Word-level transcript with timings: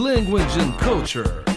language 0.00 0.56
and 0.56 0.72
culture. 0.78 1.49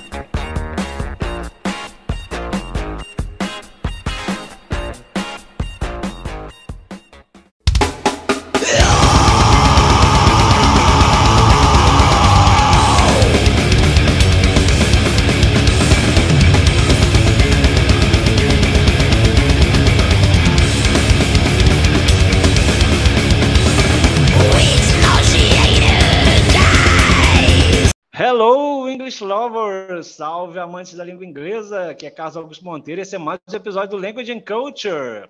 Salve, 30.03 30.59
amantes 30.59 30.93
da 30.95 31.03
língua 31.03 31.25
inglesa! 31.25 31.91
Aqui 31.91 32.05
é 32.05 32.11
Carlos 32.11 32.35
Augusto 32.35 32.65
Monteiro 32.65 32.99
esse 32.99 33.15
é 33.15 33.17
mais 33.17 33.39
um 33.49 33.55
episódio 33.55 33.91
do 33.91 33.97
Language 33.97 34.31
and 34.31 34.41
Culture. 34.41 35.29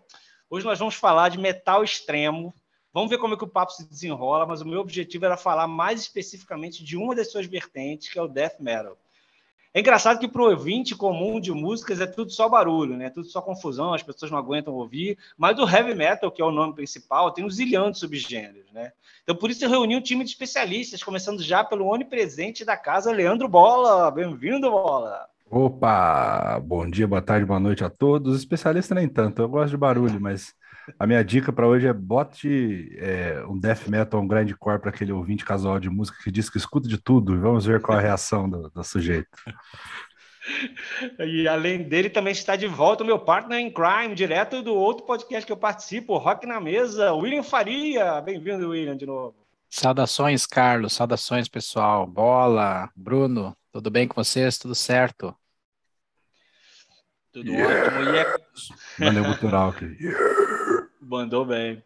Hoje 0.49 0.65
nós 0.65 0.79
vamos 0.79 0.95
falar 0.95 1.29
de 1.29 1.37
metal 1.37 1.83
extremo. 1.83 2.53
Vamos 2.91 3.09
ver 3.09 3.19
como 3.19 3.35
é 3.35 3.37
que 3.37 3.43
o 3.43 3.47
papo 3.47 3.71
se 3.71 3.87
desenrola, 3.87 4.47
mas 4.47 4.61
o 4.61 4.67
meu 4.67 4.79
objetivo 4.79 5.25
era 5.25 5.37
falar 5.37 5.67
mais 5.67 6.01
especificamente 6.01 6.83
de 6.83 6.97
uma 6.97 7.15
das 7.15 7.31
suas 7.31 7.45
vertentes, 7.45 8.09
que 8.09 8.17
é 8.17 8.21
o 8.21 8.27
death 8.27 8.59
metal. 8.59 8.97
É 9.75 9.79
engraçado 9.79 10.19
que 10.19 10.27
para 10.27 10.41
o 10.41 10.49
ouvinte 10.49 10.95
comum 10.95 11.39
de 11.39 11.51
músicas 11.51 12.01
é 12.01 12.05
tudo 12.05 12.31
só 12.31 12.49
barulho, 12.49 12.97
né? 12.97 13.09
Tudo 13.09 13.27
só 13.27 13.41
confusão, 13.41 13.93
as 13.93 14.03
pessoas 14.03 14.31
não 14.31 14.37
aguentam 14.37 14.73
ouvir. 14.73 15.17
Mas 15.37 15.55
do 15.55 15.67
heavy 15.67 15.95
metal, 15.95 16.31
que 16.31 16.41
é 16.41 16.45
o 16.45 16.51
nome 16.51 16.73
principal, 16.73 17.31
tem 17.31 17.45
um 17.45 17.49
zilhão 17.49 17.89
de 17.91 17.99
subgêneros, 17.99 18.71
né? 18.71 18.91
Então 19.23 19.37
por 19.37 19.49
isso 19.49 19.63
eu 19.63 19.69
reuni 19.69 19.95
um 19.95 20.01
time 20.01 20.21
de 20.25 20.31
especialistas, 20.31 21.01
começando 21.01 21.41
já 21.41 21.63
pelo 21.63 21.87
onipresente 21.87 22.65
da 22.65 22.75
casa, 22.75 23.09
Leandro 23.09 23.47
Bola. 23.47 24.11
Bem-vindo, 24.11 24.69
Bola. 24.69 25.25
Opa! 25.49 26.59
Bom 26.59 26.89
dia, 26.89 27.07
boa 27.07 27.21
tarde, 27.21 27.45
boa 27.45 27.59
noite 27.59 27.85
a 27.85 27.89
todos. 27.89 28.37
Especialista 28.37 28.93
nem 28.93 29.07
tanto, 29.07 29.41
eu 29.41 29.47
gosto 29.47 29.69
de 29.69 29.77
barulho, 29.77 30.19
mas 30.19 30.53
a 30.99 31.07
minha 31.07 31.23
dica 31.23 31.53
para 31.53 31.65
hoje 31.65 31.87
é 31.87 31.93
bote 31.93 32.97
é, 32.99 33.41
um 33.47 33.57
death 33.57 33.87
metal, 33.87 34.19
um 34.19 34.27
grindcore 34.27 34.79
para 34.79 34.89
aquele 34.89 35.13
ouvinte 35.13 35.45
casual 35.45 35.79
de 35.79 35.89
música 35.89 36.17
que 36.21 36.29
diz 36.29 36.49
que 36.49 36.57
escuta 36.57 36.89
de 36.89 36.97
tudo. 36.97 37.39
Vamos 37.39 37.65
ver 37.65 37.81
qual 37.81 37.97
a 37.97 38.01
reação 38.01 38.49
do, 38.49 38.69
do 38.69 38.83
sujeito. 38.83 39.29
E 41.19 41.47
além 41.47 41.83
dele, 41.83 42.09
também 42.09 42.31
está 42.31 42.55
de 42.55 42.67
volta 42.67 43.03
o 43.03 43.05
meu 43.05 43.19
partner 43.19 43.59
em 43.59 43.71
crime, 43.71 44.15
direto 44.15 44.61
do 44.61 44.75
outro 44.75 45.05
podcast 45.05 45.45
que 45.45 45.51
eu 45.51 45.57
participo, 45.57 46.17
Rock 46.17 46.45
na 46.45 46.59
Mesa, 46.59 47.13
William 47.13 47.43
Faria. 47.43 48.21
Bem-vindo, 48.21 48.69
William, 48.69 48.95
de 48.95 49.05
novo. 49.05 49.35
Saudações, 49.69 50.45
Carlos. 50.45 50.93
Saudações, 50.93 51.47
pessoal. 51.47 52.05
Bola, 52.05 52.89
Bruno, 52.95 53.55
tudo 53.71 53.89
bem 53.89 54.07
com 54.07 54.21
vocês? 54.21 54.57
Tudo 54.57 54.75
certo? 54.75 55.35
Tudo 57.31 57.49
yeah. 57.49 57.87
ótimo. 57.87 58.03
E 58.03 58.17
é... 58.17 58.35
Mandei 58.99 59.23
cultural 59.23 59.69
aqui. 59.69 59.85
Yeah. 59.99 60.87
Mandou 61.01 61.45
bem. 61.45 61.83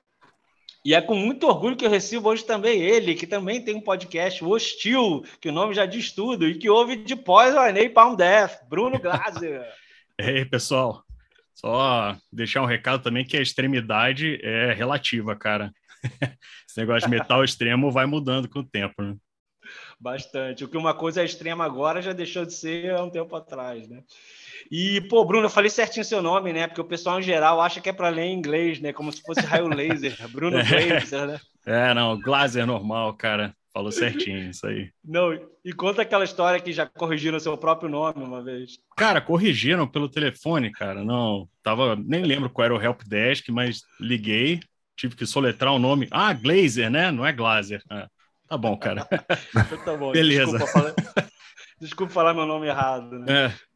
E 0.88 0.94
é 0.94 1.02
com 1.02 1.16
muito 1.16 1.46
orgulho 1.46 1.76
que 1.76 1.86
eu 1.86 1.90
recebo 1.90 2.30
hoje 2.30 2.46
também 2.46 2.82
ele, 2.82 3.14
que 3.14 3.28
também 3.28 3.62
tem 3.62 3.76
um 3.76 3.82
podcast, 3.82 4.42
Hostil, 4.42 5.22
que 5.42 5.50
o 5.50 5.52
nome 5.52 5.74
já 5.74 5.86
diz 5.86 6.14
tudo, 6.14 6.48
e 6.48 6.58
que 6.58 6.70
ouve 6.70 6.96
de 6.96 7.14
pós 7.14 7.54
o 7.54 7.90
Palm 7.94 8.16
Death, 8.16 8.66
Bruno 8.70 8.98
Glaser. 8.98 9.68
Ei, 10.18 10.46
pessoal, 10.46 11.04
só 11.54 12.16
deixar 12.32 12.62
um 12.62 12.66
recado 12.66 13.04
também 13.04 13.26
que 13.26 13.36
a 13.36 13.42
extremidade 13.42 14.40
é 14.42 14.72
relativa, 14.72 15.36
cara. 15.36 15.74
Esse 16.66 16.78
negócio 16.78 17.10
de 17.10 17.18
metal 17.18 17.44
extremo 17.44 17.92
vai 17.92 18.06
mudando 18.06 18.48
com 18.48 18.60
o 18.60 18.66
tempo, 18.66 19.02
né? 19.02 19.14
Bastante. 20.00 20.64
O 20.64 20.70
que 20.70 20.78
uma 20.78 20.94
coisa 20.94 21.22
é 21.22 21.26
extrema 21.26 21.66
agora 21.66 22.02
já 22.02 22.14
deixou 22.14 22.46
de 22.46 22.54
ser 22.54 22.92
há 22.92 23.04
um 23.04 23.10
tempo 23.10 23.36
atrás, 23.36 23.90
né? 23.90 24.04
E, 24.72 25.02
pô, 25.02 25.24
Bruno, 25.26 25.46
eu 25.46 25.50
falei 25.50 25.70
certinho 25.70 26.06
seu 26.06 26.22
nome, 26.22 26.54
né? 26.54 26.68
Porque 26.68 26.82
o 26.82 26.86
pessoal 26.86 27.20
em 27.20 27.24
geral 27.24 27.62
acha 27.62 27.82
que 27.82 27.90
é 27.90 27.94
para 27.94 28.10
ler 28.10 28.24
em 28.24 28.38
inglês, 28.38 28.80
né? 28.80 28.94
Como 28.94 29.12
se 29.12 29.22
fosse 29.22 29.42
raio 29.42 29.68
laser. 29.68 30.16
Bruno 30.32 30.58
Glazer, 30.58 31.28
né? 31.28 31.40
É, 31.66 31.94
não, 31.94 32.20
Glazer 32.20 32.66
normal, 32.66 33.14
cara. 33.14 33.54
Falou 33.78 33.92
certinho, 33.92 34.50
isso 34.50 34.66
aí. 34.66 34.90
Não, 35.06 35.40
e 35.64 35.72
conta 35.72 36.02
aquela 36.02 36.24
história 36.24 36.60
que 36.60 36.74
já 36.74 36.88
corrigiram 36.88 37.40
seu 37.40 37.56
próprio 37.56 37.88
nome 37.88 38.24
uma 38.24 38.42
vez. 38.42 38.80
Cara, 38.96 39.22
corrigiram 39.22 39.88
pelo 39.88 40.10
telefone, 40.10 40.72
cara. 40.72 41.04
Não, 41.04 41.48
tava, 41.62 41.96
nem 41.96 42.24
lembro 42.24 42.50
qual 42.50 42.66
era 42.66 42.76
o 42.76 42.82
help 42.82 43.04
desk, 43.04 43.52
mas 43.52 43.84
liguei, 44.00 44.62
tive 44.96 45.16
que 45.16 45.28
soletrar 45.28 45.72
o 45.74 45.78
nome. 45.78 46.08
Ah, 46.10 46.34
Glazer, 46.34 46.90
né? 46.90 47.12
Não 47.12 47.24
é 47.24 47.32
Glazer. 47.32 47.84
Ah, 47.88 48.08
tá 48.48 48.58
bom, 48.58 48.76
cara. 48.76 49.06
tá 49.86 49.96
bom. 49.96 50.12
Beleza. 50.12 50.58
Desculpa 50.58 50.72
falar, 50.72 50.96
desculpa 51.80 52.14
falar 52.14 52.34
meu 52.34 52.48
nome 52.48 52.66
errado, 52.66 53.20
né? 53.20 53.46
É. 53.46 53.67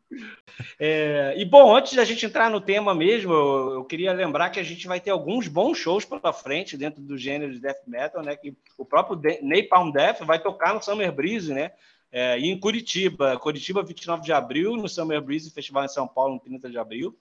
É, 0.80 1.34
e 1.38 1.46
bom, 1.46 1.76
antes 1.76 1.94
da 1.94 2.04
gente 2.04 2.26
entrar 2.26 2.50
no 2.50 2.60
tema 2.60 2.94
mesmo, 2.94 3.34
eu, 3.34 3.74
eu, 3.76 3.86
queria 3.86 4.12
lembrar 4.14 4.50
que 4.50 4.60
a 4.60 4.64
gente 4.64 4.88
vai 4.88 5.00
ter 5.00 5.10
alguns 5.10 5.48
bons 5.48 5.78
shows 5.78 6.06
pela 6.06 6.34
frente 6.34 6.78
dentro 6.78 7.02
do 7.02 7.18
gênero 7.18 7.54
de 7.54 7.60
death 7.60 7.82
metal, 7.88 8.22
né? 8.22 8.36
Que 8.36 8.56
o 8.78 8.86
próprio 8.86 9.16
de 9.16 9.40
Napalm 9.42 9.92
Death 9.92 10.22
vai 10.22 10.40
tocar 10.40 10.74
no 10.74 10.82
Summer 10.82 11.12
Breeze, 11.12 11.54
né? 11.54 11.72
É, 12.12 12.38
e 12.38 12.48
em 12.50 12.60
Curitiba, 12.60 13.38
Curitiba 13.40 13.84
29 13.84 14.22
de 14.22 14.34
abril, 14.34 14.76
no 14.76 14.90
Summer 14.90 15.22
Breeze 15.22 15.50
Festival 15.50 15.86
em 15.86 15.90
São 15.90 16.08
Paulo, 16.08 16.34
no 16.34 16.40
30 16.40 16.70
de 16.70 16.78
abril. 16.78 17.18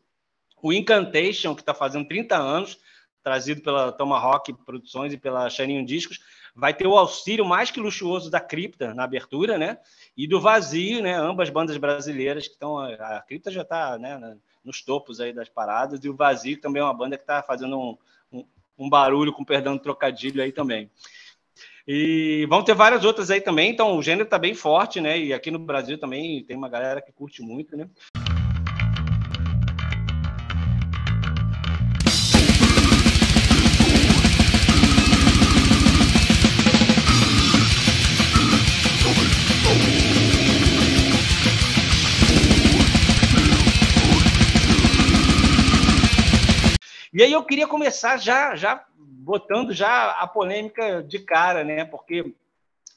O 0.61 0.73
Incantation, 0.73 1.55
que 1.55 1.63
está 1.63 1.73
fazendo 1.73 2.09
30 2.09 2.37
anos, 2.37 2.79
trazido 3.23 3.63
pela 3.63 3.93
Tomahawk 3.93 4.53
Produções 4.65 5.13
e 5.13 5.17
pela 5.17 5.49
Xaninho 5.49 5.85
Discos, 5.87 6.19
vai 6.55 6.75
ter 6.75 6.87
o 6.87 6.97
auxílio 6.97 7.45
mais 7.45 7.71
que 7.71 7.81
luxuoso 7.81 8.31
da 8.31 8.41
Cripta 8.41 8.95
na 8.95 9.05
abertura, 9.05 9.59
né? 9.59 9.79
E 10.17 10.27
do 10.27 10.41
Vazio, 10.41 11.03
né? 11.03 11.15
Ambas 11.15 11.51
bandas 11.51 11.77
brasileiras 11.77 12.47
que 12.47 12.55
estão. 12.55 12.79
A 12.79 13.23
Cripta 13.27 13.51
já 13.51 13.63
está 13.63 13.99
né, 13.99 14.37
nos 14.65 14.83
topos 14.83 15.21
aí 15.21 15.33
das 15.33 15.49
paradas, 15.49 16.05
e 16.05 16.09
o 16.09 16.17
Vazio 16.17 16.61
também 16.61 16.81
é 16.81 16.85
uma 16.85 16.95
banda 16.95 17.17
que 17.17 17.23
está 17.23 17.43
fazendo 17.43 17.79
um, 17.79 17.99
um, 18.33 18.45
um, 18.79 18.91
barulho, 18.91 19.33
com 19.33 19.45
perdão 19.45 19.77
do 19.77 19.83
trocadilho 19.83 20.43
aí 20.43 20.53
também. 20.53 20.91
E 21.87 22.47
vão 22.49 22.63
ter 22.63 22.75
várias 22.75 23.05
outras 23.05 23.31
aí 23.31 23.41
também, 23.41 23.71
então 23.71 23.97
o 23.97 24.03
gênero 24.03 24.25
está 24.25 24.39
bem 24.39 24.55
forte, 24.55 25.01
né? 25.01 25.19
E 25.19 25.33
aqui 25.33 25.51
no 25.51 25.59
Brasil 25.59 25.99
também 25.99 26.45
tem 26.45 26.57
uma 26.57 26.69
galera 26.69 27.01
que 27.01 27.13
curte 27.13 27.43
muito, 27.43 27.77
né? 27.77 27.89
E 47.21 47.23
aí 47.23 47.33
eu 47.35 47.45
queria 47.45 47.67
começar 47.67 48.17
já, 48.17 48.57
já 48.57 48.83
botando 48.97 49.75
já 49.75 50.13
a 50.13 50.27
polêmica 50.27 51.03
de 51.03 51.19
cara, 51.19 51.63
né? 51.63 51.85
Porque 51.85 52.35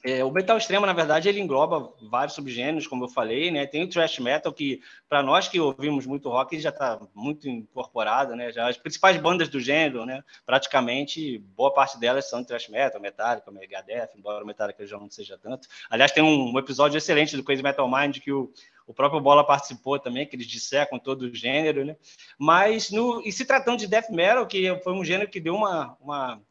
é, 0.02 0.24
o 0.24 0.32
metal 0.32 0.58
extremo, 0.58 0.86
na 0.86 0.94
verdade, 0.94 1.28
ele 1.28 1.42
engloba 1.42 1.92
vários 2.10 2.34
subgêneros, 2.34 2.88
como 2.88 3.04
eu 3.04 3.10
falei, 3.10 3.52
né? 3.52 3.66
Tem 3.66 3.84
o 3.84 3.90
thrash 3.90 4.20
metal 4.20 4.54
que, 4.54 4.82
para 5.10 5.22
nós 5.22 5.50
que 5.50 5.60
ouvimos 5.60 6.06
muito 6.06 6.30
rock, 6.30 6.58
já 6.58 6.70
está 6.70 7.02
muito 7.14 7.50
incorporado, 7.50 8.34
né? 8.34 8.50
Já 8.50 8.70
as 8.70 8.78
principais 8.78 9.18
bandas 9.18 9.50
do 9.50 9.60
gênero, 9.60 10.06
né? 10.06 10.24
Praticamente 10.46 11.40
boa 11.54 11.74
parte 11.74 12.00
delas 12.00 12.30
são 12.30 12.46
thrash 12.46 12.70
metal, 12.70 13.02
Metallica, 13.02 13.52
Megadeth, 13.52 14.12
embora 14.16 14.42
o 14.42 14.48
Metallica 14.48 14.88
já 14.88 14.98
não 14.98 15.12
seja 15.12 15.38
tanto. 15.38 15.68
Aliás, 15.90 16.14
tem 16.14 16.24
um, 16.24 16.58
episódio 16.58 16.98
excelente 16.98 17.36
do 17.36 17.44
Crazy 17.44 17.62
Metal 17.62 17.92
Mind 17.92 18.20
que 18.20 18.32
o 18.32 18.50
o 18.86 18.94
próprio 18.94 19.22
Bola 19.22 19.46
participou 19.46 19.98
também, 20.00 20.26
que 20.26 20.36
eles 20.36 20.48
dissecam 20.48 21.00
todo 21.00 21.24
o 21.24 21.36
gênero, 21.36 21.86
né? 21.86 21.96
Mas, 22.38 22.92
no, 22.92 23.22
e 23.26 23.32
se 23.32 23.46
tratando 23.46 23.80
de 23.80 23.88
death 23.88 24.10
metal, 24.10 24.46
que 24.46 24.76
foi 24.80 24.94
um 24.94 25.06
gênero 25.06 25.30
que 25.30 25.40
deu 25.40 25.56
uma, 25.56 25.98
uma, 26.02 26.42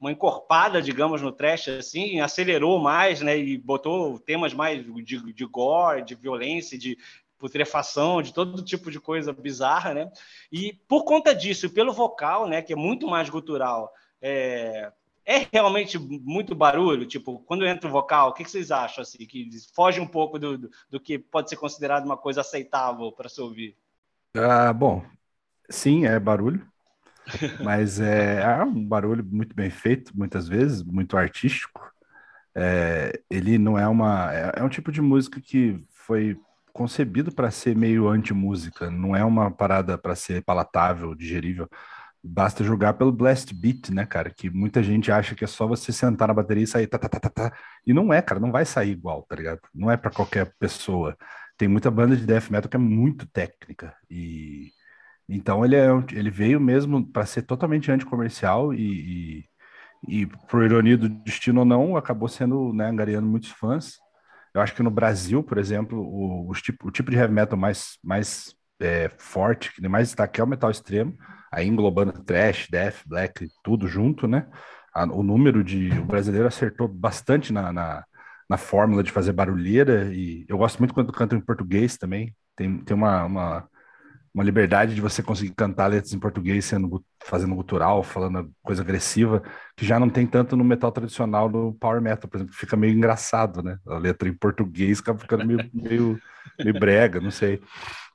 uma 0.00 0.12
encorpada, 0.12 0.80
digamos, 0.80 1.20
no 1.20 1.32
trash, 1.32 1.68
assim, 1.68 2.20
acelerou 2.20 2.78
mais, 2.78 3.20
né? 3.20 3.36
E 3.36 3.58
botou 3.58 4.18
temas 4.18 4.54
mais 4.54 4.84
de, 4.84 5.32
de 5.32 5.44
gore, 5.46 6.02
de 6.02 6.14
violência, 6.14 6.78
de 6.78 6.96
putrefação, 7.40 8.20
de 8.20 8.34
todo 8.34 8.62
tipo 8.62 8.90
de 8.90 9.00
coisa 9.00 9.32
bizarra, 9.32 9.94
né? 9.94 10.12
E 10.52 10.74
por 10.86 11.04
conta 11.04 11.34
disso, 11.34 11.70
pelo 11.70 11.92
vocal, 11.92 12.46
né, 12.46 12.60
que 12.60 12.74
é 12.74 12.76
muito 12.76 13.08
mais 13.08 13.30
gutural, 13.30 13.90
é, 14.20 14.92
é 15.30 15.46
realmente 15.52 15.96
muito 15.96 16.56
barulho? 16.56 17.06
Tipo, 17.06 17.38
quando 17.46 17.64
entra 17.64 17.88
o 17.88 17.92
vocal, 17.92 18.30
o 18.30 18.32
que, 18.32 18.42
vocês 18.42 18.72
acham? 18.72 19.02
Assim, 19.02 19.18
que 19.18 19.48
foge 19.72 20.00
um 20.00 20.06
pouco 20.06 20.40
do, 20.40 20.58
do, 20.58 20.70
do 20.90 20.98
que 20.98 21.20
pode 21.20 21.48
ser 21.48 21.56
considerado 21.56 22.04
uma 22.04 22.16
coisa 22.16 22.40
aceitável 22.40 23.12
para 23.12 23.28
se 23.28 23.40
ouvir? 23.40 23.76
Ah, 24.36 24.72
bom, 24.72 25.04
sim, 25.68 26.04
é 26.04 26.18
barulho, 26.18 26.66
mas 27.62 28.00
é, 28.00 28.42
é, 28.42 28.64
um 28.64 28.84
barulho 28.84 29.24
muito 29.24 29.54
bem 29.54 29.70
feito, 29.70 30.16
muitas 30.16 30.48
vezes, 30.48 30.82
muito 30.82 31.16
artístico. 31.16 31.80
É, 32.52 33.20
ele 33.30 33.56
não 33.56 33.78
é 33.78 33.86
uma. 33.86 34.34
É, 34.34 34.52
é 34.56 34.62
um 34.64 34.68
tipo 34.68 34.90
de 34.90 35.00
música 35.00 35.40
que 35.40 35.80
foi 35.90 36.36
concebido 36.72 37.30
para 37.30 37.52
ser 37.52 37.76
meio 37.76 38.08
anti-música, 38.08 38.90
não 38.90 39.14
é 39.14 39.24
uma 39.24 39.48
parada 39.48 39.96
para 39.96 40.16
ser 40.16 40.42
palatável, 40.42 41.14
digerível 41.14 41.68
Basta 42.22 42.62
jogar 42.62 42.94
pelo 42.94 43.12
blast 43.12 43.54
beat, 43.54 43.90
né, 43.90 44.04
cara? 44.06 44.30
Que 44.30 44.50
muita 44.50 44.82
gente 44.82 45.10
acha 45.10 45.34
que 45.34 45.44
é 45.44 45.46
só 45.46 45.66
você 45.66 45.92
sentar 45.92 46.28
na 46.28 46.34
bateria 46.34 46.64
e 46.64 46.66
sair 46.66 46.86
tá, 46.86 46.98
tá, 46.98 47.08
tá, 47.08 47.20
tá, 47.20 47.30
tá. 47.30 47.58
E 47.86 47.92
não 47.94 48.12
é, 48.12 48.20
cara, 48.20 48.40
não 48.40 48.52
vai 48.52 48.64
sair 48.64 48.90
igual, 48.90 49.22
tá 49.22 49.36
ligado? 49.36 49.60
Não 49.74 49.90
é 49.90 49.96
para 49.96 50.10
qualquer 50.10 50.52
pessoa. 50.58 51.16
Tem 51.56 51.68
muita 51.68 51.90
banda 51.90 52.16
de 52.16 52.26
death 52.26 52.50
metal 52.50 52.68
que 52.70 52.76
é 52.76 52.80
muito 52.80 53.26
técnica 53.30 53.94
e 54.10 54.70
então 55.30 55.64
ele, 55.64 55.76
é, 55.76 55.86
ele 56.12 56.30
veio 56.30 56.60
mesmo 56.60 57.06
para 57.06 57.24
ser 57.24 57.42
totalmente 57.42 57.90
anticomercial 57.90 58.74
e, 58.74 59.44
e, 60.08 60.22
e, 60.22 60.26
por 60.26 60.64
ironia 60.64 60.98
do 60.98 61.08
destino 61.08 61.60
ou 61.60 61.64
não, 61.64 61.96
acabou 61.96 62.28
sendo, 62.28 62.72
né, 62.72 62.88
angariando 62.88 63.28
muitos 63.28 63.50
fãs. 63.50 63.94
Eu 64.52 64.60
acho 64.60 64.74
que 64.74 64.82
no 64.82 64.90
Brasil, 64.90 65.42
por 65.44 65.58
exemplo, 65.58 66.00
o, 66.00 66.50
o, 66.50 66.54
tipo, 66.54 66.88
o 66.88 66.90
tipo 66.90 67.10
de 67.12 67.16
heavy 67.16 67.32
metal 67.32 67.56
mais, 67.56 67.96
mais 68.02 68.56
é, 68.80 69.10
forte, 69.18 69.72
que 69.72 69.86
mais 69.88 70.08
destaque 70.08 70.40
é 70.40 70.44
o 70.44 70.46
metal 70.46 70.70
extremo, 70.70 71.16
aí 71.52 71.66
englobando 71.66 72.12
trash, 72.24 72.68
death, 72.70 73.02
black, 73.06 73.48
tudo 73.62 73.86
junto, 73.86 74.26
né? 74.26 74.46
A, 74.94 75.04
o 75.04 75.22
número 75.22 75.62
de. 75.62 75.90
O 75.98 76.04
brasileiro 76.04 76.48
acertou 76.48 76.88
bastante 76.88 77.52
na, 77.52 77.72
na, 77.72 78.04
na, 78.48 78.56
fórmula 78.56 79.02
de 79.02 79.12
fazer 79.12 79.32
barulheira, 79.32 80.12
e 80.12 80.44
eu 80.48 80.58
gosto 80.58 80.78
muito 80.78 80.94
quando 80.94 81.12
canto 81.12 81.36
em 81.36 81.40
português 81.40 81.96
também. 81.96 82.34
Tem, 82.56 82.78
tem 82.78 82.96
uma, 82.96 83.24
uma, 83.24 83.68
uma 84.34 84.44
liberdade 84.44 84.94
de 84.94 85.00
você 85.00 85.22
conseguir 85.22 85.54
cantar 85.54 85.88
letras 85.88 86.12
em 86.12 86.18
português 86.18 86.64
sendo 86.64 87.04
fazendo 87.24 87.54
gutural, 87.54 88.02
falando 88.02 88.50
coisa 88.62 88.82
agressiva, 88.82 89.42
que 89.76 89.84
já 89.84 89.98
não 89.98 90.08
tem 90.08 90.26
tanto 90.26 90.56
no 90.56 90.64
metal 90.64 90.90
tradicional, 90.90 91.48
no 91.48 91.74
power 91.74 92.00
metal, 92.00 92.28
por 92.28 92.38
exemplo, 92.38 92.54
fica 92.54 92.76
meio 92.76 92.94
engraçado, 92.94 93.62
né? 93.62 93.78
A 93.86 93.98
letra 93.98 94.28
em 94.28 94.34
português 94.34 95.00
acaba 95.00 95.18
ficando 95.18 95.46
meio, 95.46 95.70
meio, 95.72 96.20
meio 96.58 96.78
brega, 96.78 97.20
não 97.20 97.30
sei. 97.30 97.60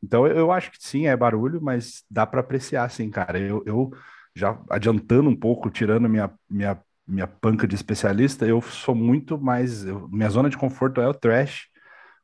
Então 0.06 0.28
eu 0.28 0.52
acho 0.52 0.72
que 0.72 0.78
sim, 0.80 1.08
é 1.08 1.16
barulho, 1.18 1.62
mas 1.62 2.04
dá 2.10 2.26
para 2.26 2.42
apreciar, 2.42 2.90
sim, 2.90 3.10
cara. 3.10 3.40
Eu, 3.40 3.64
eu 3.66 3.92
já 4.36 4.60
adiantando 4.70 5.30
um 5.30 5.36
pouco, 5.36 5.70
tirando 5.70 6.10
minha, 6.10 6.32
minha, 6.50 6.80
minha 7.08 7.28
panca 7.28 7.68
de 7.68 7.76
especialista, 7.76 8.46
eu 8.46 8.62
sou 8.62 8.96
muito 8.96 9.38
mais. 9.40 9.86
Eu, 9.86 10.08
minha 10.10 10.30
zona 10.30 10.50
de 10.50 10.58
conforto 10.58 11.02
é 11.02 11.08
o 11.08 11.14
thrash, 11.14 11.68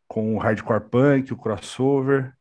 com 0.08 0.36
o 0.36 0.40
hardcore 0.40 0.90
punk, 0.90 1.34
o 1.34 1.38
crossover. 1.38 2.34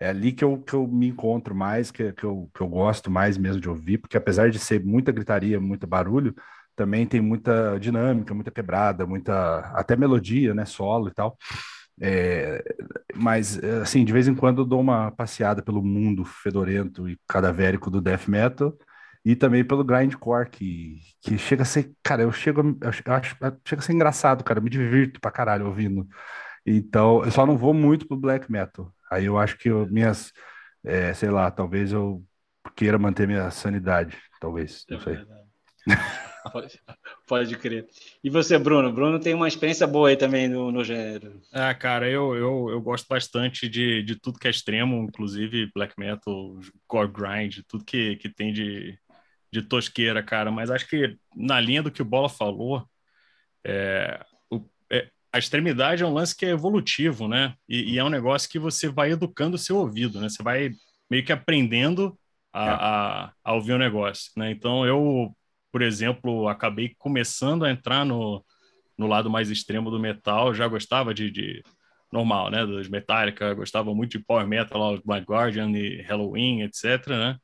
É 0.00 0.08
ali 0.08 0.32
que 0.32 0.44
eu, 0.44 0.58
que 0.62 0.74
eu 0.74 0.86
me 0.88 1.08
encontro 1.08 1.54
mais, 1.54 1.90
que, 1.90 2.12
que, 2.12 2.24
eu, 2.24 2.50
que 2.54 2.60
eu 2.60 2.68
gosto 2.68 3.10
mais 3.10 3.38
mesmo 3.38 3.60
de 3.60 3.68
ouvir, 3.68 3.98
porque 3.98 4.16
apesar 4.16 4.50
de 4.50 4.58
ser 4.58 4.84
muita 4.84 5.12
gritaria, 5.12 5.60
muito 5.60 5.86
barulho, 5.86 6.34
também 6.76 7.06
tem 7.06 7.20
muita 7.20 7.78
dinâmica, 7.78 8.34
muita 8.34 8.50
quebrada, 8.50 9.06
muita 9.06 9.60
até 9.74 9.96
melodia, 9.96 10.52
né, 10.54 10.64
solo 10.66 11.08
e 11.08 11.14
tal. 11.14 11.38
É, 12.00 12.62
mas, 13.14 13.62
assim, 13.82 14.04
de 14.04 14.12
vez 14.12 14.26
em 14.26 14.34
quando 14.34 14.62
eu 14.62 14.64
dou 14.64 14.80
uma 14.80 15.10
passeada 15.12 15.62
pelo 15.62 15.82
mundo 15.82 16.24
fedorento 16.24 17.08
e 17.08 17.18
cadavérico 17.28 17.90
do 17.90 18.00
death 18.00 18.26
metal 18.28 18.76
e 19.24 19.34
também 19.34 19.64
pelo 19.64 19.84
grindcore, 19.84 20.50
que, 20.50 20.98
que 21.20 21.38
chega 21.38 21.62
a 21.62 21.64
ser, 21.64 21.92
cara, 22.02 22.22
eu 22.22 22.32
chego, 22.32 22.60
eu 22.80 22.88
acho, 22.88 23.02
chega 23.64 23.80
a 23.80 23.84
ser 23.84 23.92
engraçado, 23.92 24.44
cara, 24.44 24.58
eu 24.58 24.62
me 24.62 24.68
divirto 24.70 25.20
pra 25.20 25.30
caralho 25.30 25.66
ouvindo. 25.66 26.06
Então, 26.66 27.24
eu 27.24 27.30
só 27.30 27.46
não 27.46 27.56
vou 27.56 27.72
muito 27.72 28.06
pro 28.06 28.16
black 28.16 28.50
metal. 28.50 28.92
Aí 29.10 29.26
eu 29.26 29.38
acho 29.38 29.56
que 29.56 29.68
eu, 29.70 29.86
minhas, 29.86 30.32
é, 30.84 31.14
sei 31.14 31.30
lá, 31.30 31.50
talvez 31.50 31.92
eu 31.92 32.22
queira 32.76 32.98
manter 32.98 33.26
minha 33.26 33.50
sanidade, 33.50 34.16
talvez, 34.40 34.84
não 34.90 35.00
sei. 35.00 35.18
Pode, 36.52 36.80
pode 37.26 37.56
crer. 37.56 37.86
E 38.22 38.28
você, 38.28 38.58
Bruno? 38.58 38.92
Bruno 38.92 39.18
tem 39.18 39.34
uma 39.34 39.48
experiência 39.48 39.86
boa 39.86 40.10
aí 40.10 40.16
também 40.16 40.48
no, 40.48 40.70
no 40.70 40.84
gênero. 40.84 41.40
Ah, 41.52 41.74
cara, 41.74 42.08
eu, 42.08 42.34
eu, 42.34 42.70
eu 42.70 42.80
gosto 42.82 43.06
bastante 43.08 43.68
de, 43.68 44.02
de 44.02 44.16
tudo 44.16 44.38
que 44.38 44.46
é 44.46 44.50
extremo, 44.50 45.02
inclusive 45.02 45.70
black 45.74 45.98
metal, 45.98 46.58
core 46.86 47.10
grind, 47.10 47.60
tudo 47.66 47.84
que, 47.84 48.16
que 48.16 48.28
tem 48.28 48.52
de, 48.52 48.98
de 49.50 49.62
tosqueira, 49.62 50.22
cara. 50.22 50.50
Mas 50.50 50.70
acho 50.70 50.86
que 50.86 51.16
na 51.34 51.58
linha 51.60 51.82
do 51.82 51.90
que 51.90 52.02
o 52.02 52.04
Bola 52.06 52.28
falou, 52.28 52.86
é, 53.64 54.20
o, 54.50 54.60
é, 54.90 55.08
a 55.32 55.38
extremidade 55.38 56.02
é 56.02 56.06
um 56.06 56.12
lance 56.12 56.36
que 56.36 56.44
é 56.44 56.50
evolutivo, 56.50 57.26
né? 57.26 57.54
E, 57.66 57.94
e, 57.94 57.98
é 57.98 58.04
um 58.04 58.10
negócio 58.10 58.50
que 58.50 58.58
você 58.58 58.88
vai 58.88 59.12
educando 59.12 59.56
o 59.56 59.58
seu 59.58 59.78
ouvido, 59.78 60.20
né? 60.20 60.28
Você 60.28 60.42
vai 60.42 60.70
meio 61.10 61.24
que 61.24 61.32
aprendendo 61.32 62.18
a, 62.52 62.64
é. 62.64 62.70
a, 62.70 63.32
a 63.44 63.54
ouvir 63.54 63.72
o 63.72 63.78
negócio, 63.78 64.30
né? 64.36 64.50
Então 64.50 64.86
eu 64.86 65.34
por 65.74 65.82
exemplo, 65.82 66.46
acabei 66.46 66.94
começando 66.96 67.64
a 67.64 67.70
entrar 67.72 68.06
no, 68.06 68.44
no 68.96 69.08
lado 69.08 69.28
mais 69.28 69.50
extremo 69.50 69.90
do 69.90 69.98
metal, 69.98 70.54
já 70.54 70.68
gostava 70.68 71.12
de, 71.12 71.32
de 71.32 71.64
normal, 72.12 72.48
né, 72.48 72.64
dos 72.64 72.88
Metallica, 72.88 73.52
gostava 73.54 73.92
muito 73.92 74.12
de 74.12 74.24
power 74.24 74.46
metal, 74.46 74.92
lá, 74.92 75.00
Blind 75.04 75.24
Guardian 75.24 75.72
e 75.72 76.00
Halloween, 76.02 76.62
etc, 76.62 77.08
né? 77.08 77.36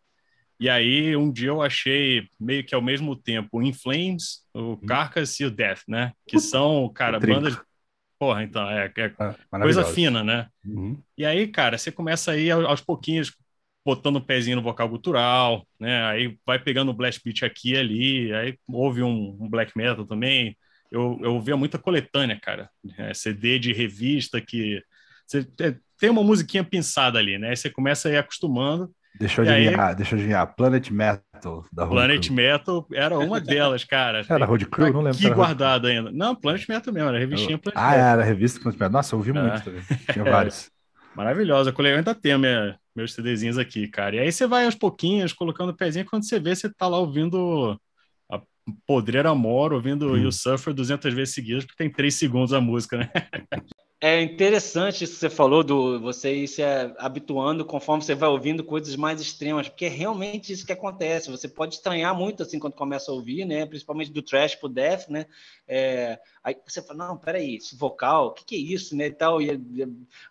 E 0.60 0.68
aí 0.68 1.16
um 1.16 1.32
dia 1.32 1.48
eu 1.48 1.60
achei 1.60 2.28
meio 2.38 2.62
que 2.62 2.72
ao 2.72 2.80
mesmo 2.80 3.16
tempo 3.16 3.60
In 3.60 3.72
Flames, 3.72 4.46
o 4.54 4.60
uhum. 4.60 4.76
Carcass 4.86 5.40
e 5.40 5.44
o 5.44 5.50
Death, 5.50 5.82
né? 5.88 6.12
Que 6.24 6.38
são, 6.38 6.88
cara, 6.94 7.18
bandas 7.18 7.60
Porra, 8.16 8.44
então, 8.44 8.70
é, 8.70 8.84
é 8.84 9.14
ah, 9.18 9.34
coisa 9.60 9.82
fina, 9.82 10.22
né? 10.22 10.46
Uhum. 10.62 11.02
E 11.16 11.24
aí, 11.24 11.48
cara, 11.48 11.78
você 11.78 11.90
começa 11.90 12.32
aí 12.32 12.50
aos 12.50 12.82
pouquinhos, 12.82 13.34
botando 13.84 14.16
o 14.16 14.20
pezinho 14.24 14.56
no 14.56 14.62
vocal 14.62 14.88
gutural, 14.88 15.66
né? 15.78 16.04
Aí 16.04 16.38
vai 16.46 16.58
pegando 16.58 16.90
o 16.90 16.94
blast 16.94 17.20
beat 17.24 17.42
aqui 17.42 17.72
e 17.72 17.76
ali, 17.76 18.34
aí 18.34 18.58
houve 18.68 19.02
um, 19.02 19.36
um 19.40 19.48
black 19.48 19.76
metal 19.76 20.06
também. 20.06 20.56
Eu, 20.90 21.18
eu 21.22 21.34
ouvia 21.34 21.56
muita 21.56 21.78
coletânea, 21.78 22.38
cara. 22.40 22.68
É, 22.98 23.14
CD 23.14 23.58
de 23.58 23.72
revista 23.72 24.40
que 24.40 24.82
você 25.26 25.46
tem 25.98 26.10
uma 26.10 26.24
musiquinha 26.24 26.64
pensada 26.64 27.18
ali, 27.18 27.38
né? 27.38 27.50
Aí 27.50 27.56
você 27.56 27.70
começa 27.70 28.08
a 28.08 28.12
ir 28.12 28.16
acostumando. 28.16 28.90
Deixa 29.18 29.42
eu 29.42 29.48
adivinhar, 29.48 29.88
aí... 29.90 29.94
deixa 29.94 30.14
eu 30.14 30.18
adivinhar. 30.18 30.54
Planet 30.54 30.90
Metal 30.90 31.64
da 31.72 31.84
Road 31.84 31.94
Planet 31.94 32.26
Crew. 32.26 32.36
Metal 32.36 32.86
era 32.92 33.18
uma 33.18 33.40
delas, 33.40 33.84
cara. 33.84 34.24
Era 34.28 34.44
Road 34.44 34.66
Crew? 34.66 34.92
Não 34.92 35.02
lembro. 35.02 35.18
Que 35.18 35.30
guardado 35.30 35.86
ainda. 35.86 36.10
Não, 36.10 36.34
Planet 36.34 36.68
Metal 36.68 36.92
mesmo, 36.92 37.08
era 37.08 37.18
revistinha 37.18 37.58
Planet 37.58 37.78
Ah, 37.78 37.90
Metal. 37.90 38.06
era 38.06 38.24
revista 38.24 38.60
Planet 38.60 38.78
Metal. 38.78 38.92
Nossa, 38.92 39.14
eu 39.14 39.18
ouvi 39.18 39.32
muito 39.32 39.62
também. 39.62 39.82
Tinha 40.12 40.24
vários. 40.30 40.70
Maravilhosa. 41.14 41.74
Eu 41.76 41.96
ainda 41.96 42.14
tenho 42.14 42.38
minha, 42.38 42.78
meus 42.94 43.12
CDzinhos 43.14 43.58
aqui, 43.58 43.88
cara. 43.88 44.16
E 44.16 44.18
aí 44.18 44.32
você 44.32 44.46
vai 44.46 44.64
aos 44.64 44.74
pouquinhos, 44.74 45.32
colocando 45.32 45.70
o 45.70 45.76
pezinho, 45.76 46.04
quando 46.04 46.24
você 46.24 46.38
vê, 46.38 46.54
você 46.54 46.72
tá 46.72 46.86
lá 46.86 46.98
ouvindo 46.98 47.80
a 48.30 48.40
Podreira 48.86 49.34
Mor, 49.34 49.72
ouvindo 49.72 50.12
hum. 50.12 50.16
You 50.16 50.32
Suffer 50.32 50.74
200 50.74 51.12
vezes 51.14 51.34
seguidas, 51.34 51.64
porque 51.64 51.82
tem 51.82 51.90
3 51.90 52.14
segundos 52.14 52.52
a 52.52 52.60
música, 52.60 52.98
né? 52.98 53.10
É 54.02 54.22
interessante 54.22 55.04
isso 55.04 55.12
que 55.12 55.20
você 55.20 55.28
falou, 55.28 55.62
do 55.62 56.00
você 56.00 56.34
ir 56.34 56.48
se 56.48 56.62
habituando 56.96 57.66
conforme 57.66 58.02
você 58.02 58.14
vai 58.14 58.30
ouvindo 58.30 58.64
coisas 58.64 58.96
mais 58.96 59.20
extremas, 59.20 59.68
porque 59.68 59.84
é 59.84 59.88
realmente 59.88 60.50
isso 60.50 60.64
que 60.64 60.72
acontece. 60.72 61.30
Você 61.30 61.46
pode 61.46 61.74
estranhar 61.74 62.14
muito 62.16 62.42
assim 62.42 62.58
quando 62.58 62.72
começa 62.72 63.10
a 63.10 63.14
ouvir, 63.14 63.44
né? 63.44 63.66
Principalmente 63.66 64.10
do 64.10 64.22
trash 64.22 64.54
pro 64.54 64.70
death, 64.70 65.08
né? 65.10 65.26
É, 65.68 66.18
aí 66.42 66.56
você 66.66 66.80
fala, 66.80 67.08
não, 67.08 67.18
peraí, 67.18 67.56
esse 67.56 67.76
vocal, 67.76 68.28
o 68.28 68.32
que, 68.32 68.46
que 68.46 68.54
é 68.54 68.58
isso, 68.58 68.96
né? 68.96 69.08
E 69.08 69.12
tal, 69.12 69.42
e, 69.42 69.60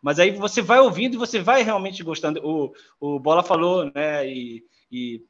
mas 0.02 0.18
aí 0.18 0.32
você 0.32 0.64
vai 0.64 0.80
ouvindo 0.80 1.14
e 1.14 1.20
você 1.20 1.40
vai 1.40 1.62
realmente 1.62 2.02
gostando. 2.02 2.42
O, 2.44 2.74
o 3.00 3.20
Bola 3.20 3.44
falou, 3.44 3.92
né? 3.94 4.28
E, 4.28 4.66
e 4.92 5.24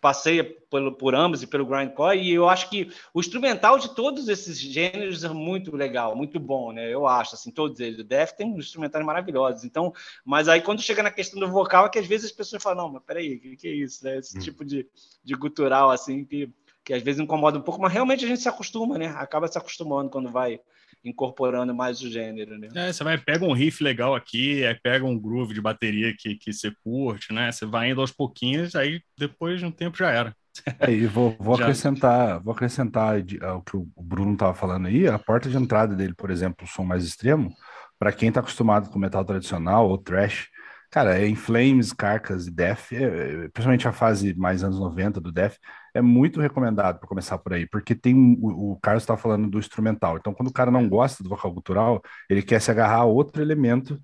passeia 0.00 0.42
por, 0.42 0.92
por 0.92 1.14
ambos 1.14 1.42
e 1.42 1.46
pelo 1.46 1.66
grindcore 1.66 2.18
e 2.18 2.32
eu 2.32 2.48
acho 2.48 2.70
que 2.70 2.90
o 3.12 3.20
instrumental 3.20 3.78
de 3.78 3.94
todos 3.94 4.28
esses 4.28 4.58
gêneros 4.58 5.22
é 5.24 5.28
muito 5.28 5.76
legal, 5.76 6.16
muito 6.16 6.40
bom, 6.40 6.72
né? 6.72 6.92
Eu 6.92 7.06
acho 7.06 7.34
assim, 7.34 7.50
todos 7.50 7.78
eles. 7.80 7.98
O 7.98 8.04
Death 8.04 8.32
tem 8.32 8.48
instrumentais 8.56 9.04
maravilhosos. 9.04 9.64
Então, 9.64 9.92
mas 10.24 10.48
aí 10.48 10.62
quando 10.62 10.80
chega 10.80 11.02
na 11.02 11.10
questão 11.10 11.38
do 11.38 11.48
vocal 11.48 11.86
é 11.86 11.88
que 11.90 11.98
às 11.98 12.06
vezes 12.06 12.26
as 12.26 12.36
pessoas 12.36 12.62
falam, 12.62 12.84
não, 12.84 12.92
mas 12.94 13.02
peraí, 13.02 13.36
o 13.36 13.40
que, 13.40 13.56
que 13.56 13.68
é 13.68 13.72
isso, 13.72 14.04
né? 14.04 14.18
Esse 14.18 14.38
hum. 14.38 14.40
tipo 14.40 14.64
de, 14.64 14.88
de 15.22 15.34
gutural 15.34 15.90
assim 15.90 16.24
que 16.24 16.50
que 16.82 16.94
às 16.94 17.02
vezes 17.02 17.20
incomoda 17.20 17.58
um 17.58 17.62
pouco, 17.62 17.80
mas 17.80 17.92
realmente 17.92 18.24
a 18.24 18.28
gente 18.28 18.40
se 18.40 18.48
acostuma, 18.48 18.96
né? 18.96 19.08
Acaba 19.08 19.46
se 19.46 19.58
acostumando 19.58 20.10
quando 20.10 20.30
vai 20.30 20.60
incorporando 21.04 21.74
mais 21.74 22.00
o 22.02 22.10
gênero, 22.10 22.58
né? 22.58 22.68
É, 22.74 22.92
você 22.92 23.02
vai, 23.02 23.16
pega 23.16 23.44
um 23.44 23.52
riff 23.52 23.82
legal 23.82 24.14
aqui, 24.14 24.64
aí 24.64 24.74
pega 24.74 25.04
um 25.04 25.18
groove 25.18 25.54
de 25.54 25.60
bateria 25.60 26.14
que, 26.16 26.34
que 26.34 26.52
você 26.52 26.72
curte, 26.82 27.32
né? 27.32 27.50
Você 27.50 27.66
vai 27.66 27.90
indo 27.90 28.00
aos 28.00 28.12
pouquinhos, 28.12 28.74
aí 28.74 29.00
depois 29.18 29.60
de 29.60 29.66
um 29.66 29.70
tempo 29.70 29.96
já 29.96 30.10
era. 30.10 30.34
É, 30.78 30.90
e 30.90 31.06
vou, 31.06 31.36
vou 31.38 31.54
acrescentar, 31.60 32.40
vou 32.40 32.52
acrescentar 32.52 33.18
o 33.18 33.62
que 33.62 33.76
o 33.76 33.88
Bruno 33.96 34.34
estava 34.34 34.54
falando 34.54 34.86
aí, 34.86 35.06
a 35.06 35.18
porta 35.18 35.48
de 35.48 35.56
entrada 35.56 35.94
dele, 35.94 36.14
por 36.14 36.30
exemplo, 36.30 36.64
o 36.64 36.68
som 36.68 36.84
mais 36.84 37.04
extremo, 37.04 37.54
para 37.98 38.12
quem 38.12 38.28
está 38.28 38.40
acostumado 38.40 38.90
com 38.90 38.98
metal 38.98 39.24
tradicional 39.24 39.88
ou 39.88 39.98
thrash, 39.98 40.48
cara, 40.90 41.18
é 41.18 41.26
em 41.26 41.36
Flames, 41.36 41.92
Carcas 41.92 42.46
e 42.46 42.50
Death, 42.50 42.92
é, 42.92 43.04
é, 43.04 43.48
principalmente 43.48 43.86
a 43.86 43.92
fase 43.92 44.34
mais 44.34 44.64
anos 44.64 44.78
90 44.78 45.20
do 45.20 45.30
Death, 45.30 45.56
é 45.94 46.00
muito 46.00 46.40
recomendado 46.40 46.98
para 46.98 47.08
começar 47.08 47.38
por 47.38 47.52
aí, 47.52 47.66
porque 47.66 47.94
tem 47.94 48.36
o, 48.40 48.72
o 48.72 48.80
Carlos 48.80 49.02
está 49.02 49.16
falando 49.16 49.48
do 49.48 49.58
instrumental. 49.58 50.16
Então, 50.16 50.32
quando 50.32 50.48
o 50.48 50.52
cara 50.52 50.70
não 50.70 50.88
gosta 50.88 51.22
do 51.22 51.28
vocal 51.28 51.52
cultural, 51.52 52.02
ele 52.28 52.42
quer 52.42 52.60
se 52.60 52.70
agarrar 52.70 52.98
a 52.98 53.04
outro 53.04 53.42
elemento 53.42 54.00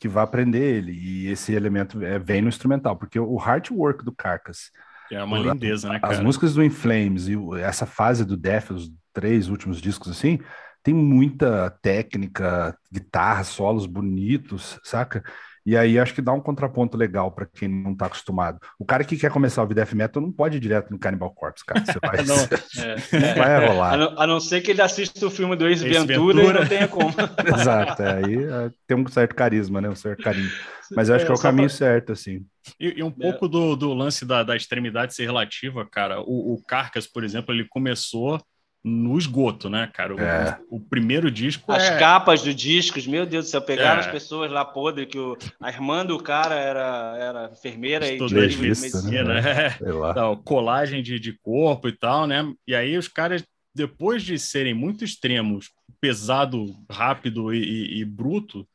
que 0.00 0.08
vai 0.08 0.22
aprender 0.22 0.76
ele, 0.76 0.92
e 0.92 1.26
esse 1.28 1.52
elemento 1.52 2.02
é, 2.02 2.18
vem 2.18 2.40
no 2.40 2.48
instrumental, 2.48 2.96
porque 2.96 3.18
o 3.18 3.36
hard 3.36 3.70
work 3.70 4.04
do 4.04 4.12
Carcass. 4.12 4.70
É 5.10 5.22
uma 5.22 5.38
lindeza, 5.38 5.88
né, 5.88 5.98
cara? 5.98 6.12
As 6.12 6.20
músicas 6.20 6.54
do 6.54 6.62
Inflames 6.62 7.28
e 7.28 7.36
essa 7.60 7.86
fase 7.86 8.24
do 8.24 8.36
Death, 8.36 8.70
os 8.70 8.92
três 9.12 9.48
últimos 9.48 9.80
discos 9.80 10.10
assim, 10.10 10.38
tem 10.82 10.94
muita 10.94 11.70
técnica, 11.82 12.76
guitarra, 12.92 13.42
solos 13.42 13.86
bonitos, 13.86 14.78
saca? 14.84 15.22
E 15.68 15.76
aí 15.76 15.98
acho 15.98 16.14
que 16.14 16.22
dá 16.22 16.32
um 16.32 16.40
contraponto 16.40 16.96
legal 16.96 17.30
para 17.30 17.44
quem 17.44 17.68
não 17.68 17.92
está 17.92 18.06
acostumado. 18.06 18.58
O 18.78 18.86
cara 18.86 19.04
que 19.04 19.18
quer 19.18 19.30
começar 19.30 19.60
a 19.60 19.64
ouvir 19.64 19.74
death 19.74 19.92
metal 19.92 20.22
não 20.22 20.32
pode 20.32 20.56
ir 20.56 20.60
direto 20.60 20.90
no 20.90 20.98
Cannibal 20.98 21.30
Corpse, 21.30 21.62
cara. 21.62 21.84
Você 21.84 21.98
vai, 22.00 22.24
não, 22.24 22.36
é, 23.20 23.34
vai 23.34 23.66
rolar. 23.66 23.92
A 23.92 23.96
não, 23.98 24.20
a 24.22 24.26
não, 24.26 24.40
ser 24.40 24.62
que 24.62 24.70
ele 24.70 24.80
assista 24.80 25.26
o 25.26 25.30
filme 25.30 25.54
do 25.56 25.68
Ace, 25.68 25.86
Ace 25.86 26.06
Ventura, 26.06 26.38
Ventura, 26.38 26.56
e 26.56 26.60
não 26.62 26.66
tenha 26.66 26.88
como. 26.88 27.12
Exato, 27.54 28.02
é, 28.02 28.14
aí 28.14 28.44
é, 28.44 28.70
tem 28.86 28.96
um 28.96 29.06
certo 29.08 29.34
carisma, 29.34 29.78
né? 29.82 29.90
Um 29.90 29.94
certo 29.94 30.22
carinho. 30.22 30.50
Mas 30.96 31.10
eu 31.10 31.16
acho 31.16 31.26
que 31.26 31.32
é 31.32 31.34
o 31.34 31.38
caminho 31.38 31.68
pra... 31.68 31.76
certo, 31.76 32.12
assim. 32.12 32.46
E, 32.80 33.00
e 33.00 33.02
um 33.02 33.10
pouco 33.10 33.46
do, 33.46 33.76
do 33.76 33.92
lance 33.92 34.24
da, 34.24 34.42
da 34.42 34.56
extremidade 34.56 35.14
ser 35.14 35.26
relativa, 35.26 35.84
cara. 35.84 36.22
O, 36.22 36.54
o 36.54 36.62
Carcas, 36.66 37.06
por 37.06 37.22
exemplo, 37.22 37.54
ele 37.54 37.66
começou 37.68 38.40
no 38.84 39.18
esgoto, 39.18 39.68
né, 39.68 39.90
cara? 39.92 40.14
O, 40.14 40.20
é. 40.20 40.58
o, 40.70 40.80
primeiro 40.80 41.30
disco. 41.30 41.70
As 41.70 41.84
é... 41.84 41.98
capas 41.98 42.42
do 42.42 42.54
discos, 42.54 43.06
meu 43.06 43.26
Deus 43.26 43.46
do 43.46 43.50
céu, 43.50 43.60
pegaram 43.60 44.00
é. 44.00 44.04
as 44.04 44.10
pessoas 44.10 44.50
lá 44.50 44.64
podre, 44.64 45.06
que 45.06 45.18
o, 45.18 45.36
a 45.60 45.68
irmã 45.68 46.04
do 46.06 46.18
cara 46.18 46.54
era, 46.54 47.16
era 47.18 47.50
enfermeira 47.52 48.06
e 48.06 48.18
de 48.18 48.34
medicina. 48.34 49.40
Né? 49.40 49.76
Então, 50.10 50.36
colagem 50.44 51.02
de, 51.02 51.18
de 51.18 51.32
corpo 51.42 51.88
e 51.88 51.92
tal, 51.92 52.26
né? 52.26 52.52
E 52.66 52.74
aí 52.74 52.96
os 52.96 53.08
caras, 53.08 53.44
depois 53.74 54.22
de 54.22 54.38
serem 54.38 54.74
muito 54.74 55.04
extremos, 55.04 55.70
pesado, 56.00 56.66
rápido 56.90 57.52
e, 57.52 57.58
e, 57.58 58.00
e 58.00 58.04
bruto, 58.04 58.66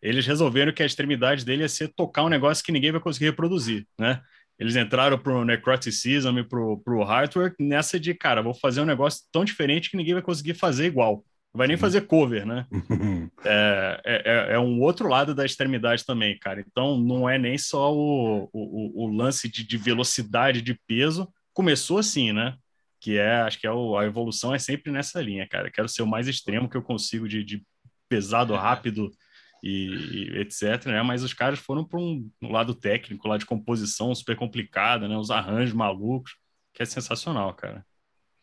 eles 0.00 0.26
resolveram 0.26 0.72
que 0.72 0.82
a 0.82 0.86
extremidade 0.86 1.44
dele 1.44 1.62
ia 1.62 1.68
ser 1.68 1.88
tocar 1.88 2.24
um 2.24 2.28
negócio 2.28 2.64
que 2.64 2.72
ninguém 2.72 2.90
vai 2.90 3.00
conseguir 3.00 3.26
reproduzir, 3.26 3.86
né? 3.98 4.20
Eles 4.62 4.76
entraram 4.76 5.18
pro 5.18 5.44
Necroticism 5.44 6.38
e 6.38 6.44
pro, 6.44 6.78
pro 6.84 7.02
Heartwork 7.02 7.56
nessa 7.58 7.98
de, 7.98 8.14
cara, 8.14 8.40
vou 8.40 8.54
fazer 8.54 8.80
um 8.80 8.84
negócio 8.84 9.24
tão 9.32 9.44
diferente 9.44 9.90
que 9.90 9.96
ninguém 9.96 10.14
vai 10.14 10.22
conseguir 10.22 10.54
fazer 10.54 10.86
igual. 10.86 11.24
Não 11.52 11.58
vai 11.58 11.66
nem 11.66 11.76
fazer 11.76 12.02
cover, 12.02 12.46
né? 12.46 12.64
É, 13.44 14.00
é, 14.04 14.22
é, 14.24 14.54
é, 14.54 14.58
um 14.60 14.80
outro 14.80 15.08
lado 15.08 15.34
da 15.34 15.44
extremidade 15.44 16.06
também, 16.06 16.38
cara. 16.38 16.60
Então, 16.64 16.96
não 16.96 17.28
é 17.28 17.36
nem 17.36 17.58
só 17.58 17.92
o, 17.92 18.48
o, 18.52 19.04
o 19.04 19.06
lance 19.08 19.48
de, 19.48 19.66
de, 19.66 19.76
velocidade, 19.76 20.62
de 20.62 20.78
peso. 20.86 21.28
Começou 21.52 21.98
assim, 21.98 22.32
né? 22.32 22.54
Que 23.00 23.18
é, 23.18 23.40
acho 23.40 23.58
que 23.58 23.66
é 23.66 23.72
o, 23.72 23.98
a 23.98 24.04
evolução 24.04 24.54
é 24.54 24.60
sempre 24.60 24.92
nessa 24.92 25.20
linha, 25.20 25.44
cara. 25.48 25.72
Quero 25.72 25.88
ser 25.88 26.02
o 26.02 26.06
mais 26.06 26.28
extremo 26.28 26.68
que 26.68 26.76
eu 26.76 26.82
consigo 26.82 27.28
de, 27.28 27.42
de 27.42 27.64
pesado, 28.08 28.54
rápido, 28.54 29.10
e, 29.62 29.86
e 29.90 30.38
etc. 30.40 30.86
Né? 30.86 31.02
Mas 31.02 31.22
os 31.22 31.32
caras 31.32 31.58
foram 31.58 31.84
para 31.84 31.98
um, 31.98 32.28
um, 32.42 32.50
lado 32.50 32.74
técnico, 32.74 33.28
lá 33.28 33.38
de 33.38 33.46
composição 33.46 34.14
super 34.14 34.36
complicada, 34.36 35.06
né? 35.06 35.16
Os 35.16 35.30
arranjos 35.30 35.74
malucos, 35.74 36.36
que 36.74 36.82
é 36.82 36.86
sensacional, 36.86 37.54
cara. 37.54 37.86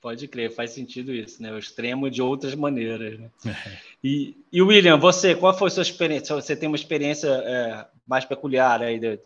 Pode 0.02 0.30
crer, 0.30 0.50
faz 0.56 0.72
sentido 0.72 1.14
isso, 1.14 1.42
né? 1.44 1.52
O 1.52 1.58
extremo 1.58 2.10
de 2.10 2.22
outras 2.22 2.56
maneiras, 2.56 3.20
né? 3.20 3.30
É. 3.46 3.78
E, 4.02 4.38
e 4.50 4.62
William, 4.62 4.98
você, 4.98 5.36
qual 5.36 5.58
foi 5.58 5.68
a 5.68 5.72
sua 5.72 5.84
experiência? 5.84 6.34
Você 6.34 6.56
tem 6.56 6.68
uma 6.70 6.78
experiência 6.78 7.28
é, 7.28 7.86
mais 8.08 8.24
peculiar 8.24 8.82
aí 8.82 8.98
de, 8.98 9.20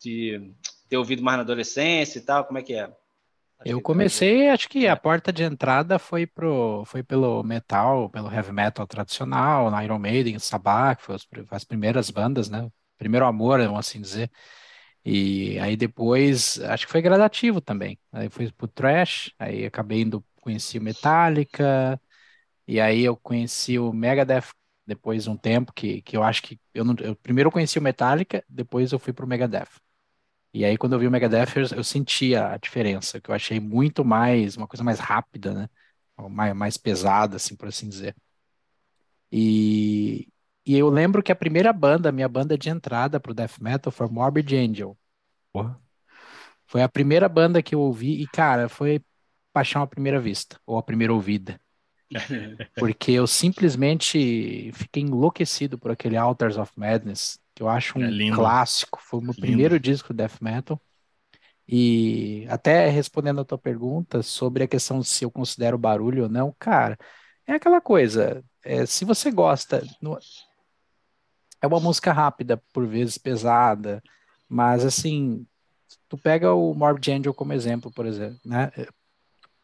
de 0.00 0.50
ter 0.88 0.96
ouvido 0.96 1.22
mais 1.22 1.36
na 1.36 1.42
adolescência 1.42 2.18
e 2.18 2.22
tal? 2.22 2.44
Como 2.46 2.58
é 2.58 2.62
que 2.62 2.72
é? 2.72 2.90
Eu 3.66 3.80
comecei, 3.80 4.48
acho 4.50 4.68
que 4.68 4.86
a 4.86 4.94
porta 4.96 5.32
de 5.32 5.42
entrada 5.42 5.98
foi 5.98 6.26
pro, 6.26 6.84
foi 6.84 7.02
pelo 7.02 7.42
metal, 7.42 8.10
pelo 8.10 8.30
heavy 8.30 8.52
metal 8.52 8.86
tradicional, 8.86 9.70
na 9.70 9.82
Iron 9.82 9.98
Maiden, 9.98 10.38
Sabbath, 10.38 10.98
que 10.98 11.04
foi 11.04 11.14
as, 11.14 11.26
as 11.50 11.64
primeiras 11.64 12.10
bandas, 12.10 12.50
né? 12.50 12.68
Primeiro 12.98 13.24
amor, 13.26 13.58
vamos 13.60 13.78
assim 13.78 14.00
dizer. 14.02 14.30
E 15.04 15.58
aí 15.60 15.76
depois, 15.76 16.58
acho 16.60 16.86
que 16.86 16.92
foi 16.92 17.02
gradativo 17.02 17.60
também. 17.60 17.98
Aí 18.12 18.28
fui 18.30 18.50
pro 18.52 18.68
thrash, 18.68 19.32
aí 19.38 19.64
acabei 19.66 20.02
indo, 20.02 20.24
conheci 20.42 20.78
o 20.78 20.82
Metallica, 20.82 22.00
e 22.68 22.80
aí 22.80 23.02
eu 23.04 23.16
conheci 23.16 23.78
o 23.78 23.92
Megadeth 23.92 24.46
depois 24.86 25.24
de 25.24 25.30
um 25.30 25.36
tempo 25.36 25.72
que, 25.74 26.02
que 26.02 26.16
eu 26.16 26.22
acho 26.24 26.42
que 26.42 26.60
eu, 26.74 26.84
não, 26.84 26.94
eu 27.00 27.16
primeiro 27.16 27.50
conheci 27.52 27.78
o 27.78 27.82
Metallica, 27.82 28.44
depois 28.48 28.92
eu 28.92 28.98
fui 29.00 29.12
pro 29.12 29.26
Megadeth. 29.26 29.68
E 30.54 30.64
aí, 30.64 30.78
quando 30.78 30.92
eu 30.92 31.00
vi 31.00 31.08
o 31.08 31.10
Megadeth, 31.10 31.56
eu, 31.56 31.78
eu 31.78 31.84
sentia 31.84 32.52
a 32.52 32.56
diferença, 32.56 33.20
que 33.20 33.28
eu 33.28 33.34
achei 33.34 33.58
muito 33.58 34.04
mais, 34.04 34.56
uma 34.56 34.68
coisa 34.68 34.84
mais 34.84 35.00
rápida, 35.00 35.52
né? 35.52 35.68
Mais, 36.30 36.54
mais 36.54 36.76
pesada, 36.76 37.34
assim, 37.36 37.56
por 37.56 37.66
assim 37.66 37.88
dizer. 37.88 38.14
E, 39.32 40.28
e 40.64 40.78
eu 40.78 40.88
lembro 40.88 41.24
que 41.24 41.32
a 41.32 41.36
primeira 41.36 41.72
banda, 41.72 42.08
a 42.08 42.12
minha 42.12 42.28
banda 42.28 42.56
de 42.56 42.70
entrada 42.70 43.18
pro 43.18 43.34
death 43.34 43.58
metal 43.60 43.90
foi 43.90 44.08
Morbid 44.08 44.54
Angel. 44.54 44.96
Porra. 45.52 45.76
Foi 46.68 46.82
a 46.82 46.88
primeira 46.88 47.28
banda 47.28 47.60
que 47.60 47.74
eu 47.74 47.80
ouvi 47.80 48.22
e, 48.22 48.26
cara, 48.28 48.68
foi 48.68 49.02
paixão 49.52 49.82
à 49.82 49.88
primeira 49.88 50.20
vista, 50.20 50.56
ou 50.64 50.78
à 50.78 50.82
primeira 50.84 51.12
ouvida. 51.12 51.60
Porque 52.78 53.10
eu 53.10 53.26
simplesmente 53.26 54.70
fiquei 54.72 55.02
enlouquecido 55.02 55.76
por 55.76 55.90
aquele 55.90 56.16
Altars 56.16 56.56
of 56.56 56.72
Madness 56.76 57.40
que 57.54 57.62
eu 57.62 57.68
acho 57.68 57.98
um 57.98 58.04
é 58.04 58.34
clássico. 58.34 59.00
Foi 59.00 59.20
o 59.20 59.22
meu 59.22 59.32
lindo. 59.32 59.46
primeiro 59.46 59.80
disco 59.80 60.12
de 60.12 60.18
death 60.18 60.40
metal. 60.40 60.80
E 61.66 62.46
até 62.50 62.88
respondendo 62.88 63.40
a 63.40 63.44
tua 63.44 63.56
pergunta 63.56 64.22
sobre 64.22 64.64
a 64.64 64.68
questão 64.68 65.00
de 65.00 65.08
se 65.08 65.24
eu 65.24 65.30
considero 65.30 65.78
barulho 65.78 66.24
ou 66.24 66.28
não, 66.28 66.54
cara, 66.58 66.98
é 67.46 67.54
aquela 67.54 67.80
coisa. 67.80 68.44
É, 68.62 68.84
se 68.84 69.04
você 69.04 69.30
gosta, 69.30 69.82
no... 70.00 70.18
é 71.62 71.66
uma 71.66 71.80
música 71.80 72.12
rápida, 72.12 72.62
por 72.72 72.86
vezes 72.86 73.16
pesada, 73.16 74.02
mas 74.48 74.84
assim, 74.84 75.46
tu 76.08 76.18
pega 76.18 76.52
o 76.52 76.74
Morbid 76.74 77.12
Angel 77.12 77.34
como 77.34 77.52
exemplo, 77.52 77.90
por 77.90 78.04
exemplo, 78.04 78.38
né? 78.44 78.70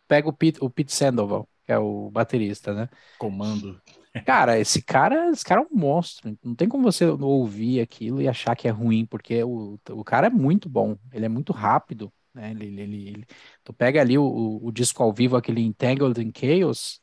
Pega 0.08 0.28
o 0.28 0.32
Pete, 0.32 0.58
o 0.62 0.70
Pete 0.70 0.92
Sandoval, 0.92 1.48
que 1.64 1.72
é 1.72 1.78
o 1.78 2.10
baterista, 2.10 2.72
né? 2.72 2.88
Comando. 3.18 3.80
Cara, 4.26 4.58
esse 4.58 4.82
cara, 4.82 5.30
esse 5.30 5.44
cara 5.44 5.60
é 5.60 5.64
um 5.64 5.78
monstro. 5.78 6.36
Não 6.42 6.54
tem 6.54 6.68
como 6.68 6.82
você 6.82 7.06
ouvir 7.06 7.80
aquilo 7.80 8.20
e 8.20 8.28
achar 8.28 8.56
que 8.56 8.66
é 8.66 8.70
ruim, 8.70 9.06
porque 9.06 9.42
o, 9.44 9.78
o 9.90 10.04
cara 10.04 10.26
é 10.26 10.30
muito 10.30 10.68
bom, 10.68 10.96
ele 11.12 11.26
é 11.26 11.28
muito 11.28 11.52
rápido, 11.52 12.12
né? 12.34 12.50
Ele, 12.50 12.80
ele, 12.80 13.08
ele... 13.08 13.26
Tu 13.62 13.72
pega 13.72 14.00
ali 14.00 14.18
o, 14.18 14.60
o, 14.62 14.72
disco 14.72 15.02
ao 15.02 15.12
vivo, 15.12 15.36
aquele 15.36 15.60
Entangled 15.62 16.20
in 16.20 16.32
Chaos 16.34 17.00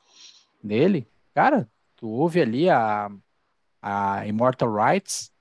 dele, 0.61 1.07
cara, 1.33 1.69
tu 1.95 2.07
ouve 2.09 2.41
ali 2.41 2.69
a, 2.69 3.09
a 3.81 4.27
Immortal 4.27 4.73
Rights, 4.73 5.31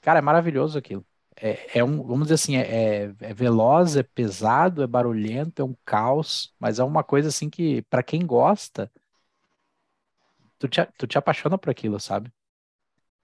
cara, 0.00 0.18
é 0.18 0.22
maravilhoso 0.22 0.78
aquilo. 0.78 1.04
É, 1.40 1.78
é 1.78 1.84
um, 1.84 2.02
vamos 2.02 2.24
dizer 2.24 2.34
assim, 2.34 2.56
é, 2.56 2.62
é, 2.62 3.14
é 3.20 3.34
veloz, 3.34 3.96
é 3.96 4.02
pesado, 4.02 4.82
é 4.82 4.86
barulhento, 4.86 5.62
é 5.62 5.64
um 5.64 5.74
caos, 5.84 6.52
mas 6.58 6.80
é 6.80 6.84
uma 6.84 7.04
coisa 7.04 7.28
assim 7.28 7.48
que, 7.48 7.82
para 7.82 8.02
quem 8.02 8.26
gosta, 8.26 8.90
tu 10.58 10.68
te, 10.68 10.86
tu 10.98 11.06
te 11.06 11.18
apaixona 11.18 11.56
por 11.56 11.70
aquilo, 11.70 11.98
sabe? 12.00 12.32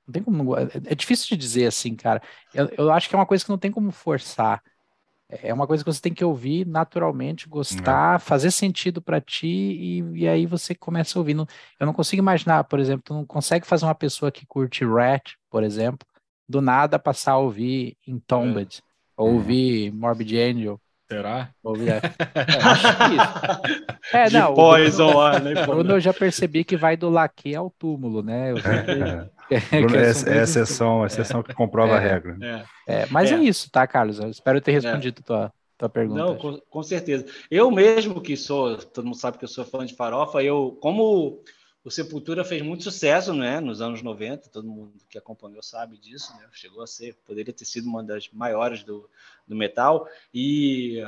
Não 0.06 0.12
tem 0.12 0.22
como. 0.22 0.56
É, 0.56 0.64
é 0.86 0.94
difícil 0.94 1.28
de 1.28 1.36
dizer 1.36 1.66
assim, 1.66 1.94
cara. 1.94 2.22
Eu, 2.52 2.68
eu 2.76 2.92
acho 2.92 3.08
que 3.08 3.14
é 3.14 3.18
uma 3.18 3.26
coisa 3.26 3.44
que 3.44 3.50
não 3.50 3.58
tem 3.58 3.70
como 3.70 3.90
forçar. 3.90 4.62
É 5.28 5.52
uma 5.52 5.66
coisa 5.66 5.82
que 5.82 5.90
você 5.90 6.00
tem 6.00 6.12
que 6.12 6.24
ouvir 6.24 6.66
naturalmente, 6.66 7.48
gostar, 7.48 8.20
fazer 8.20 8.50
sentido 8.50 9.00
para 9.00 9.20
ti 9.20 9.46
e, 9.46 10.00
e, 10.14 10.28
aí 10.28 10.44
você 10.46 10.74
começa 10.74 11.18
a 11.18 11.20
ouvir. 11.20 11.34
eu 11.34 11.86
não 11.86 11.94
consigo 11.94 12.20
imaginar, 12.20 12.62
por 12.64 12.78
exemplo, 12.78 13.02
tu 13.04 13.14
não 13.14 13.24
consegue 13.24 13.66
fazer 13.66 13.86
uma 13.86 13.94
pessoa 13.94 14.30
que 14.30 14.46
curte 14.46 14.84
Rat, 14.84 15.32
por 15.50 15.64
exemplo, 15.64 16.06
do 16.46 16.60
nada 16.60 16.98
passar 16.98 17.32
a 17.32 17.38
ouvir 17.38 17.96
Entombed, 18.06 18.78
é. 18.78 18.82
ou 19.16 19.28
uhum. 19.28 19.34
ouvir 19.36 19.90
Morbid 19.92 20.36
Angel, 20.38 20.80
Será? 21.11 21.50
É, 24.12 24.26
é, 24.26 24.30
não. 24.30 24.54
Poison 24.54 25.16
lá, 25.16 25.40
né? 25.40 25.64
Bruno, 25.64 25.94
eu 25.94 26.00
já 26.00 26.12
percebi 26.12 26.62
que 26.62 26.76
vai 26.76 26.94
do 26.94 27.08
laque 27.08 27.54
ao 27.54 27.70
túmulo, 27.70 28.23
né? 28.23 28.52
Eu 28.52 28.58
é, 28.58 29.30
é, 29.50 29.50
é 30.38 30.42
exceção, 30.42 31.06
exceção 31.06 31.42
que 31.42 31.54
comprova 31.54 31.96
a 31.96 31.99
regra. 31.99 32.37
É, 32.87 33.06
mas 33.11 33.32
é. 33.32 33.37
isso, 33.37 33.70
tá, 33.70 33.87
Carlos? 33.87 34.18
Eu 34.18 34.28
espero 34.28 34.61
ter 34.61 34.73
respondido 34.73 35.23
tua, 35.23 35.50
tua 35.78 35.88
pergunta. 35.88 36.20
Não, 36.20 36.37
com, 36.37 36.61
com, 36.68 36.82
certeza. 36.82 37.25
Eu 37.50 37.70
mesmo 37.70 38.20
que 38.20 38.37
sou, 38.37 38.76
todo 38.76 39.06
mundo 39.06 39.16
sabe 39.16 39.38
que 39.38 39.44
eu 39.44 39.49
sou 39.49 39.64
fã 39.64 39.87
de 39.87 39.96
farofa, 39.96 40.42
eu, 40.42 40.76
como 40.80 41.40
o 41.84 41.90
Sepultura 41.90 42.42
fez 42.44 42.62
muito 42.62 42.82
sucesso, 42.82 43.34
né, 43.34 43.60
nos 43.60 43.82
anos 43.82 44.00
90, 44.00 44.48
todo 44.48 44.66
mundo 44.66 44.94
que 45.08 45.18
acompanhou 45.18 45.62
sabe 45.62 45.98
disso, 45.98 46.32
né, 46.38 46.46
chegou 46.52 46.82
a 46.82 46.86
ser, 46.86 47.14
poderia 47.26 47.52
ter 47.52 47.66
sido 47.66 47.86
uma 47.86 48.02
das 48.02 48.30
maiores 48.32 48.82
do, 48.82 49.08
do 49.46 49.54
metal, 49.54 50.08
e 50.32 51.04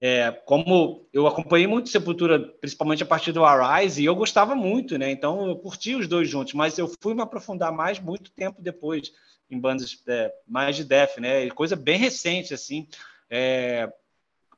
é, 0.00 0.30
como 0.30 1.08
eu 1.12 1.26
acompanhei 1.26 1.66
muito 1.66 1.88
Sepultura, 1.88 2.38
principalmente 2.38 3.02
a 3.02 3.06
partir 3.06 3.32
do 3.32 3.44
Arise, 3.44 4.00
e 4.00 4.04
eu 4.04 4.14
gostava 4.14 4.54
muito, 4.54 4.96
né, 4.96 5.10
então 5.10 5.48
eu 5.48 5.56
curti 5.56 5.96
os 5.96 6.06
dois 6.06 6.28
juntos, 6.28 6.54
mas 6.54 6.78
eu 6.78 6.88
fui 7.02 7.12
me 7.12 7.22
aprofundar 7.22 7.72
mais 7.72 7.98
muito 7.98 8.30
tempo 8.30 8.62
depois, 8.62 9.12
em 9.50 9.58
bandas 9.58 10.00
é, 10.06 10.32
mais 10.46 10.76
de 10.76 10.84
death, 10.84 11.18
né, 11.18 11.50
coisa 11.50 11.74
bem 11.74 11.98
recente, 11.98 12.54
assim, 12.54 12.86
é, 13.28 13.92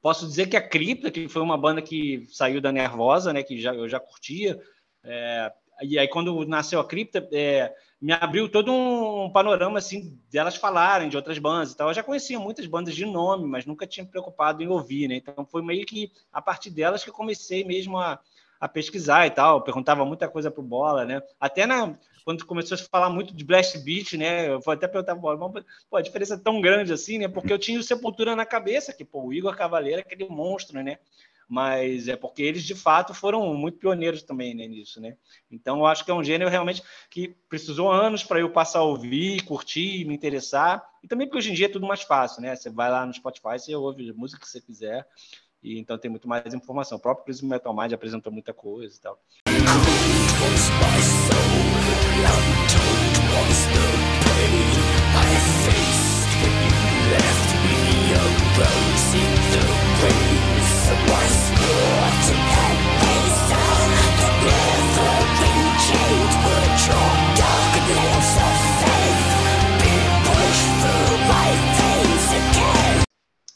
posso 0.03 0.27
dizer 0.27 0.51
que 0.51 0.57
a 0.57 0.69
Cripta, 0.69 1.11
que 1.11 1.29
foi 1.29 1.41
uma 1.41 1.57
banda 1.57 1.81
que 1.81 2.27
saiu 2.31 2.61
da 2.61 2.71
Nervosa, 2.71 3.33
né, 3.33 3.43
que 3.43 3.59
já, 3.59 3.75
eu 3.75 3.89
já 3.89 3.99
curtia, 3.99 4.61
é, 5.05 5.53
e 5.83 5.99
aí, 5.99 6.07
quando 6.09 6.45
nasceu 6.45 6.79
a 6.79 6.85
cripta, 6.85 7.27
é, 7.33 7.75
me 8.01 8.13
abriu 8.13 8.49
todo 8.49 8.73
um 8.73 9.31
panorama 9.31 9.79
assim 9.79 10.19
delas 10.31 10.57
falarem 10.57 11.09
de 11.09 11.17
outras 11.17 11.39
bandas 11.39 11.73
e 11.73 11.77
tal. 11.77 11.89
Eu 11.89 11.95
já 11.95 12.03
conhecia 12.03 12.39
muitas 12.39 12.67
bandas 12.67 12.95
de 12.95 13.07
nome, 13.07 13.47
mas 13.47 13.65
nunca 13.65 13.87
tinha 13.87 14.05
me 14.05 14.11
preocupado 14.11 14.63
em 14.63 14.69
ouvir, 14.69 15.09
né? 15.09 15.17
Então 15.17 15.45
foi 15.47 15.63
meio 15.63 15.87
que 15.87 16.13
a 16.33 16.43
partir 16.43 16.71
delas 16.71 17.03
que 17.03 17.11
eu 17.11 17.15
comecei 17.15 17.65
mesmo 17.65 17.99
a, 17.99 18.21
a 18.61 18.69
pesquisar 18.69 19.27
e 19.27 19.31
tal, 19.31 19.63
perguntava 19.63 20.05
muita 20.05 20.29
coisa 20.29 20.51
pro 20.51 20.63
Bola, 20.63 21.05
né? 21.07 21.23
Até 21.41 21.65
na, 21.65 21.97
quando 22.25 22.45
começou 22.45 22.75
a 22.75 22.79
falar 22.79 23.09
muito 23.09 23.35
de 23.35 23.45
Blast 23.45 23.79
Beat, 23.79 24.15
né? 24.15 24.51
Eu 24.51 24.61
vou 24.61 24.73
até 24.73 24.87
perguntar 24.87 25.15
pro 25.15 25.23
Bola, 25.23 25.65
pô, 25.89 25.97
a 25.97 26.03
diferença 26.03 26.35
é 26.35 26.39
tão 26.39 26.61
grande 26.61 26.93
assim, 26.93 27.19
né? 27.19 27.27
Porque 27.27 27.53
eu 27.53 27.59
tinha 27.59 27.81
o 27.81 27.83
Sepultura 27.83 28.37
na 28.37 28.45
cabeça, 28.45 28.93
que, 28.93 29.05
pô, 29.05 29.25
o 29.25 29.33
Igor 29.33 29.57
Cavaleiro 29.57 30.01
é 30.01 30.03
aquele 30.03 30.29
monstro, 30.29 30.83
né? 30.83 30.99
Mas 31.51 32.07
é 32.07 32.15
porque 32.15 32.45
eles 32.45 32.63
de 32.63 32.77
fato 32.77 33.13
foram 33.13 33.53
muito 33.55 33.77
pioneiros 33.77 34.23
também 34.23 34.55
né, 34.55 34.69
nisso, 34.69 35.01
né? 35.01 35.17
Então 35.51 35.79
eu 35.79 35.87
acho 35.87 36.05
que 36.05 36.11
é 36.13 36.15
um 36.15 36.23
gênero 36.23 36.49
realmente 36.49 36.81
que 37.11 37.35
precisou 37.49 37.91
anos 37.91 38.23
para 38.23 38.39
eu 38.39 38.49
passar 38.51 38.79
a 38.79 38.85
ouvir, 38.85 39.43
curtir, 39.43 40.05
me 40.05 40.15
interessar, 40.15 40.81
e 41.03 41.09
também 41.09 41.27
porque 41.27 41.39
hoje 41.39 41.51
em 41.51 41.55
dia 41.55 41.67
é 41.67 41.69
tudo 41.69 41.89
mais 41.89 42.03
fácil, 42.03 42.41
né? 42.41 42.55
Você 42.55 42.71
vai 42.71 42.89
lá 42.89 43.05
no 43.05 43.13
Spotify, 43.13 43.59
você 43.59 43.75
ouve 43.75 44.09
a 44.09 44.15
música 44.15 44.41
que 44.41 44.49
você 44.49 44.61
quiser, 44.61 45.05
e 45.61 45.77
então 45.77 45.99
tem 45.99 46.09
muito 46.09 46.29
mais 46.29 46.55
informação. 46.55 46.99
O 46.99 47.01
próprio 47.01 47.25
Prism 47.25 47.49
Metal 47.49 47.77
Mind 47.77 47.93
apresentou 47.93 48.33
muita 48.33 48.55
coisa 48.55 48.97
e 48.97 49.01
tal. 49.01 49.19
left 57.11 57.50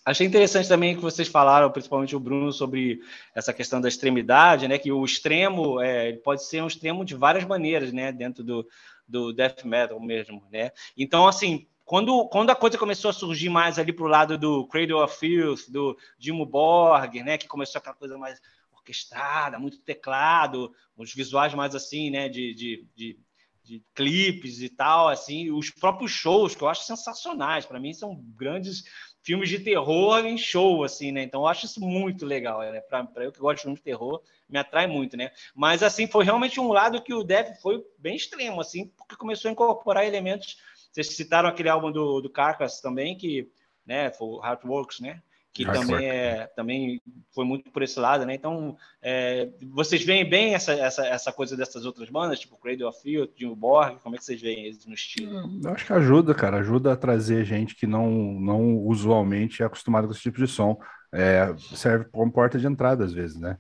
Achei 0.06 0.26
interessante 0.26 0.68
também 0.68 0.94
que 0.94 1.00
vocês 1.00 1.28
falaram, 1.28 1.70
principalmente 1.70 2.14
o 2.14 2.20
Bruno, 2.20 2.52
sobre 2.52 3.00
essa 3.34 3.54
questão 3.54 3.80
da 3.80 3.88
extremidade, 3.88 4.68
né? 4.68 4.78
Que 4.78 4.92
o 4.92 5.04
extremo 5.04 5.80
é, 5.80 6.12
pode 6.12 6.44
ser 6.44 6.62
um 6.62 6.66
extremo 6.66 7.04
de 7.04 7.14
várias 7.14 7.44
maneiras, 7.44 7.90
né? 7.92 8.12
Dentro 8.12 8.44
do, 8.44 8.66
do 9.08 9.32
death 9.32 9.64
metal 9.64 9.98
mesmo, 9.98 10.42
né? 10.52 10.72
Então, 10.96 11.26
assim, 11.26 11.66
quando, 11.84 12.26
quando 12.28 12.50
a 12.50 12.56
coisa 12.56 12.78
começou 12.78 13.10
a 13.10 13.14
surgir 13.14 13.50
mais 13.50 13.78
ali 13.78 13.92
para 13.92 14.04
o 14.04 14.08
lado 14.08 14.38
do 14.38 14.66
Cradle 14.68 15.02
of 15.02 15.18
Filth, 15.18 15.68
do 15.68 15.96
Dimo 16.18 16.46
Borg, 16.46 17.22
né, 17.22 17.36
que 17.36 17.46
começou 17.46 17.78
aquela 17.78 17.94
coisa 17.94 18.16
mais 18.16 18.40
orquestrada, 18.72 19.58
muito 19.58 19.78
teclado, 19.78 20.72
os 20.96 21.12
visuais 21.12 21.52
mais 21.54 21.74
assim, 21.74 22.10
né, 22.10 22.28
de, 22.28 22.54
de, 22.54 22.86
de, 22.94 23.18
de 23.62 23.82
clipes 23.94 24.60
e 24.60 24.68
tal, 24.68 25.08
assim, 25.08 25.50
os 25.50 25.70
próprios 25.70 26.10
shows 26.10 26.54
que 26.54 26.62
eu 26.62 26.68
acho 26.68 26.84
sensacionais, 26.84 27.66
para 27.66 27.80
mim 27.80 27.92
são 27.92 28.14
grandes 28.34 28.84
filmes 29.22 29.48
de 29.48 29.58
terror 29.58 30.24
em 30.26 30.36
show, 30.36 30.84
assim, 30.84 31.10
né? 31.10 31.22
Então 31.22 31.40
eu 31.40 31.46
acho 31.46 31.64
isso 31.64 31.80
muito 31.80 32.26
legal, 32.26 32.60
né? 32.60 32.80
Para 32.82 33.24
eu 33.24 33.32
que 33.32 33.40
gosto 33.40 33.56
de 33.56 33.62
filmes 33.62 33.80
de 33.80 33.84
terror, 33.84 34.22
me 34.46 34.58
atrai 34.58 34.86
muito, 34.86 35.16
né? 35.16 35.30
Mas 35.54 35.82
assim, 35.82 36.06
foi 36.06 36.26
realmente 36.26 36.60
um 36.60 36.68
lado 36.68 37.02
que 37.02 37.14
o 37.14 37.24
Dev 37.24 37.54
foi 37.62 37.82
bem 37.98 38.16
extremo, 38.16 38.60
assim, 38.60 38.92
porque 38.98 39.16
começou 39.16 39.48
a 39.48 39.52
incorporar 39.52 40.04
elementos 40.04 40.58
vocês 40.94 41.08
citaram 41.16 41.48
aquele 41.48 41.68
álbum 41.68 41.90
do, 41.90 42.20
do 42.20 42.30
Carcass 42.30 42.80
também, 42.80 43.16
que 43.16 43.50
né, 43.84 44.12
foi 44.12 44.28
o 44.28 44.44
Heartworks, 44.44 45.00
né? 45.00 45.20
Que 45.52 45.64
também, 45.64 46.08
é, 46.08 46.46
também 46.48 47.00
foi 47.32 47.44
muito 47.44 47.70
por 47.70 47.82
esse 47.82 47.98
lado, 48.00 48.26
né? 48.26 48.34
Então, 48.34 48.76
é, 49.00 49.50
vocês 49.70 50.04
veem 50.04 50.28
bem 50.28 50.52
essa, 50.52 50.72
essa, 50.72 51.06
essa 51.06 51.32
coisa 51.32 51.56
dessas 51.56 51.84
outras 51.84 52.10
bandas, 52.10 52.40
tipo 52.40 52.58
Cradle 52.58 52.88
of 52.88 53.00
Filth, 53.00 53.30
Jim 53.36 53.54
Borg, 53.54 53.98
como 54.02 54.16
é 54.16 54.18
que 54.18 54.24
vocês 54.24 54.40
veem 54.40 54.66
eles 54.66 54.84
no 54.84 54.94
estilo? 54.94 55.60
Eu 55.62 55.70
acho 55.70 55.86
que 55.86 55.92
ajuda, 55.92 56.34
cara, 56.34 56.58
ajuda 56.58 56.92
a 56.92 56.96
trazer 56.96 57.44
gente 57.44 57.76
que 57.76 57.86
não, 57.86 58.10
não 58.10 58.78
usualmente 58.78 59.62
é 59.62 59.66
acostumado 59.66 60.08
com 60.08 60.12
esse 60.12 60.22
tipo 60.22 60.38
de 60.38 60.48
som. 60.48 60.76
É, 61.12 61.54
serve 61.56 62.06
como 62.06 62.32
porta 62.32 62.58
de 62.58 62.66
entrada, 62.66 63.04
às 63.04 63.12
vezes, 63.12 63.38
né? 63.38 63.56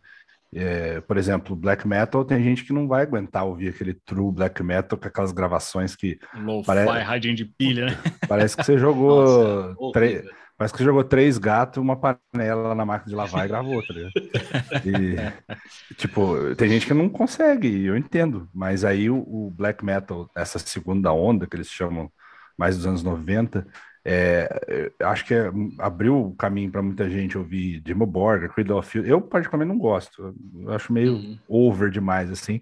É, 0.54 1.00
por 1.00 1.16
exemplo, 1.16 1.56
black 1.56 1.86
metal, 1.86 2.24
tem 2.24 2.42
gente 2.42 2.64
que 2.64 2.72
não 2.72 2.86
vai 2.86 3.02
aguentar 3.02 3.44
ouvir 3.44 3.70
aquele 3.70 3.94
true 3.94 4.32
black 4.32 4.62
metal 4.62 4.96
com 4.96 5.08
aquelas 5.08 5.32
gravações 5.32 5.96
que. 5.96 6.18
Lo-fi, 6.34 6.66
pare... 6.66 7.02
radinho 7.02 7.34
de 7.34 7.44
pilha, 7.44 7.86
né? 7.86 7.98
Parece 8.28 8.56
que 8.56 8.64
você 8.64 8.78
jogou. 8.78 9.74
Nossa, 9.74 9.92
tre... 9.92 10.24
Parece 10.56 10.72
que 10.72 10.78
você 10.78 10.84
jogou 10.84 11.02
três 11.02 11.36
gatos, 11.36 11.82
uma 11.82 11.96
panela 11.96 12.76
na 12.76 12.86
máquina 12.86 13.10
de 13.10 13.16
lavar 13.16 13.44
e 13.44 13.48
gravou, 13.48 13.84
tá 13.84 13.92
ligado? 13.92 14.12
E, 15.90 15.94
tipo, 15.96 16.54
tem 16.54 16.68
gente 16.68 16.86
que 16.86 16.94
não 16.94 17.08
consegue, 17.08 17.84
eu 17.84 17.96
entendo, 17.96 18.48
mas 18.54 18.84
aí 18.84 19.10
o, 19.10 19.16
o 19.16 19.50
black 19.50 19.84
metal, 19.84 20.30
essa 20.36 20.60
segunda 20.60 21.12
onda 21.12 21.46
que 21.48 21.56
eles 21.56 21.68
chamam 21.68 22.08
mais 22.56 22.76
dos 22.76 22.86
anos 22.86 23.02
90, 23.02 23.66
é, 24.06 24.92
acho 25.02 25.24
que 25.24 25.32
é, 25.32 25.50
abriu 25.78 26.26
o 26.26 26.34
caminho 26.34 26.70
para 26.70 26.82
muita 26.82 27.08
gente 27.08 27.38
ouvir 27.38 27.80
Dimo 27.80 28.04
Borger, 28.04 28.52
Cradle 28.52 28.78
of 28.78 28.90
Filth. 28.90 29.06
Eu, 29.06 29.20
particularmente, 29.20 29.72
não 29.72 29.78
gosto. 29.78 30.34
Eu 30.60 30.72
acho 30.72 30.92
meio 30.92 31.14
uhum. 31.14 31.38
over 31.48 31.90
demais, 31.90 32.30
assim. 32.30 32.60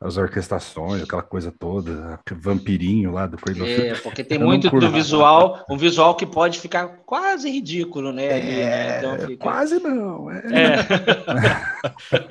As 0.00 0.16
orquestrações, 0.16 1.02
aquela 1.02 1.22
coisa 1.22 1.50
toda, 1.50 2.20
vampirinho 2.30 3.10
lá 3.10 3.26
do 3.26 3.36
Cradle 3.36 3.64
of 3.64 3.74
Filth. 3.74 3.98
É, 3.98 4.00
porque 4.00 4.22
tem 4.22 4.38
eu 4.38 4.46
muito 4.46 4.70
do 4.70 4.90
visual, 4.90 5.64
um 5.68 5.76
visual 5.76 6.14
que 6.14 6.26
pode 6.26 6.60
ficar 6.60 6.86
quase 7.04 7.50
ridículo, 7.50 8.12
né? 8.12 8.26
É, 8.26 8.40
né? 8.40 8.98
Então 8.98 9.18
fica... 9.26 9.42
Quase 9.42 9.80
não. 9.80 10.30
É. 10.30 10.36
é. 10.38 10.86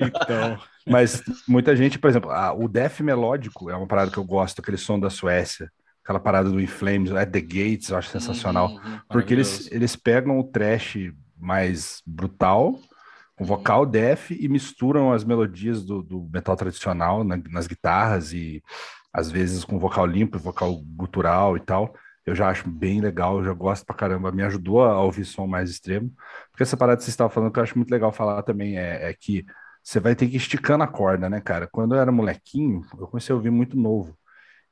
então... 0.00 0.58
Mas 0.88 1.20
muita 1.48 1.74
gente, 1.74 1.98
por 1.98 2.08
exemplo, 2.08 2.30
a, 2.30 2.54
o 2.54 2.68
death 2.68 3.00
melódico 3.00 3.68
é 3.68 3.76
uma 3.76 3.88
parada 3.88 4.10
que 4.10 4.18
eu 4.18 4.24
gosto, 4.24 4.60
aquele 4.60 4.78
som 4.78 4.98
da 4.98 5.10
Suécia 5.10 5.68
aquela 6.06 6.20
parada 6.20 6.48
do 6.48 6.60
Inflames, 6.60 7.10
At 7.10 7.32
the 7.32 7.40
Gates, 7.40 7.88
eu 7.88 7.96
acho 7.98 8.10
sensacional. 8.10 8.68
Uhum, 8.68 8.92
uhum, 8.92 9.00
porque 9.10 9.34
eles, 9.34 9.68
eles 9.72 9.96
pegam 9.96 10.38
o 10.38 10.44
trash 10.44 11.12
mais 11.36 12.00
brutal, 12.06 12.78
o 13.38 13.44
vocal 13.44 13.84
def 13.84 14.30
e 14.30 14.48
misturam 14.48 15.12
as 15.12 15.24
melodias 15.24 15.84
do, 15.84 16.04
do 16.04 16.22
metal 16.32 16.54
tradicional 16.54 17.24
na, 17.24 17.36
nas 17.50 17.66
guitarras 17.66 18.32
e 18.32 18.62
às 19.12 19.32
vezes 19.32 19.64
com 19.64 19.80
vocal 19.80 20.06
limpo, 20.06 20.38
vocal 20.38 20.80
gutural 20.96 21.56
e 21.56 21.60
tal. 21.60 21.92
Eu 22.24 22.36
já 22.36 22.48
acho 22.50 22.68
bem 22.70 23.00
legal, 23.00 23.38
eu 23.38 23.44
já 23.44 23.52
gosto 23.52 23.84
pra 23.84 23.96
caramba. 23.96 24.30
Me 24.30 24.44
ajudou 24.44 24.84
a 24.84 25.00
ouvir 25.00 25.24
som 25.24 25.46
mais 25.46 25.70
extremo. 25.70 26.12
Porque 26.50 26.62
essa 26.62 26.76
parada 26.76 26.98
que 26.98 27.04
você 27.04 27.10
estava 27.10 27.30
falando, 27.30 27.52
que 27.52 27.58
eu 27.58 27.62
acho 27.64 27.76
muito 27.76 27.90
legal 27.90 28.12
falar 28.12 28.42
também, 28.44 28.78
é, 28.78 29.10
é 29.10 29.14
que 29.14 29.44
você 29.82 29.98
vai 29.98 30.14
ter 30.14 30.28
que 30.28 30.34
ir 30.34 30.38
esticando 30.38 30.84
a 30.84 30.88
corda, 30.88 31.28
né, 31.28 31.40
cara? 31.40 31.66
Quando 31.66 31.94
eu 31.94 32.00
era 32.00 32.12
molequinho, 32.12 32.82
eu 32.98 33.08
comecei 33.08 33.32
a 33.32 33.36
ouvir 33.36 33.50
muito 33.50 33.76
novo. 33.76 34.16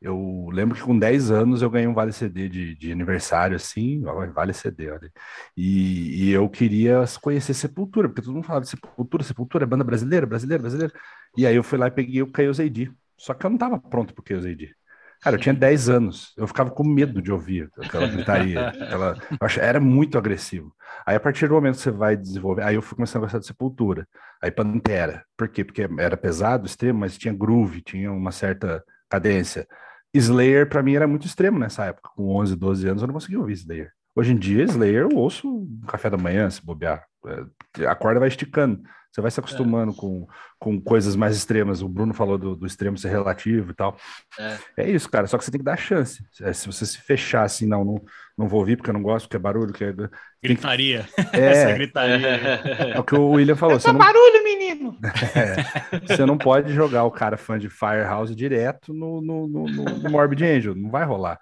Eu 0.05 0.51
lembro 0.53 0.77
que 0.77 0.83
com 0.83 0.99
10 0.99 1.31
anos 1.31 1.63
eu 1.63 1.71
ganhei 1.71 1.89
um 1.89 1.95
Vale 1.95 2.13
CD 2.13 2.47
de, 2.47 2.75
de 2.75 2.93
aniversário, 2.93 3.57
assim, 3.57 4.03
Vale 4.35 4.53
CD, 4.53 4.91
olha. 4.91 5.11
E, 5.57 6.27
e, 6.27 6.31
eu 6.31 6.47
queria 6.47 7.03
conhecer 7.23 7.55
Sepultura, 7.55 8.07
porque 8.07 8.21
todo 8.21 8.35
mundo 8.35 8.45
falava 8.45 8.67
de 8.67 8.69
Sepultura, 8.69 9.25
Sepultura 9.25 9.65
é 9.65 9.67
banda 9.67 9.83
brasileira, 9.83 10.27
brasileira, 10.27 10.61
brasileira. 10.61 10.93
E 11.35 11.47
aí 11.47 11.57
eu 11.57 11.63
fui 11.63 11.79
lá 11.79 11.87
e 11.87 11.91
peguei 11.91 12.21
o 12.21 12.31
Chaos 12.37 12.61
AD. 12.61 12.93
Só 13.17 13.33
que 13.33 13.47
eu 13.47 13.51
não 13.51 13.57
tava 13.57 13.79
pronto 13.79 14.13
pro 14.13 14.23
Chaos 14.29 14.45
AD. 14.45 14.75
Cara, 15.23 15.37
eu 15.37 15.41
tinha 15.41 15.55
10 15.55 15.89
anos, 15.89 16.35
eu 16.37 16.47
ficava 16.47 16.71
com 16.71 16.85
medo 16.85 17.23
de 17.23 17.33
ouvir 17.33 17.71
aquela 17.81 18.07
gritaria. 18.07 18.69
aquela... 18.69 19.17
Era 19.59 19.81
muito 19.81 20.19
agressivo. 20.19 20.71
Aí, 21.07 21.17
a 21.17 21.21
partir 21.21 21.49
do 21.49 21.55
momento 21.55 21.77
que 21.77 21.81
você 21.81 21.91
vai 21.91 22.15
desenvolver, 22.15 22.63
aí 22.63 22.75
eu 22.75 22.83
fui 22.83 22.95
começando 22.95 23.23
a 23.23 23.25
gostar 23.25 23.39
de 23.39 23.47
Sepultura. 23.47 24.07
Aí, 24.43 24.51
Pantera. 24.51 25.25
Por 25.35 25.49
quê? 25.49 25.65
Porque 25.65 25.89
era 25.99 26.15
pesado, 26.15 26.67
extremo, 26.67 26.99
mas 26.99 27.17
tinha 27.17 27.33
groove, 27.33 27.81
tinha 27.81 28.13
uma 28.13 28.33
certa 28.33 28.85
cadência. 29.09 29.67
Slayer 30.19 30.69
para 30.69 30.83
mim 30.83 30.95
era 30.95 31.07
muito 31.07 31.27
extremo 31.27 31.59
nessa 31.59 31.85
época. 31.85 32.11
Com 32.15 32.37
11, 32.37 32.57
12 32.57 32.89
anos 32.89 33.03
eu 33.03 33.09
não 33.09 33.15
conseguia 33.15 33.39
ouvir 33.39 33.55
Slayer. 33.55 33.91
Hoje 34.17 34.33
em 34.33 34.37
dia, 34.37 34.63
Slayer 34.65 35.03
eu 35.03 35.17
ouço 35.17 35.49
no 35.49 35.87
café 35.87 36.09
da 36.09 36.17
manhã, 36.17 36.49
se 36.49 36.65
bobear. 36.65 37.05
É, 37.79 37.87
a 37.87 37.95
corda 37.97 38.21
vai 38.21 38.29
esticando. 38.29 38.81
Você 39.11 39.21
vai 39.21 39.31
se 39.31 39.41
acostumando 39.41 39.93
é. 39.93 39.97
com, 39.97 40.27
com 40.65 40.81
coisas 40.81 41.15
mais 41.15 41.37
extremas. 41.37 41.83
O 41.83 41.89
Bruno 41.89 42.15
falou 42.15 42.39
do, 42.39 42.57
do 42.57 42.67
extremo 42.67 42.97
ser 42.97 43.11
relativo 43.11 43.73
e 43.73 43.75
tal. 43.75 43.99
É. 44.39 44.57
é. 44.79 44.91
isso, 44.91 45.11
cara. 45.11 45.27
Só 45.27 45.37
que 45.37 45.45
você 45.45 45.51
tem 45.51 45.59
que 45.59 45.65
dar 45.65 45.77
chance. 45.77 46.25
É, 46.41 46.55
se 46.55 46.67
você 46.67 46.87
se 46.87 46.99
fechar 47.03 47.43
assim, 47.43 47.67
não, 47.67 47.85
não, 47.85 48.03
não 48.39 48.49
vou 48.49 48.61
ouvir 48.61 48.77
porque 48.77 48.89
eu 48.89 48.95
não 48.95 49.03
gosto, 49.03 49.27
porque 49.27 49.37
é 49.37 49.41
barulho, 49.41 49.75
que 49.75 49.85
é... 49.85 49.93
Gritaria. 50.43 51.07
É, 51.35 51.47
Essa 51.47 51.73
gritaria. 51.73 52.29
É 52.95 52.99
o 52.99 53.05
que 53.05 53.15
o 53.15 53.33
William 53.33 53.57
falou. 53.57 53.77
É 53.77 53.93
não... 53.93 53.99
barulho, 53.99 54.43
menino! 54.43 54.99
É, 55.35 56.01
você 56.07 56.25
não 56.25 56.39
pode 56.39 56.73
jogar 56.73 57.05
o 57.05 57.11
cara 57.11 57.37
fã 57.37 57.59
de 57.59 57.69
Firehouse 57.69 58.35
direto 58.35 58.95
no, 58.95 59.21
no, 59.21 59.49
no, 59.49 59.65
no 59.67 60.11
Morbid 60.11 60.45
Angel. 60.45 60.75
Não 60.75 60.91
vai 60.91 61.05
rolar. 61.05 61.39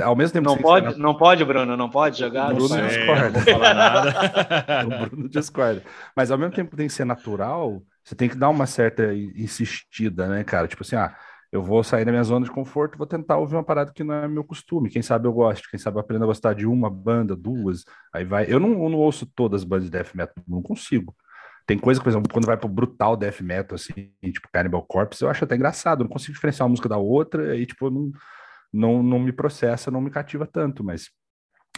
Ao 0.00 0.14
mesmo 0.14 0.34
tempo 0.34 0.48
não 0.48 0.56
pode, 0.56 0.98
não 0.98 1.16
pode, 1.16 1.44
Bruno, 1.44 1.76
não 1.76 1.88
pode 1.88 2.18
jogar. 2.18 2.52
O 2.52 2.54
Bruno 2.54 2.76
não 2.76 2.86
discorda. 2.86 3.30
Não 3.30 3.40
falar 3.40 3.74
nada. 3.74 4.84
o 4.84 5.08
Bruno 5.08 5.28
discorda. 5.28 5.82
Mas 6.14 6.30
ao 6.30 6.38
mesmo 6.38 6.54
tempo 6.54 6.76
tem 6.76 6.86
que 6.86 6.92
ser 6.92 7.04
natural, 7.04 7.82
você 8.04 8.14
tem 8.14 8.28
que 8.28 8.36
dar 8.36 8.48
uma 8.48 8.66
certa 8.66 9.14
insistida, 9.14 10.26
né, 10.28 10.44
cara? 10.44 10.66
Tipo 10.66 10.82
assim, 10.82 10.96
ah, 10.96 11.16
eu 11.52 11.62
vou 11.62 11.82
sair 11.82 12.04
da 12.04 12.12
minha 12.12 12.22
zona 12.22 12.44
de 12.44 12.52
conforto, 12.52 12.96
vou 12.96 13.06
tentar 13.06 13.36
ouvir 13.38 13.56
uma 13.56 13.64
parada 13.64 13.92
que 13.92 14.04
não 14.04 14.14
é 14.14 14.28
meu 14.28 14.44
costume. 14.44 14.88
Quem 14.88 15.02
sabe 15.02 15.26
eu 15.26 15.32
gosto, 15.32 15.68
quem 15.68 15.78
sabe 15.78 15.96
eu 15.96 16.00
aprendo 16.00 16.22
a 16.22 16.26
gostar 16.26 16.54
de 16.54 16.66
uma 16.66 16.88
banda, 16.88 17.34
duas, 17.34 17.84
aí 18.12 18.24
vai. 18.24 18.46
Eu 18.48 18.60
não, 18.60 18.70
eu 18.70 18.88
não 18.88 18.98
ouço 18.98 19.26
todas 19.34 19.62
as 19.62 19.64
bandas 19.64 19.84
de 19.84 19.90
death 19.90 20.14
metal, 20.14 20.44
não 20.46 20.62
consigo. 20.62 21.14
Tem 21.66 21.78
coisa, 21.78 22.00
por 22.00 22.08
exemplo, 22.08 22.32
quando 22.32 22.46
vai 22.46 22.56
pro 22.56 22.68
brutal 22.68 23.16
death 23.16 23.40
metal, 23.40 23.74
assim, 23.74 24.12
tipo 24.32 24.48
Cannibal 24.52 24.84
Corpse, 24.86 25.22
eu 25.22 25.30
acho 25.30 25.44
até 25.44 25.56
engraçado, 25.56 26.00
eu 26.00 26.04
não 26.04 26.10
consigo 26.10 26.34
diferenciar 26.34 26.66
uma 26.66 26.70
música 26.70 26.88
da 26.88 26.98
outra, 26.98 27.56
e 27.56 27.66
tipo, 27.66 27.90
não, 27.90 28.10
não, 28.72 29.02
não 29.02 29.18
me 29.18 29.32
processa, 29.32 29.90
não 29.90 30.00
me 30.00 30.10
cativa 30.10 30.46
tanto, 30.46 30.82
mas 30.82 31.10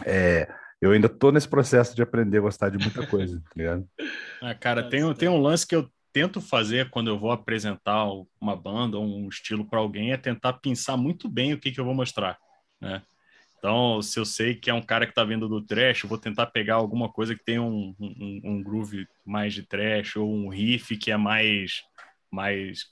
é, 0.05 0.47
eu 0.81 0.91
ainda 0.91 1.09
tô 1.09 1.31
nesse 1.31 1.47
processo 1.47 1.95
de 1.95 2.01
aprender 2.01 2.39
a 2.39 2.41
gostar 2.41 2.69
de 2.69 2.77
muita 2.77 3.05
coisa, 3.07 3.39
tá 3.39 3.51
ligado? 3.55 3.87
Ah, 4.41 4.53
cara, 4.53 4.89
tem, 4.89 5.13
tem 5.13 5.29
um 5.29 5.39
lance 5.39 5.65
que 5.65 5.73
eu 5.73 5.89
tento 6.13 6.39
fazer 6.39 6.91
quando 6.91 7.09
eu 7.09 7.17
vou 7.17 7.31
apresentar 7.31 8.05
uma 8.39 8.55
banda 8.55 8.97
ou 8.97 9.03
um 9.03 9.27
estilo 9.27 9.65
para 9.65 9.79
alguém 9.79 10.13
é 10.13 10.17
tentar 10.17 10.53
pensar 10.53 10.95
muito 10.95 11.27
bem 11.27 11.53
o 11.53 11.59
que, 11.59 11.71
que 11.71 11.79
eu 11.79 11.85
vou 11.85 11.95
mostrar, 11.95 12.37
né? 12.79 13.01
Então, 13.57 14.01
se 14.01 14.19
eu 14.19 14.25
sei 14.25 14.55
que 14.55 14.69
é 14.69 14.73
um 14.73 14.81
cara 14.81 15.05
que 15.05 15.13
está 15.13 15.23
vindo 15.23 15.47
do 15.47 15.61
trash, 15.61 16.03
eu 16.03 16.09
vou 16.09 16.17
tentar 16.17 16.47
pegar 16.47 16.75
alguma 16.75 17.09
coisa 17.09 17.33
que 17.33 17.43
tem 17.45 17.59
um, 17.59 17.95
um, 17.97 18.41
um, 18.43 18.61
groove 18.61 19.07
mais 19.25 19.53
de 19.53 19.63
trash 19.63 20.17
ou 20.17 20.29
um 20.29 20.49
riff 20.49 20.97
que 20.97 21.09
é 21.09 21.15
mais, 21.15 21.81
mais 22.29 22.83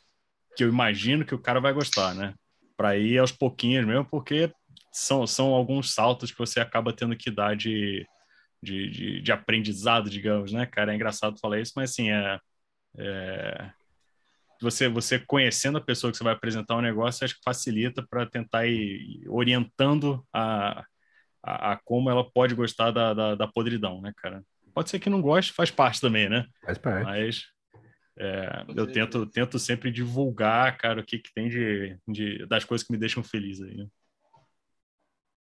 que 0.55 0.63
eu 0.63 0.69
imagino 0.69 1.25
que 1.25 1.35
o 1.35 1.41
cara 1.41 1.59
vai 1.59 1.73
gostar, 1.73 2.15
né? 2.15 2.33
Para 2.77 2.97
ir 2.97 3.17
aos 3.17 3.33
pouquinhos 3.33 3.85
mesmo, 3.85 4.05
porque 4.05 4.49
são, 4.93 5.27
são 5.27 5.47
alguns 5.53 5.93
saltos 5.93 6.31
que 6.31 6.39
você 6.39 6.61
acaba 6.61 6.93
tendo 6.93 7.17
que 7.17 7.29
dar 7.29 7.53
de, 7.53 8.07
de, 8.63 8.89
de, 8.89 9.21
de 9.21 9.31
aprendizado, 9.33 10.09
digamos, 10.09 10.53
né, 10.53 10.65
cara? 10.65 10.93
É 10.93 10.95
engraçado 10.95 11.37
falar 11.37 11.59
isso, 11.59 11.73
mas 11.75 11.91
assim, 11.91 12.11
é, 12.11 12.39
é 12.97 13.71
você, 14.61 14.87
você 14.87 15.17
conhecendo 15.17 15.79
a 15.79 15.81
pessoa 15.81 16.11
que 16.11 16.17
você 16.17 16.23
vai 16.23 16.33
apresentar 16.33 16.77
um 16.77 16.81
negócio, 16.81 17.25
acho 17.25 17.35
que 17.35 17.43
facilita 17.43 18.05
para 18.07 18.27
tentar 18.27 18.67
ir 18.67 19.23
orientando 19.27 20.23
a, 20.31 20.85
a, 21.43 21.71
a, 21.71 21.77
como 21.83 22.09
ela 22.11 22.23
pode 22.29 22.53
gostar 22.53 22.91
da, 22.91 23.13
da, 23.13 23.35
da, 23.35 23.47
podridão, 23.47 23.99
né, 23.99 24.13
cara? 24.15 24.43
Pode 24.73 24.89
ser 24.91 24.99
que 24.99 25.09
não 25.09 25.21
goste, 25.21 25.51
faz 25.51 25.71
parte 25.71 25.99
também, 25.99 26.29
né? 26.29 26.45
Faz 26.63 26.77
parte. 26.77 27.03
Mas 27.03 27.45
é, 28.19 28.63
eu 28.75 28.85
tento, 28.85 29.25
tento 29.25 29.57
sempre 29.57 29.91
divulgar, 29.91 30.77
cara, 30.77 31.01
o 31.01 31.03
que, 31.03 31.17
que 31.17 31.33
tem 31.33 31.49
de, 31.49 31.97
de, 32.07 32.45
das 32.45 32.63
coisas 32.63 32.85
que 32.85 32.93
me 32.93 32.99
deixam 32.99 33.23
feliz 33.23 33.59
aí, 33.61 33.75
né? 33.75 33.87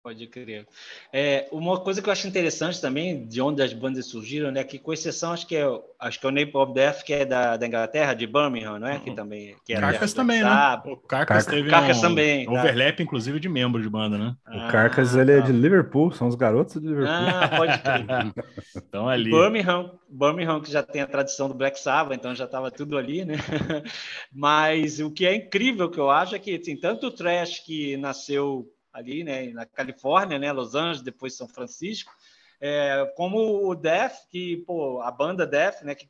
Pode 0.07 0.25
crer. 0.29 0.69
É, 1.13 1.49
uma 1.51 1.81
coisa 1.81 2.01
que 2.01 2.09
eu 2.09 2.13
acho 2.13 2.29
interessante 2.29 2.81
também, 2.81 3.27
de 3.27 3.43
onde 3.43 3.61
as 3.61 3.73
bandas 3.73 4.07
surgiram, 4.07 4.53
né? 4.53 4.63
Que 4.63 4.79
com 4.79 4.93
exceção, 4.93 5.33
acho 5.33 5.45
que 5.49 5.57
é, 5.57 5.65
acho 5.99 6.21
que 6.21 6.25
é 6.25 6.29
o 6.29 6.33
Nape 6.33 6.57
of 6.57 6.73
Death, 6.73 7.03
que 7.03 7.13
é 7.13 7.25
da, 7.25 7.57
da 7.57 7.67
Inglaterra, 7.67 8.15
de 8.15 8.25
Birmingham, 8.25 8.79
não 8.79 8.87
é? 8.87 9.01
Que 9.01 9.11
uhum. 9.11 9.17
também. 9.17 9.57
Que 9.65 9.75
Carcas 9.75 10.13
também, 10.13 10.45
né? 10.45 10.49
O 10.85 10.97
Carcas, 10.97 11.09
Carcas 11.09 11.47
teve 11.47 11.69
Carcas 11.69 11.99
um 11.99 12.03
também, 12.03 12.47
tá. 12.47 12.53
overlap, 12.53 13.01
inclusive, 13.01 13.41
de 13.41 13.49
membros 13.49 13.83
de 13.83 13.91
banda, 13.91 14.17
né? 14.17 14.37
O 14.47 14.71
Carcas, 14.71 15.17
ah, 15.17 15.23
ele 15.23 15.33
é 15.33 15.41
tá. 15.41 15.47
de 15.47 15.51
Liverpool, 15.51 16.13
são 16.13 16.29
os 16.29 16.37
garotos 16.37 16.81
de 16.81 16.87
Liverpool. 16.87 17.13
Ah, 17.13 17.51
pode 17.57 17.79
crer. 17.81 18.07
então, 18.77 19.09
ali. 19.09 19.33
Birmingham, 19.33 19.91
Birmingham, 20.09 20.61
que 20.61 20.71
já 20.71 20.85
tem 20.85 21.03
a 21.03 21.07
tradição 21.09 21.49
do 21.49 21.55
Black 21.55 21.81
Sabbath, 21.81 22.17
então 22.17 22.33
já 22.33 22.45
estava 22.45 22.71
tudo 22.71 22.97
ali, 22.97 23.25
né? 23.25 23.35
Mas 24.33 25.01
o 25.01 25.11
que 25.11 25.27
é 25.27 25.35
incrível 25.35 25.91
que 25.91 25.99
eu 25.99 26.09
acho 26.13 26.37
é 26.37 26.39
que, 26.39 26.55
assim, 26.55 26.77
tanto 26.77 27.09
o 27.09 27.11
Trash 27.11 27.59
que 27.67 27.97
nasceu 27.97 28.73
ali, 28.97 29.23
né, 29.23 29.49
na 29.51 29.67
Califórnia, 29.67 30.39
né, 30.39 30.51
Los 30.51 30.75
Angeles, 30.75 31.03
depois 31.03 31.37
São 31.37 31.47
Francisco, 31.47 32.11
é, 32.59 33.13
como 33.15 33.69
o 33.69 33.75
Def, 33.75 34.27
que 34.31 34.57
pô, 34.67 35.03
a 35.03 35.11
banda 35.11 35.47
Def, 35.47 35.83
né, 35.83 35.95
que 35.95 36.09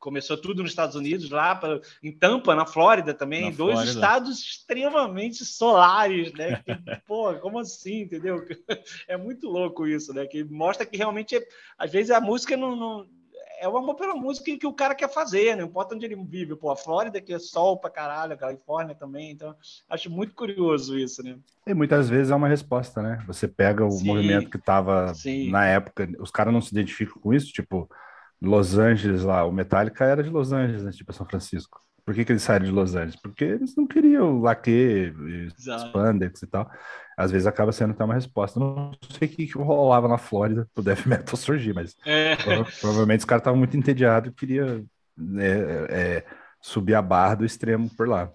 começou 0.00 0.36
tudo 0.36 0.62
nos 0.62 0.72
Estados 0.72 0.96
Unidos, 0.96 1.30
lá 1.30 1.54
pra, 1.54 1.80
em 2.02 2.10
Tampa, 2.10 2.54
na 2.56 2.66
Flórida 2.66 3.14
também, 3.14 3.50
na 3.50 3.56
dois 3.56 3.74
Flórida. 3.74 3.92
estados 3.92 4.38
extremamente 4.40 5.44
solares, 5.44 6.32
né? 6.34 6.62
Que, 6.64 6.76
pô, 7.06 7.34
como 7.34 7.58
assim, 7.58 8.02
entendeu? 8.02 8.44
É 9.08 9.16
muito 9.16 9.48
louco 9.48 9.86
isso, 9.86 10.12
né? 10.14 10.24
Que 10.26 10.44
mostra 10.44 10.86
que 10.86 10.96
realmente, 10.96 11.36
às 11.76 11.90
vezes, 11.90 12.10
a 12.12 12.20
música 12.20 12.56
não, 12.56 12.76
não 12.76 13.08
é 13.60 13.68
o 13.68 13.76
amor 13.76 13.94
pela 13.94 14.14
música 14.14 14.56
que, 14.56 14.66
o 14.66 14.72
cara 14.72 14.94
quer 14.94 15.08
fazer, 15.08 15.56
não 15.56 15.64
importa 15.64 15.94
onde 15.94 16.04
ele 16.04 16.16
vive. 16.16 16.56
Pô, 16.56 16.70
a 16.70 16.76
Flórida 16.76 17.20
que 17.20 17.32
é 17.32 17.38
sol 17.38 17.78
pra 17.78 17.90
caralho, 17.90 18.32
a 18.32 18.36
Califórnia 18.36 18.94
também, 18.94 19.30
então 19.30 19.54
acho 19.88 20.10
muito 20.10 20.34
curioso 20.34 20.98
isso, 20.98 21.22
né? 21.22 21.38
E 21.66 21.74
muitas 21.74 22.08
vezes 22.08 22.30
é 22.30 22.34
uma 22.34 22.48
resposta, 22.48 23.02
né? 23.02 23.22
Você 23.26 23.46
pega 23.46 23.84
o 23.84 23.90
sim, 23.90 24.06
movimento 24.06 24.50
que 24.50 24.56
estava 24.56 25.12
na 25.50 25.66
época, 25.66 26.08
os 26.18 26.30
caras 26.30 26.52
não 26.52 26.60
se 26.60 26.72
identificam 26.72 27.20
com 27.20 27.34
isso, 27.34 27.52
tipo, 27.52 27.88
Los 28.40 28.78
Angeles 28.78 29.22
lá, 29.22 29.44
o 29.44 29.52
Metallica 29.52 30.04
era 30.04 30.22
de 30.22 30.30
Los 30.30 30.52
Angeles, 30.52 30.84
né? 30.84 30.90
Tipo 30.92 31.12
São 31.12 31.26
Francisco. 31.26 31.80
Por 32.08 32.14
que, 32.14 32.24
que 32.24 32.32
eles 32.32 32.42
saíram 32.42 32.64
de 32.64 32.72
Los 32.72 32.94
Angeles? 32.94 33.16
Porque 33.16 33.44
eles 33.44 33.76
não 33.76 33.86
queriam 33.86 34.40
laque, 34.40 35.12
spandex 35.58 36.40
e 36.40 36.46
tal. 36.46 36.70
Às 37.14 37.30
vezes 37.30 37.46
acaba 37.46 37.70
sendo 37.70 37.90
até 37.90 38.02
uma 38.02 38.14
resposta. 38.14 38.58
Não 38.58 38.92
sei 39.10 39.28
o 39.28 39.30
que, 39.30 39.46
que 39.46 39.58
rolava 39.58 40.08
na 40.08 40.16
Flórida 40.16 40.66
pro 40.72 40.82
death 40.82 41.04
metal 41.04 41.36
surgir, 41.36 41.74
mas 41.74 41.94
é. 42.06 42.34
prova 42.36 42.66
provavelmente 42.80 43.18
os 43.18 43.24
caras 43.26 43.42
estavam 43.42 43.58
muito 43.58 43.76
entediados 43.76 44.30
e 44.30 44.32
queriam 44.32 44.86
né, 45.14 45.50
é, 45.90 46.24
subir 46.62 46.94
a 46.94 47.02
barra 47.02 47.34
do 47.34 47.44
extremo 47.44 47.90
por 47.94 48.08
lá. 48.08 48.32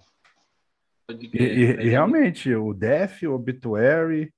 E, 1.10 1.36
e, 1.36 1.62
e, 1.86 1.88
realmente, 1.88 2.54
o 2.54 2.72
Death, 2.72 3.24
o 3.24 3.32
Obituary, 3.32 4.32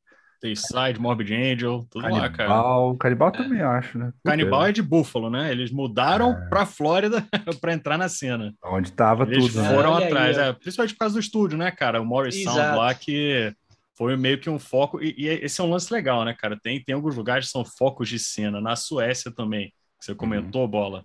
Side, 0.55 1.01
Morbid 1.01 1.33
Angel, 1.33 1.87
tudo 1.91 2.03
Canibal, 2.03 2.21
lá, 2.21 2.31
cara. 2.31 2.99
Canibal 2.99 3.33
também 3.33 3.61
acho, 3.63 3.99
né? 3.99 4.13
Canibal 4.25 4.67
é 4.67 4.73
de 4.73 4.83
Buffalo, 4.83 5.31
né? 5.31 5.51
Eles 5.51 5.71
mudaram 5.71 6.33
é. 6.33 6.49
pra 6.49 6.67
Flórida 6.67 7.27
para 7.61 7.73
entrar 7.73 7.97
na 7.97 8.09
cena. 8.09 8.55
Onde 8.63 8.93
tava 8.93 9.25
Eles 9.25 9.47
tudo, 9.47 9.63
né? 9.63 9.75
foram 9.75 9.95
atrás, 9.97 10.37
é, 10.37 10.53
principalmente 10.53 10.95
por 10.95 11.01
causa 11.01 11.15
do 11.15 11.21
estúdio, 11.21 11.59
né, 11.59 11.71
cara? 11.71 12.01
O 12.01 12.05
Morris 12.05 12.37
Exato. 12.37 12.57
Sound 12.57 12.77
lá 12.77 12.95
que 12.95 13.53
foi 13.97 14.17
meio 14.17 14.39
que 14.39 14.51
um 14.51 14.59
foco, 14.59 15.03
e, 15.03 15.15
e, 15.17 15.27
esse 15.27 15.61
é 15.61 15.65
um 15.65 15.71
lance 15.71 15.93
legal, 15.93 16.25
né, 16.25 16.35
cara? 16.39 16.59
Tem, 16.63 16.83
tem 16.83 16.95
alguns 16.95 17.17
lugares 17.17 17.47
que 17.47 17.53
são 17.53 17.65
focos 17.65 18.09
de 18.09 18.19
cena, 18.19 18.61
na 18.61 18.77
Suécia 18.77 19.33
também, 19.33 19.69
que 19.99 20.05
você 20.05 20.15
comentou, 20.15 20.63
uhum. 20.63 20.69
Bola. 20.69 21.05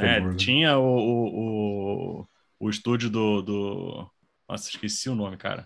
É, 0.00 0.34
tinha 0.34 0.78
o, 0.78 0.84
o, 0.84 2.20
o, 2.20 2.26
o 2.60 2.70
estúdio 2.70 3.10
do, 3.10 3.42
do. 3.42 4.10
Nossa, 4.48 4.68
esqueci 4.68 5.08
o 5.08 5.14
nome, 5.14 5.36
cara 5.36 5.64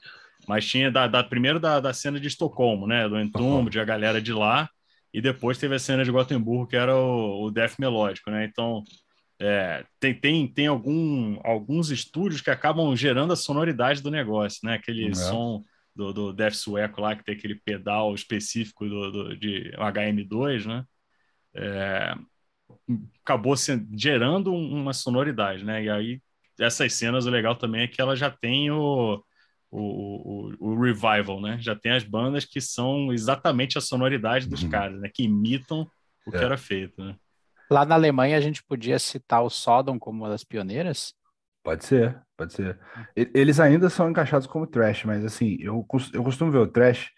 mas 0.48 0.66
tinha 0.66 0.90
da, 0.90 1.06
da 1.06 1.24
primeiro 1.24 1.58
da, 1.58 1.80
da 1.80 1.92
cena 1.92 2.20
de 2.20 2.28
Estocolmo, 2.28 2.86
né? 2.86 3.08
Do 3.08 3.18
Entomb, 3.18 3.68
de 3.68 3.80
a 3.80 3.84
galera 3.84 4.20
de 4.20 4.32
lá, 4.32 4.68
e 5.12 5.20
depois 5.20 5.58
teve 5.58 5.74
a 5.74 5.78
cena 5.78 6.04
de 6.04 6.10
Gotemburgo, 6.10 6.66
que 6.66 6.76
era 6.76 6.96
o, 6.96 7.44
o 7.44 7.50
death 7.50 7.78
melódico, 7.78 8.30
né? 8.30 8.44
Então, 8.44 8.84
é, 9.38 9.84
tem, 10.00 10.14
tem, 10.14 10.46
tem 10.46 10.66
algum, 10.66 11.38
alguns 11.44 11.90
estúdios 11.90 12.40
que 12.40 12.50
acabam 12.50 12.94
gerando 12.96 13.32
a 13.32 13.36
sonoridade 13.36 14.02
do 14.02 14.10
negócio, 14.10 14.60
né? 14.64 14.74
Aquele 14.74 15.10
é. 15.10 15.14
som 15.14 15.62
do, 15.94 16.12
do 16.12 16.32
death 16.32 16.54
sueco 16.54 17.00
lá, 17.00 17.16
que 17.16 17.24
tem 17.24 17.34
aquele 17.34 17.54
pedal 17.54 18.14
específico 18.14 18.88
do, 18.88 19.10
do 19.10 19.36
de 19.36 19.72
HM2, 19.72 20.66
né? 20.66 20.84
É, 21.54 22.14
acabou 23.24 23.56
se, 23.56 23.86
gerando 23.92 24.52
uma 24.52 24.92
sonoridade, 24.92 25.64
né? 25.64 25.84
E 25.84 25.90
aí, 25.90 26.20
essas 26.58 26.92
cenas, 26.94 27.26
o 27.26 27.30
legal 27.30 27.56
também 27.56 27.82
é 27.82 27.88
que 27.88 28.00
ela 28.00 28.16
já 28.16 28.30
tem 28.30 28.70
o 28.70 29.22
o, 29.78 30.52
o, 30.60 30.70
o, 30.70 30.80
revival, 30.80 31.40
né? 31.40 31.58
Já 31.60 31.76
tem 31.76 31.92
as 31.92 32.02
bandas 32.02 32.44
que 32.44 32.60
são 32.60 33.12
exatamente 33.12 33.76
a 33.76 33.80
sonoridade 33.80 34.48
dos 34.48 34.62
uhum. 34.62 34.70
caras, 34.70 34.98
né? 34.98 35.10
Que 35.12 35.24
imitam 35.24 35.86
o 36.26 36.34
é. 36.34 36.38
que 36.38 36.44
era 36.44 36.56
feito, 36.56 37.02
né? 37.02 37.14
Lá 37.70 37.84
na 37.84 37.94
Alemanha 37.94 38.38
a 38.38 38.40
gente 38.40 38.62
podia 38.64 38.98
citar 38.98 39.42
o 39.42 39.50
Sodom 39.50 39.98
como 39.98 40.22
uma 40.22 40.30
das 40.30 40.44
pioneiras? 40.44 41.14
Pode 41.62 41.84
ser, 41.84 42.18
pode 42.36 42.52
ser. 42.52 42.78
Eles 43.14 43.58
ainda 43.58 43.90
são 43.90 44.08
encaixados 44.08 44.46
como 44.46 44.66
trash, 44.66 45.04
mas 45.04 45.24
assim, 45.24 45.56
eu, 45.60 45.84
eu 46.12 46.22
costumo 46.22 46.52
ver 46.52 46.58
o 46.58 46.66
trash, 46.66 47.10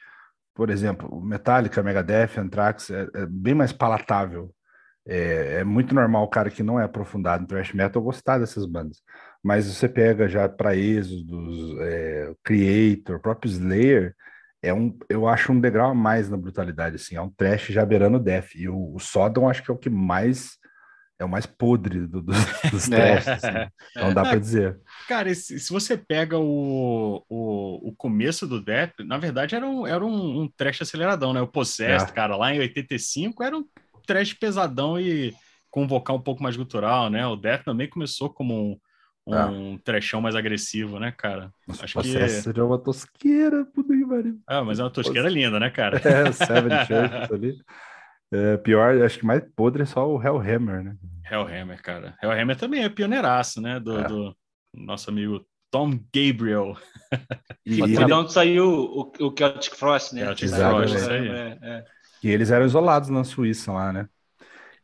por 0.54 0.70
exemplo, 0.70 1.20
Metallica, 1.20 1.82
Megadeth, 1.82 2.38
Anthrax, 2.38 2.90
é, 2.90 3.06
é 3.14 3.26
bem 3.26 3.54
mais 3.54 3.72
palatável. 3.72 4.52
É, 5.06 5.60
é, 5.60 5.64
muito 5.64 5.94
normal 5.94 6.24
o 6.24 6.28
cara 6.28 6.50
que 6.50 6.62
não 6.62 6.78
é 6.78 6.84
aprofundado 6.84 7.42
em 7.42 7.46
thrash 7.46 7.72
metal 7.72 8.02
gostar 8.02 8.38
dessas 8.38 8.66
bandas 8.66 9.02
mas 9.42 9.66
você 9.66 9.88
pega 9.88 10.28
já 10.28 10.48
para 10.48 10.76
Exodus, 10.76 11.78
é, 11.80 12.34
Creator, 12.42 13.20
próprio 13.20 13.50
Slayer, 13.50 14.14
é 14.62 14.74
um, 14.74 14.96
eu 15.08 15.28
acho 15.28 15.52
um 15.52 15.60
degrau 15.60 15.90
a 15.90 15.94
mais 15.94 16.28
na 16.28 16.36
brutalidade, 16.36 16.96
assim, 16.96 17.16
é 17.16 17.20
um 17.20 17.30
trash 17.30 17.66
já 17.68 17.86
beirando 17.86 18.18
Death, 18.18 18.54
e 18.56 18.68
o, 18.68 18.94
o 18.94 18.98
Sodom 18.98 19.48
acho 19.48 19.62
que 19.62 19.70
é 19.70 19.74
o 19.74 19.78
que 19.78 19.90
mais 19.90 20.58
é 21.20 21.24
o 21.24 21.28
mais 21.28 21.46
podre 21.46 22.06
do, 22.06 22.22
do, 22.22 22.32
dos 22.70 22.88
é. 22.90 22.96
trashes, 22.96 23.44
assim. 23.44 23.70
não 23.96 24.14
dá 24.14 24.22
para 24.22 24.38
dizer. 24.38 24.78
Cara, 25.08 25.34
se, 25.34 25.58
se, 25.58 25.72
você 25.72 25.96
pega 25.96 26.38
o, 26.38 27.24
o, 27.28 27.88
o, 27.88 27.94
começo 27.96 28.46
do 28.46 28.62
Death, 28.62 29.00
na 29.00 29.18
verdade 29.18 29.56
era 29.56 29.66
um, 29.66 29.84
era 29.84 30.04
um, 30.04 30.42
um 30.42 30.48
trash 30.56 30.82
aceleradão, 30.82 31.32
né? 31.32 31.40
O 31.40 31.48
Possessed, 31.48 32.10
é. 32.10 32.14
cara, 32.14 32.36
lá 32.36 32.54
em 32.54 32.60
85 32.60 33.42
era 33.42 33.56
um 33.56 33.64
trash 34.06 34.32
pesadão 34.32 34.98
e 34.98 35.34
com 35.70 35.82
um 35.82 35.88
vocal 35.88 36.16
um 36.16 36.22
pouco 36.22 36.42
mais 36.42 36.56
gutural, 36.56 37.10
né? 37.10 37.26
O 37.26 37.34
Death 37.34 37.64
também 37.64 37.88
começou 37.88 38.30
como 38.30 38.54
um, 38.54 38.78
um 39.36 39.74
ah. 39.74 39.80
trechão 39.84 40.20
mais 40.20 40.34
agressivo, 40.34 40.98
né, 40.98 41.12
cara? 41.12 41.52
Nossa, 41.66 41.84
Acho 41.84 42.00
que 42.00 42.60
é 42.60 42.62
uma 42.62 42.78
tosqueira, 42.78 43.64
puta 43.64 43.94
que 43.94 44.06
pariu. 44.06 44.40
Ah, 44.46 44.64
mas 44.64 44.78
é 44.78 44.82
uma 44.82 44.90
tosqueira 44.90 45.28
linda, 45.28 45.60
né, 45.60 45.70
cara? 45.70 45.98
É, 45.98 46.32
Seven 46.32 46.70
Churches 46.86 47.32
ali. 47.32 47.56
É, 48.30 48.56
pior, 48.58 49.02
acho 49.02 49.18
que 49.18 49.26
mais 49.26 49.42
podre 49.56 49.82
é 49.82 49.86
só 49.86 50.06
o 50.08 50.22
Hellhammer, 50.22 50.82
né? 50.82 50.96
Hellhammer, 51.30 51.80
cara. 51.82 52.16
Hellhammer 52.22 52.56
também 52.56 52.84
é 52.84 52.88
pioneiraço, 52.88 53.60
né? 53.60 53.78
Do, 53.80 53.98
é. 53.98 54.04
do 54.04 54.36
nosso 54.74 55.10
amigo 55.10 55.44
Tom 55.70 55.98
Gabriel. 56.14 56.76
E, 57.64 57.80
e 57.80 57.96
ele... 57.96 58.12
onde 58.12 58.32
saiu 58.32 58.66
o, 58.66 59.12
o 59.20 59.34
Celtic 59.36 59.74
Frost, 59.74 60.12
né? 60.12 60.24
Celtic 60.24 60.50
Frost, 60.50 60.94
isso 60.94 61.10
aí. 61.10 61.28
É, 61.28 61.58
é. 61.62 61.84
E 62.22 62.30
eles 62.30 62.50
eram 62.50 62.66
isolados 62.66 63.08
na 63.08 63.24
Suíça 63.24 63.72
lá, 63.72 63.92
né? 63.92 64.08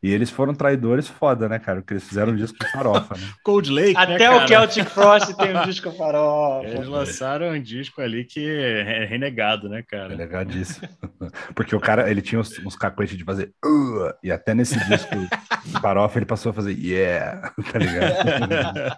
E 0.05 0.11
eles 0.11 0.29
foram 0.29 0.53
traidores 0.53 1.07
foda, 1.07 1.49
né, 1.49 1.57
cara? 1.57 1.81
Porque 1.81 1.95
eles 1.95 2.07
fizeram 2.07 2.31
um 2.31 2.35
disco 2.35 2.63
de 2.63 2.71
farofa, 2.71 3.15
né? 3.15 3.21
Cold 3.43 3.71
Lake, 3.71 3.95
né, 3.95 4.03
Até 4.13 4.29
cara? 4.29 4.45
o 4.45 4.47
Celtic 4.47 4.85
Frost 4.85 5.33
tem 5.33 5.57
um 5.57 5.65
disco 5.65 5.91
farofa. 5.93 6.67
Eles 6.67 6.87
lançaram 6.87 7.47
um 7.47 7.59
disco 7.59 8.01
ali 8.01 8.23
que 8.23 8.47
é 8.47 9.05
renegado, 9.05 9.67
né, 9.67 9.81
cara? 9.81 10.15
legadíssimo. 10.15 10.87
Porque 11.55 11.75
o 11.75 11.79
cara, 11.79 12.07
ele 12.07 12.21
tinha 12.21 12.39
uns, 12.39 12.59
uns 12.59 12.75
cacoetes 12.75 13.17
de 13.17 13.23
fazer 13.23 13.51
"Uh", 13.65 14.13
e 14.23 14.31
até 14.31 14.53
nesse 14.53 14.77
disco 14.85 15.15
de 15.65 15.81
farofa 15.81 16.19
ele 16.19 16.27
passou 16.27 16.51
a 16.51 16.53
fazer 16.53 16.73
yeah, 16.77 17.51
tá 17.73 17.79
ligado? 17.79 18.97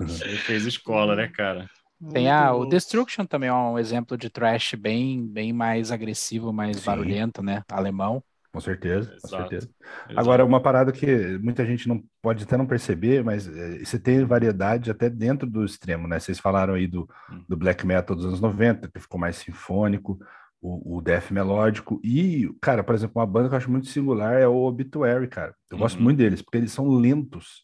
Ele 0.00 0.36
fez 0.38 0.64
escola, 0.64 1.14
né, 1.14 1.28
cara? 1.28 1.68
Tem 2.10 2.30
a, 2.30 2.54
o 2.54 2.64
Destruction 2.64 3.26
também 3.26 3.50
é 3.50 3.52
um 3.52 3.78
exemplo 3.78 4.16
de 4.16 4.30
trash 4.30 4.74
bem, 4.74 5.26
bem 5.26 5.52
mais 5.52 5.90
agressivo, 5.90 6.52
mais 6.54 6.78
Sim. 6.78 6.86
barulhento, 6.86 7.42
né? 7.42 7.62
Alemão. 7.68 8.22
Com 8.58 8.64
certeza, 8.64 9.10
com 9.10 9.28
Exato. 9.28 9.36
certeza. 9.48 9.70
Exato. 10.08 10.20
Agora, 10.20 10.44
uma 10.44 10.60
parada 10.60 10.90
que 10.92 11.38
muita 11.38 11.64
gente 11.64 11.86
não 11.88 12.02
pode 12.20 12.42
até 12.44 12.56
não 12.56 12.66
perceber, 12.66 13.22
mas 13.22 13.46
eh, 13.46 13.84
você 13.84 13.98
tem 13.98 14.24
variedade 14.24 14.90
até 14.90 15.08
dentro 15.08 15.48
do 15.48 15.64
extremo, 15.64 16.08
né? 16.08 16.18
Vocês 16.18 16.38
falaram 16.40 16.74
aí 16.74 16.86
do, 16.86 17.08
Hum. 17.30 17.44
do 17.48 17.56
black 17.56 17.86
metal 17.86 18.16
dos 18.16 18.26
anos 18.26 18.40
90, 18.40 18.88
que 18.88 18.98
ficou 19.00 19.18
mais 19.20 19.36
sinfônico, 19.36 20.18
o, 20.60 20.96
o 20.98 21.00
death 21.00 21.30
melódico, 21.30 22.00
e, 22.02 22.50
cara, 22.60 22.82
por 22.82 22.92
exemplo, 22.94 23.20
uma 23.20 23.26
banda 23.26 23.48
que 23.48 23.54
eu 23.54 23.58
acho 23.58 23.70
muito 23.70 23.86
singular 23.86 24.34
é 24.34 24.48
o 24.48 24.56
Obituary, 24.64 25.28
cara. 25.28 25.54
Eu 25.70 25.78
gosto 25.78 25.96
Uhum. 25.98 26.02
muito 26.04 26.18
deles, 26.18 26.42
porque 26.42 26.58
eles 26.58 26.72
são 26.72 26.88
lentos. 26.88 27.62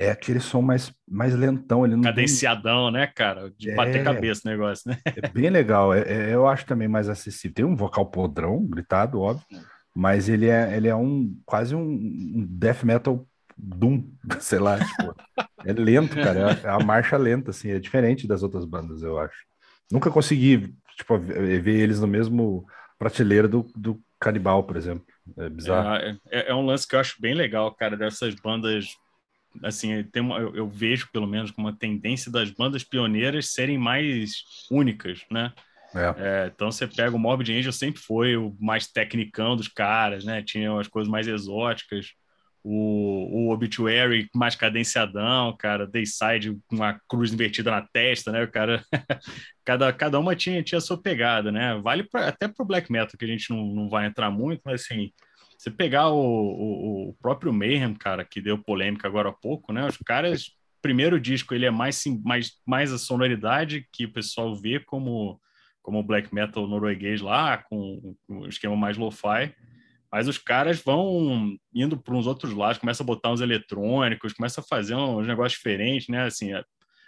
É 0.00 0.12
aquele 0.12 0.38
som 0.38 0.62
mais, 0.62 0.92
mais 1.10 1.34
lentão, 1.34 1.84
ele 1.84 1.96
não 1.96 2.02
tem- 2.02 2.12
Cadenciadão, 2.12 2.88
né, 2.92 3.08
cara? 3.08 3.50
De 3.58 3.70
É. 3.70 3.74
bater 3.74 4.04
cabeça 4.04 4.42
o 4.44 4.48
negócio, 4.52 4.88
né? 4.88 4.96
É 5.16 5.28
bem 5.28 5.50
legal, 5.50 5.92
é- 5.92 6.02
é- 6.02 6.32
eu 6.32 6.46
acho 6.46 6.64
também 6.64 6.86
mais 6.86 7.08
acessível. 7.08 7.52
Tem 7.52 7.64
um 7.64 7.74
vocal 7.74 8.06
podrão, 8.06 8.64
gritado, 8.64 9.20
óbvio, 9.20 9.44
mas 9.98 10.28
ele 10.28 10.48
é, 10.48 10.76
ele 10.76 10.86
é 10.88 10.94
um 10.94 11.36
quase 11.44 11.74
um, 11.74 11.82
um 11.82 12.46
death 12.48 12.84
metal 12.84 13.26
doom, 13.56 14.04
sei 14.40 14.58
lá, 14.60 14.80
tipo, 14.80 15.16
é 15.64 15.72
lento, 15.72 16.18
cara, 16.18 16.60
é 16.62 16.68
a 16.68 16.78
marcha 16.80 17.16
lenta, 17.16 17.50
assim, 17.50 17.70
é 17.70 17.80
diferente 17.80 18.26
das 18.28 18.42
outras 18.44 18.64
bandas, 18.64 19.02
eu 19.02 19.18
acho. 19.18 19.36
Nunca 19.90 20.10
consegui, 20.10 20.72
tipo, 20.96 21.18
ver 21.18 21.66
eles 21.80 22.00
no 22.00 22.06
mesmo 22.06 22.64
prateleira 22.98 23.48
do, 23.48 23.64
do 23.74 24.00
Canibal, 24.20 24.64
por 24.64 24.76
exemplo. 24.76 25.04
É 25.36 25.48
bizarro. 25.48 25.92
É, 26.30 26.40
é- 26.40 26.48
é 26.50 26.54
um 26.54 26.64
lance 26.64 26.86
que 26.86 26.94
eu 26.94 27.00
acho 27.00 27.20
bem 27.20 27.34
legal, 27.34 27.74
cara, 27.74 27.96
dessas 27.96 28.34
bandas. 28.36 28.86
Assim, 29.64 30.04
tem 30.04 30.22
uma, 30.22 30.38
eu, 30.40 30.54
eu 30.56 30.68
vejo 30.68 31.08
pelo 31.12 31.26
menos 31.26 31.52
uma 31.58 31.76
tendência 31.76 32.30
das 32.32 32.50
bandas 32.50 32.84
pioneiras 32.84 33.52
serem 33.54 33.78
mais 33.78 34.32
únicas, 34.70 35.24
né? 35.30 35.52
É. 35.94 36.14
É, 36.18 36.52
então 36.54 36.70
você 36.70 36.86
pega 36.86 37.14
o 37.14 37.18
Morbid 37.18 37.52
Angel 37.52 37.72
sempre 37.72 38.00
foi 38.00 38.36
o 38.36 38.54
mais 38.60 38.86
tecnicão 38.86 39.56
dos 39.56 39.68
caras, 39.68 40.24
né? 40.24 40.42
Tinha 40.42 40.78
as 40.78 40.88
coisas 40.88 41.10
mais 41.10 41.26
exóticas. 41.26 42.12
O, 42.62 43.46
o 43.46 43.52
Obituary 43.52 44.28
mais 44.34 44.54
cadenciadão, 44.54 45.56
cara, 45.56 45.86
Dayside 45.86 46.58
com 46.66 46.76
uma 46.76 47.00
cruz 47.08 47.32
invertida 47.32 47.70
na 47.70 47.80
testa, 47.80 48.30
né? 48.30 48.42
O 48.42 48.50
cara, 48.50 48.84
cada, 49.64 49.92
cada 49.92 50.18
uma 50.18 50.36
tinha, 50.36 50.62
tinha 50.62 50.78
a 50.78 50.82
sua 50.82 51.00
pegada, 51.00 51.50
né? 51.50 51.80
Vale 51.82 52.02
pra, 52.02 52.28
até 52.28 52.48
pro 52.48 52.66
Black 52.66 52.90
Metal, 52.92 53.16
que 53.16 53.24
a 53.24 53.28
gente 53.28 53.48
não, 53.50 53.64
não 53.66 53.88
vai 53.88 54.06
entrar 54.06 54.30
muito, 54.30 54.60
mas 54.64 54.82
assim, 54.82 55.12
você 55.56 55.70
pegar 55.70 56.08
o, 56.08 56.20
o, 56.20 57.08
o 57.10 57.14
próprio 57.14 57.52
Mayhem, 57.52 57.94
cara, 57.94 58.24
que 58.24 58.40
deu 58.40 58.58
polêmica 58.58 59.08
agora 59.08 59.30
há 59.30 59.32
pouco, 59.32 59.72
né? 59.72 59.86
Os 59.86 59.96
caras, 59.96 60.50
primeiro 60.82 61.18
disco, 61.18 61.54
ele 61.54 61.64
é 61.64 61.70
mais, 61.70 62.02
mais, 62.22 62.52
mais 62.66 62.92
a 62.92 62.98
sonoridade 62.98 63.86
que 63.92 64.04
o 64.04 64.12
pessoal 64.12 64.54
vê 64.54 64.78
como 64.78 65.40
como 65.88 66.00
o 66.00 66.02
black 66.02 66.34
metal 66.34 66.66
norueguês 66.68 67.22
lá, 67.22 67.56
com, 67.56 68.14
com 68.26 68.40
o 68.40 68.46
esquema 68.46 68.76
mais 68.76 68.98
lo-fi, 68.98 69.54
mas 70.12 70.28
os 70.28 70.36
caras 70.36 70.82
vão 70.82 71.56
indo 71.74 71.96
para 71.96 72.14
uns 72.14 72.26
outros 72.26 72.52
lados, 72.52 72.76
começam 72.76 73.04
a 73.04 73.06
botar 73.06 73.32
uns 73.32 73.40
eletrônicos, 73.40 74.34
começam 74.34 74.62
a 74.62 74.66
fazer 74.68 74.94
uns 74.94 75.26
negócios 75.26 75.54
diferentes, 75.54 76.06
né? 76.08 76.24
Assim, 76.24 76.52
a- 76.52 76.62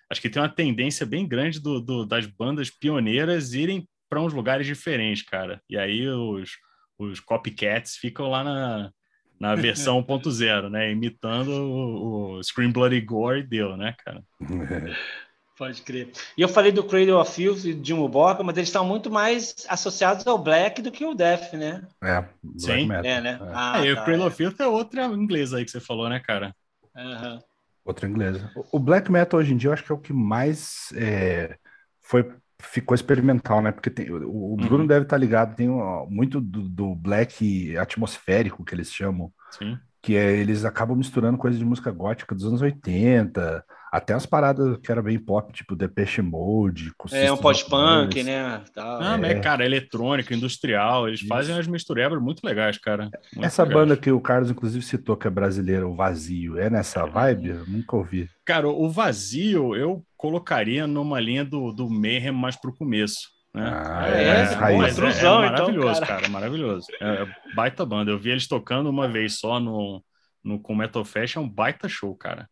acho 0.08 0.18
que 0.22 0.30
tem 0.30 0.40
uma 0.40 0.48
tendência 0.48 1.04
bem 1.04 1.28
grande 1.28 1.60
do, 1.60 1.78
do- 1.78 2.06
das 2.06 2.24
bandas 2.24 2.70
pioneiras 2.70 3.52
irem 3.52 3.86
para 4.08 4.22
uns 4.22 4.32
lugares 4.32 4.66
diferentes, 4.66 5.22
cara. 5.24 5.60
E 5.68 5.76
aí 5.76 6.08
os, 6.08 6.52
os 6.98 7.20
copycats 7.20 7.96
ficam 7.98 8.30
lá 8.30 8.42
na, 8.42 8.90
na 9.38 9.54
versão 9.76 10.02
1.0, 10.02 10.70
né? 10.70 10.90
Imitando 10.90 11.50
o, 11.50 12.38
o 12.38 12.42
Scream 12.42 12.72
Bloody 12.72 13.02
Gore 13.02 13.42
deu, 13.42 13.76
né, 13.76 13.94
cara? 14.02 14.22
Pode 15.60 15.82
crer. 15.82 16.10
E 16.38 16.40
eu 16.40 16.48
falei 16.48 16.72
do 16.72 16.82
Cradle 16.82 17.20
of 17.20 17.30
Filth 17.34 17.66
e 17.66 17.74
de 17.74 17.86
Jimmy 17.88 18.08
Borca, 18.08 18.42
mas 18.42 18.56
eles 18.56 18.70
estão 18.70 18.82
muito 18.82 19.10
mais 19.10 19.54
associados 19.68 20.26
ao 20.26 20.38
Black 20.38 20.80
do 20.80 20.90
que 20.90 21.04
o 21.04 21.12
Death, 21.12 21.52
né? 21.52 21.86
É, 22.02 22.24
black 22.42 22.80
Sim. 22.80 22.86
metal. 22.86 23.04
É, 23.04 23.20
né? 23.20 23.38
É. 23.42 23.52
Ah, 23.52 23.82
o 23.82 23.94
tá, 23.94 24.04
Cradle 24.04 24.24
é. 24.24 24.26
of 24.28 24.36
Filth 24.38 24.58
é 24.58 24.66
outra 24.66 25.04
inglesa 25.04 25.58
aí 25.58 25.64
que 25.66 25.70
você 25.70 25.78
falou, 25.78 26.08
né, 26.08 26.18
cara? 26.18 26.56
Aham. 26.96 27.42
Outra 27.84 28.08
inglesa. 28.08 28.50
O- 28.56 28.78
O 28.78 28.78
black 28.78 29.12
metal 29.12 29.38
hoje 29.38 29.52
em 29.52 29.58
dia 29.58 29.68
eu 29.68 29.74
acho 29.74 29.84
que 29.84 29.92
é 29.92 29.94
o 29.94 29.98
que 29.98 30.14
mais 30.14 30.90
é, 30.94 31.58
foi 32.00 32.24
ficou 32.62 32.94
experimental, 32.94 33.60
né? 33.60 33.70
Porque 33.70 33.90
tem, 33.90 34.10
o, 34.10 34.54
o 34.54 34.56
Bruno 34.56 34.80
Uhum. 34.80 34.86
deve 34.86 35.04
estar 35.04 35.18
ligado, 35.18 35.54
tem 35.56 35.68
ó, 35.68 36.06
muito 36.06 36.40
do, 36.40 36.68
do 36.68 36.94
black 36.94 37.76
atmosférico 37.76 38.64
que 38.64 38.74
eles 38.74 38.90
chamam, 38.90 39.30
Sim. 39.50 39.78
Que 40.02 40.16
é 40.16 40.36
eles 40.36 40.64
acabam 40.64 40.96
misturando 40.96 41.36
coisas 41.38 41.58
de 41.58 41.64
música 41.64 41.90
gótica 41.90 42.34
dos 42.34 42.44
anos 42.46 42.62
80, 42.62 43.64
até 43.92 44.14
as 44.14 44.24
paradas 44.24 44.78
que 44.82 44.90
era 44.90 45.02
bem 45.02 45.18
pop, 45.18 45.52
tipo 45.52 45.74
Depeche 45.74 46.22
Mode, 46.22 46.92
É 47.12 47.30
um 47.32 47.36
pós-punk, 47.36 48.22
né? 48.22 48.62
Tal. 48.72 49.02
Ah, 49.02 49.14
É. 49.14 49.16
mas, 49.18 49.40
cara, 49.42 49.64
eletrônica, 49.66 50.32
industrial, 50.34 51.08
eles 51.08 51.20
Isso. 51.20 51.28
fazem 51.28 51.54
umas 51.54 51.66
misturebas 51.66 52.20
muito 52.22 52.40
legais, 52.44 52.78
cara. 52.78 53.10
Muito 53.34 53.44
Essa 53.44 53.62
legais. 53.64 53.78
banda 53.80 53.96
que 53.96 54.10
o 54.12 54.20
Carlos 54.20 54.50
inclusive 54.50 54.84
citou 54.84 55.16
que 55.16 55.26
é 55.26 55.30
brasileira, 55.30 55.86
o 55.88 55.94
Vazio, 55.94 56.56
é 56.58 56.70
nessa 56.70 57.04
vibe? 57.04 57.48
Eu 57.48 57.66
nunca 57.66 57.96
ouvi. 57.96 58.28
Cara, 58.46 58.68
o 58.68 58.88
vazio 58.88 59.74
eu 59.76 60.02
colocaria 60.16 60.86
numa 60.86 61.20
linha 61.20 61.44
do, 61.44 61.72
do 61.72 61.88
Mayhem 61.90 62.32
mais 62.32 62.56
pro 62.56 62.74
começo. 62.74 63.28
Né? 63.52 63.62
Ah, 63.64 64.08
é, 64.08 64.22
é 64.22 64.34
mas 64.44 64.54
raiz. 64.54 64.78
é, 64.78 64.84
Construção, 64.86 65.44
então, 65.44 65.52
maravilhoso, 65.66 66.00
cara. 66.00 66.06
cara. 66.16 66.28
maravilhoso. 66.28 66.86
É, 67.00 67.26
baita 67.54 67.84
banda. 67.84 68.10
Eu 68.10 68.18
vi 68.18 68.30
eles 68.30 68.46
tocando 68.46 68.88
uma 68.88 69.08
vez 69.08 69.38
só 69.38 69.58
no, 69.58 70.04
no 70.42 70.60
com 70.60 70.74
Metal 70.74 71.04
Fest, 71.04 71.36
é 71.36 71.40
um 71.40 71.48
baita 71.48 71.88
show, 71.88 72.14
cara. 72.14 72.48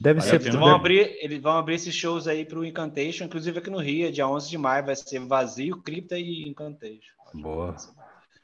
Deve 0.00 0.20
Vale 0.20 0.30
ser. 0.30 0.36
Eles 0.36 0.46
deve- 0.46 0.58
vão, 0.58 0.68
abrir, 0.74 1.18
eles 1.20 1.42
vão 1.42 1.58
abrir 1.58 1.74
esses 1.74 1.92
shows 1.94 2.28
aí 2.28 2.44
pro 2.44 2.64
Incantation, 2.64 3.24
inclusive 3.24 3.58
aqui 3.58 3.68
no 3.68 3.78
Rio, 3.80 4.12
dia 4.12 4.28
11 4.28 4.48
de 4.48 4.56
maio, 4.56 4.86
vai 4.86 4.94
ser 4.94 5.18
Vazio, 5.26 5.82
Cripta 5.82 6.16
e 6.16 6.48
Incantation. 6.48 7.14
Boa. 7.34 7.74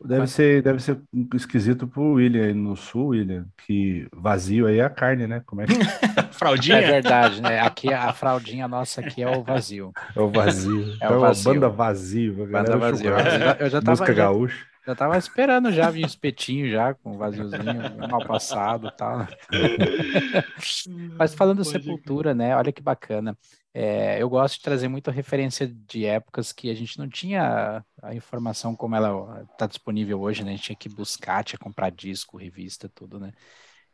Deve 0.05 0.27
ser, 0.27 0.63
deve 0.63 0.81
ser 0.81 1.01
esquisito 1.35 1.89
pro 1.89 2.13
William 2.13 2.45
aí 2.45 2.53
no 2.53 2.77
sul, 2.77 3.09
William, 3.09 3.47
que 3.67 4.07
vazio 4.15 4.67
aí 4.67 4.79
é 4.79 4.85
a 4.85 4.91
carne, 4.91 5.27
né? 5.27 5.43
Como 5.47 5.63
é 5.63 5.67
que 5.67 5.73
Fraldinha? 6.33 6.77
É 6.77 6.87
verdade, 6.87 7.41
né? 7.41 7.61
Aqui 7.61 7.93
a 7.93 8.13
fraldinha 8.13 8.69
nossa 8.69 9.01
aqui 9.01 9.23
é 9.23 9.29
o 9.29 9.43
vazio. 9.43 9.93
é 10.15 10.21
o 10.21 10.29
vazio? 10.29 10.95
É 11.01 11.11
o 11.11 11.21
vazio. 11.21 11.51
a 11.51 11.55
banda 11.55 11.69
vazio, 11.71 12.47
Banda 12.47 12.77
vazio. 12.77 13.11
Eu 13.11 13.39
já, 13.39 13.57
eu 13.61 13.71
já 13.71 13.81
tava, 13.81 13.91
música 13.93 14.15
já, 14.15 14.25
gaúcha. 14.25 14.67
já 14.87 14.95
tava 14.95 15.17
esperando 15.17 15.73
já 15.73 15.91
vir 15.91 16.05
um 16.05 16.07
espetinho 16.07 16.71
já, 16.71 16.93
com 16.93 17.17
vaziozinho, 17.17 17.65
mal 18.11 18.27
passado 18.27 18.89
e 18.89 18.97
tal. 18.97 19.27
Mas 21.19 21.35
falando 21.35 21.59
Pode 21.59 21.71
Sepultura, 21.71 22.35
né? 22.35 22.55
Olha 22.55 22.73
que 22.73 22.83
bacana. 22.83 23.35
É, 23.77 24.23
eu 24.23 24.31
gosto 24.31 24.55
de 24.55 24.63
trazer 24.63 24.87
muita 24.87 25.11
referência 25.11 25.67
de 25.67 26.07
épocas 26.07 26.53
que 26.53 26.71
a 26.71 26.75
gente 26.75 26.97
não 26.97 27.09
tinha 27.09 27.85
a 28.01 28.15
informação 28.15 28.77
como 28.77 28.95
ela 28.95 29.43
está 29.51 29.67
disponível 29.67 30.21
hoje, 30.21 30.45
né? 30.45 30.53
A 30.53 30.55
gente 30.55 30.67
tinha 30.67 30.77
que 30.77 30.89
buscar, 30.89 31.43
tinha 31.43 31.59
que 31.59 31.65
comprar 31.65 31.91
disco, 31.91 32.37
revista, 32.37 32.89
tudo, 32.89 33.19
né? 33.19 33.33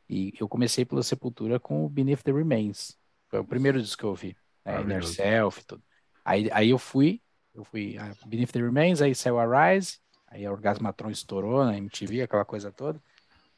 E 0.06 0.34
eu 0.38 0.46
comecei 0.46 0.84
pela 0.84 1.02
Sepultura 1.02 1.58
com 1.58 1.82
o 1.82 1.88
Beneath 1.88 2.22
the 2.22 2.30
Remains. 2.30 2.94
Foi 3.28 3.40
o 3.40 3.44
primeiro 3.44 3.80
disco 3.80 4.00
que 4.00 4.04
eu 4.04 4.10
ouvi, 4.10 4.36
né? 4.66 4.74
Inner 4.74 4.86
Maravilhoso. 4.86 5.14
Self, 5.14 5.64
tudo. 5.64 5.82
Aí, 6.22 6.50
aí 6.52 6.68
eu 6.68 6.78
fui, 6.78 7.22
eu 7.54 7.64
fui 7.64 7.96
a 7.96 8.14
Beneath 8.26 8.52
the 8.52 8.60
Remains, 8.60 9.00
aí 9.00 9.14
saiu 9.14 9.38
a 9.38 9.72
Rise, 9.72 9.98
aí 10.26 10.44
a 10.44 10.52
Orgasmatron 10.52 11.10
estourou 11.10 11.64
na 11.64 11.78
MTV, 11.78 12.20
aquela 12.20 12.44
coisa 12.44 12.70
toda. 12.70 13.00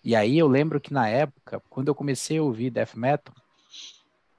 E 0.04 0.14
aí 0.14 0.38
eu 0.38 0.46
lembro 0.46 0.80
que 0.80 0.92
na 0.92 1.08
época, 1.08 1.60
quando 1.68 1.88
eu 1.88 1.96
comecei 1.96 2.38
a 2.38 2.42
ouvir 2.42 2.70
death 2.70 2.94
metal, 2.94 3.34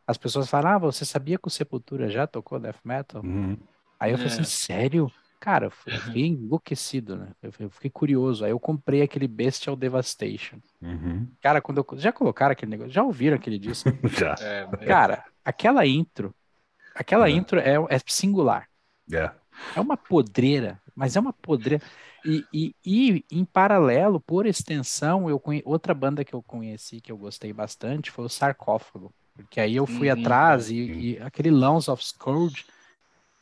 as 0.07 0.17
pessoas 0.17 0.49
falaram, 0.49 0.75
ah, 0.75 0.79
você 0.79 1.05
sabia 1.05 1.37
que 1.37 1.47
o 1.47 1.51
Sepultura 1.51 2.09
já 2.09 2.25
tocou 2.27 2.59
death 2.59 2.79
metal? 2.83 3.21
Uhum. 3.23 3.57
Aí 3.99 4.11
eu 4.11 4.17
falei 4.17 4.31
É. 4.31 4.35
assim, 4.35 4.43
sério? 4.43 5.11
Cara, 5.39 5.65
eu 5.65 5.71
fui- 5.71 5.93
eu 5.93 5.99
fiquei 5.99 6.25
enlouquecido, 6.27 7.17
né? 7.17 7.27
Eu 7.41 7.69
fiquei 7.69 7.89
curioso. 7.89 8.45
Aí 8.45 8.51
eu 8.51 8.59
comprei 8.59 9.01
aquele 9.01 9.27
Bestial 9.27 9.75
Devastation. 9.75 10.57
Uhum. 10.81 11.27
Cara, 11.41 11.61
quando 11.61 11.79
eu... 11.79 11.97
Já 11.99 12.13
colocaram 12.13 12.53
aquele 12.53 12.71
negócio? 12.71 12.93
Já 12.93 13.03
ouviram 13.03 13.35
aquele 13.35 13.59
disco? 13.59 13.89
Já. 14.07 14.35
É, 14.39 14.65
Cara, 14.85 15.25
aquela 15.43 15.85
intro, 15.85 16.33
aquela 16.95 17.27
É. 17.27 17.31
intro 17.31 17.59
é, 17.59 17.73
é 17.89 17.99
singular. 18.07 18.69
É. 19.11 19.31
É 19.75 19.81
uma 19.81 19.97
podreira, 19.97 20.81
mas 20.95 21.15
é 21.15 21.19
uma 21.19 21.33
podreira. 21.33 21.83
E, 22.25 22.45
e, 22.53 22.75
e 22.85 23.25
em 23.29 23.43
paralelo, 23.43 24.21
por 24.21 24.45
extensão, 24.45 25.29
eu 25.29 25.37
conhe... 25.39 25.61
outra 25.65 25.93
banda 25.93 26.23
que 26.23 26.33
eu 26.33 26.41
conheci 26.41 27.01
que 27.01 27.11
eu 27.11 27.17
gostei 27.17 27.51
bastante 27.51 28.09
foi 28.11 28.23
o 28.25 28.29
Sarcófago. 28.29 29.13
Porque 29.35 29.59
aí 29.59 29.75
eu 29.75 29.85
fui 29.85 30.11
Uhum. 30.11 30.19
atrás 30.21 30.69
e, 30.69 30.75
e 30.75 31.19
aquele 31.19 31.49
Lawns 31.51 31.87
of 31.87 32.03
Scourge 32.05 32.65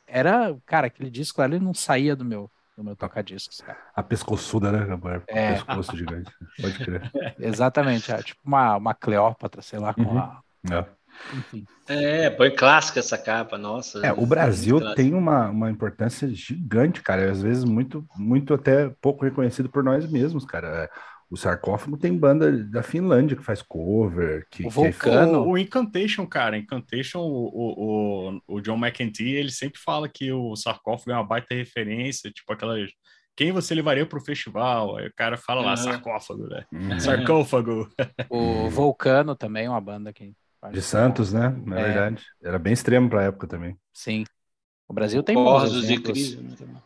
era, 0.08 0.56
cara, 0.65 0.88
aquele 0.88 1.10
disco 1.10 1.39
lá, 1.41 1.47
ele 1.47 1.60
não 1.60 1.73
saía 1.73 2.15
do 2.15 2.25
meu, 2.25 2.49
no 2.77 2.84
meu 2.84 2.95
toca-discos, 2.95 3.62
cara. 3.62 3.77
A 3.95 4.04
pescoçuda, 4.04 4.71
né? 4.71 4.86
Gabriel? 4.86 5.23
É. 5.27 5.54
Pescoço 5.54 5.95
gigante. 5.95 6.32
Pode 6.62 6.73
crer. 6.80 7.12
Exatamente, 7.39 8.12
é 8.12 8.21
tipo 8.21 8.41
uma, 8.45 8.75
uma 8.77 8.93
Cleópatra, 8.93 9.62
sei 9.62 9.80
lá, 9.80 9.93
com 9.93 10.01
Uhum. 10.01 10.17
a. 10.17 10.41
É. 10.71 10.86
Enfim. 11.38 11.65
É, 11.88 12.30
põe 12.30 12.49
clássica 12.56 12.99
essa 12.99 13.17
capa, 13.17 13.58
nossa. 13.58 14.06
É, 14.06 14.12
o 14.13 14.25
Brasil 14.25 14.77
clássica. 14.80 14.95
tem 14.95 15.13
uma, 15.13 15.49
uma 15.49 15.69
importância 15.69 16.27
gigante, 16.30 17.01
cara. 17.01 17.30
Às 17.30 17.41
vezes 17.41 17.63
muito, 17.63 18.06
muito 18.15 18.54
até 18.54 18.89
pouco 19.01 19.25
reconhecido 19.25 19.69
por 19.69 19.84
nós 19.84 20.10
mesmos, 20.10 20.45
cara. 20.45 20.89
É, 21.31 21.33
O 21.33 21.37
sarcófago 21.37 21.97
tem 21.97 22.17
banda 22.17 22.51
da 22.65 22.83
Finlândia 22.83 23.37
que 23.37 23.43
faz 23.43 23.61
cover, 23.61 24.45
que, 24.51 24.63
O 24.63 24.69
que 24.69 24.79
é 24.79 24.91
Vulcano. 24.91 25.43
O, 25.43 25.51
o 25.51 25.57
Incantation, 25.57 26.27
cara, 26.27 26.57
Incantation, 26.57 27.19
o, 27.19 27.47
o, 27.47 28.35
o, 28.47 28.55
o 28.57 28.61
John 28.61 28.77
McEntee, 28.77 29.35
ele 29.35 29.51
sempre 29.51 29.79
fala 29.79 30.09
que 30.09 30.31
o 30.31 30.55
sarcófago 30.55 31.11
é 31.11 31.15
uma 31.15 31.23
baita 31.23 31.55
referência, 31.55 32.31
tipo 32.31 32.51
aquelas. 32.51 32.89
Quem 33.35 33.51
você 33.51 33.73
levaria 33.73 34.05
pro 34.05 34.19
festival? 34.19 34.97
Aí 34.97 35.07
o 35.07 35.13
cara 35.15 35.37
fala 35.37 35.61
lá, 35.61 35.73
Aham. 35.73 35.77
sarcófago, 35.77 36.47
né? 36.47 36.65
Uhum. 36.71 36.99
Sarcófago. 36.99 37.89
O 38.29 38.69
Vulcano 38.69 39.35
também 39.35 39.65
é 39.65 39.69
uma 39.69 39.81
banda 39.81 40.11
que. 40.11 40.33
faz- 40.59 40.73
De 40.73 40.81
Santos, 40.81 41.31
né? 41.31 41.49
Na 41.65 41.79
É. 41.79 41.83
verdade. 41.85 42.25
Era 42.43 42.59
bem 42.59 42.73
extremo 42.73 43.09
pra 43.09 43.23
época 43.23 43.47
também. 43.47 43.77
Sim. 43.93 44.25
O 44.87 44.93
Brasil 44.93 45.23
tem 45.23 45.35
Corsos 45.35 45.83
e 45.83 45.85
exemplos. 45.93 46.11
Cris. 46.11 46.35
né, 46.35 46.81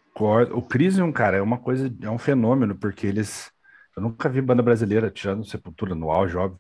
O 0.54 0.62
Crisium, 0.62 1.12
cara, 1.12 1.38
é 1.38 1.42
uma 1.42 1.58
coisa, 1.58 1.92
é 2.02 2.10
um 2.10 2.20
fenômeno, 2.20 2.76
porque 2.76 3.08
eles. 3.08 3.52
Eu 3.96 4.04
nunca 4.04 4.30
vi 4.30 4.42
banda 4.42 4.62
brasileira, 4.62 5.10
tirando 5.10 5.46
Sepultura 5.46 5.96
no 5.96 6.12
auge, 6.12 6.36
óbvio. 6.36 6.60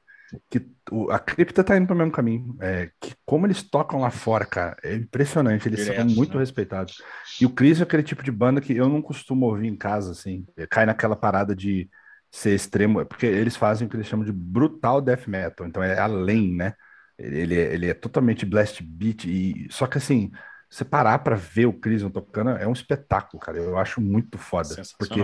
Que 0.49 0.65
o- 0.91 1.11
a 1.11 1.19
cripta 1.19 1.63
tá 1.63 1.77
indo 1.77 1.87
pro 1.87 1.95
mesmo 1.95 2.11
caminho. 2.11 2.57
É, 2.59 2.89
que 2.99 3.13
como 3.25 3.45
eles 3.45 3.61
tocam 3.61 3.99
lá 3.99 4.09
fora, 4.09 4.45
cara, 4.45 4.75
é 4.83 4.95
impressionante. 4.95 5.67
Eles 5.67 5.81
Direto, 5.81 6.07
são 6.07 6.15
muito 6.15 6.33
né? 6.33 6.39
respeitados. 6.39 7.01
E 7.39 7.45
o 7.45 7.49
Crisium 7.49 7.83
é 7.83 7.85
aquele 7.87 8.03
tipo 8.03 8.23
de 8.23 8.31
banda 8.31 8.59
que 8.59 8.75
eu 8.75 8.89
não 8.89 9.01
costumo 9.01 9.45
ouvir 9.45 9.67
em 9.67 9.75
casa, 9.75 10.11
assim. 10.11 10.45
Cai 10.69 10.85
naquela 10.85 11.15
parada 11.15 11.55
de 11.55 11.89
ser 12.31 12.55
extremo, 12.55 12.99
é 12.99 13.05
porque 13.05 13.25
eles 13.25 13.55
fazem 13.55 13.87
o 13.87 13.89
que 13.89 13.95
eles 13.95 14.07
chamam 14.07 14.25
de 14.25 14.31
brutal 14.31 14.99
death 15.01 15.27
metal. 15.27 15.67
Então 15.67 15.83
é 15.83 15.97
além, 15.99 16.53
né? 16.55 16.73
Ele, 17.17 17.55
ele 17.55 17.85
é, 17.87 17.89
é 17.91 17.93
totalmente 17.93 18.45
blast 18.45 18.81
beat. 18.83 19.25
E, 19.25 19.67
só 19.69 19.87
que 19.87 19.97
assim, 19.97 20.31
você 20.69 20.83
parar 20.83 21.19
pra 21.19 21.35
ver 21.35 21.65
o 21.67 21.73
Crisium 21.73 22.09
tocando 22.09 22.49
é 22.51 22.67
um 22.67 22.73
espetáculo, 22.73 23.39
cara. 23.39 23.57
Eu 23.57 23.77
acho 23.77 24.01
muito 24.01 24.37
foda. 24.37 24.75
Porque. 24.97 25.21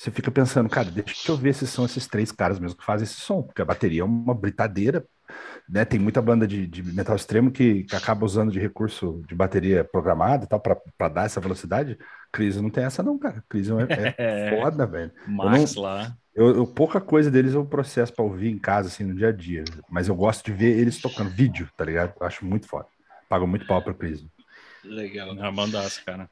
Você 0.00 0.10
fica 0.10 0.30
pensando, 0.30 0.68
cara, 0.70 0.90
deixa 0.90 1.30
eu 1.30 1.36
ver 1.36 1.54
se 1.54 1.66
são 1.66 1.84
esses 1.84 2.06
três 2.06 2.32
caras 2.32 2.58
mesmo 2.58 2.78
que 2.78 2.84
fazem 2.84 3.04
esse 3.04 3.20
som, 3.20 3.42
porque 3.42 3.60
a 3.60 3.66
bateria 3.66 4.00
é 4.00 4.04
uma 4.04 4.34
britadeira, 4.34 5.04
né? 5.68 5.84
Tem 5.84 6.00
muita 6.00 6.22
banda 6.22 6.46
de, 6.46 6.66
de 6.66 6.82
metal 6.82 7.14
extremo 7.14 7.50
que, 7.50 7.84
que 7.84 7.94
acaba 7.94 8.24
usando 8.24 8.50
de 8.50 8.58
recurso 8.58 9.22
de 9.28 9.34
bateria 9.34 9.84
programada 9.84 10.44
e 10.44 10.48
tal, 10.48 10.58
pra, 10.58 10.76
pra 10.96 11.08
dar 11.08 11.26
essa 11.26 11.40
velocidade. 11.40 11.98
Crisium 12.32 12.62
não 12.62 12.70
tem 12.70 12.84
essa, 12.84 13.02
não, 13.02 13.18
cara. 13.18 13.44
Crisium 13.48 13.80
é, 13.80 13.86
é 13.90 14.14
É. 14.18 14.60
foda, 14.60 14.86
velho. 14.86 15.12
Max 15.26 15.74
lá. 15.74 16.16
Eu, 16.34 16.56
eu- 16.56 16.66
pouca 16.66 17.00
coisa 17.00 17.30
deles 17.30 17.52
eu 17.54 17.66
processo 17.66 18.12
pra 18.14 18.24
ouvir 18.24 18.50
em 18.50 18.58
casa, 18.58 18.88
assim, 18.88 19.04
no 19.04 19.14
dia 19.14 19.28
a 19.28 19.32
dia. 19.32 19.64
Mas 19.90 20.08
eu 20.08 20.14
gosto 20.14 20.44
de 20.44 20.52
ver 20.52 20.78
eles 20.78 20.98
tocando 21.00 21.28
vídeo, 21.30 21.68
tá 21.76 21.84
ligado? 21.84 22.14
Eu 22.20 22.26
acho 22.26 22.44
muito 22.46 22.66
foda. 22.66 22.86
Pago 23.28 23.46
muito 23.46 23.66
pau 23.66 23.82
pro 23.82 23.94
Crisium. 23.94 24.28
Legal. 24.82 25.28
É 25.28 25.32
uma 25.42 25.52
bandaça, 25.52 26.00
cara. 26.04 26.28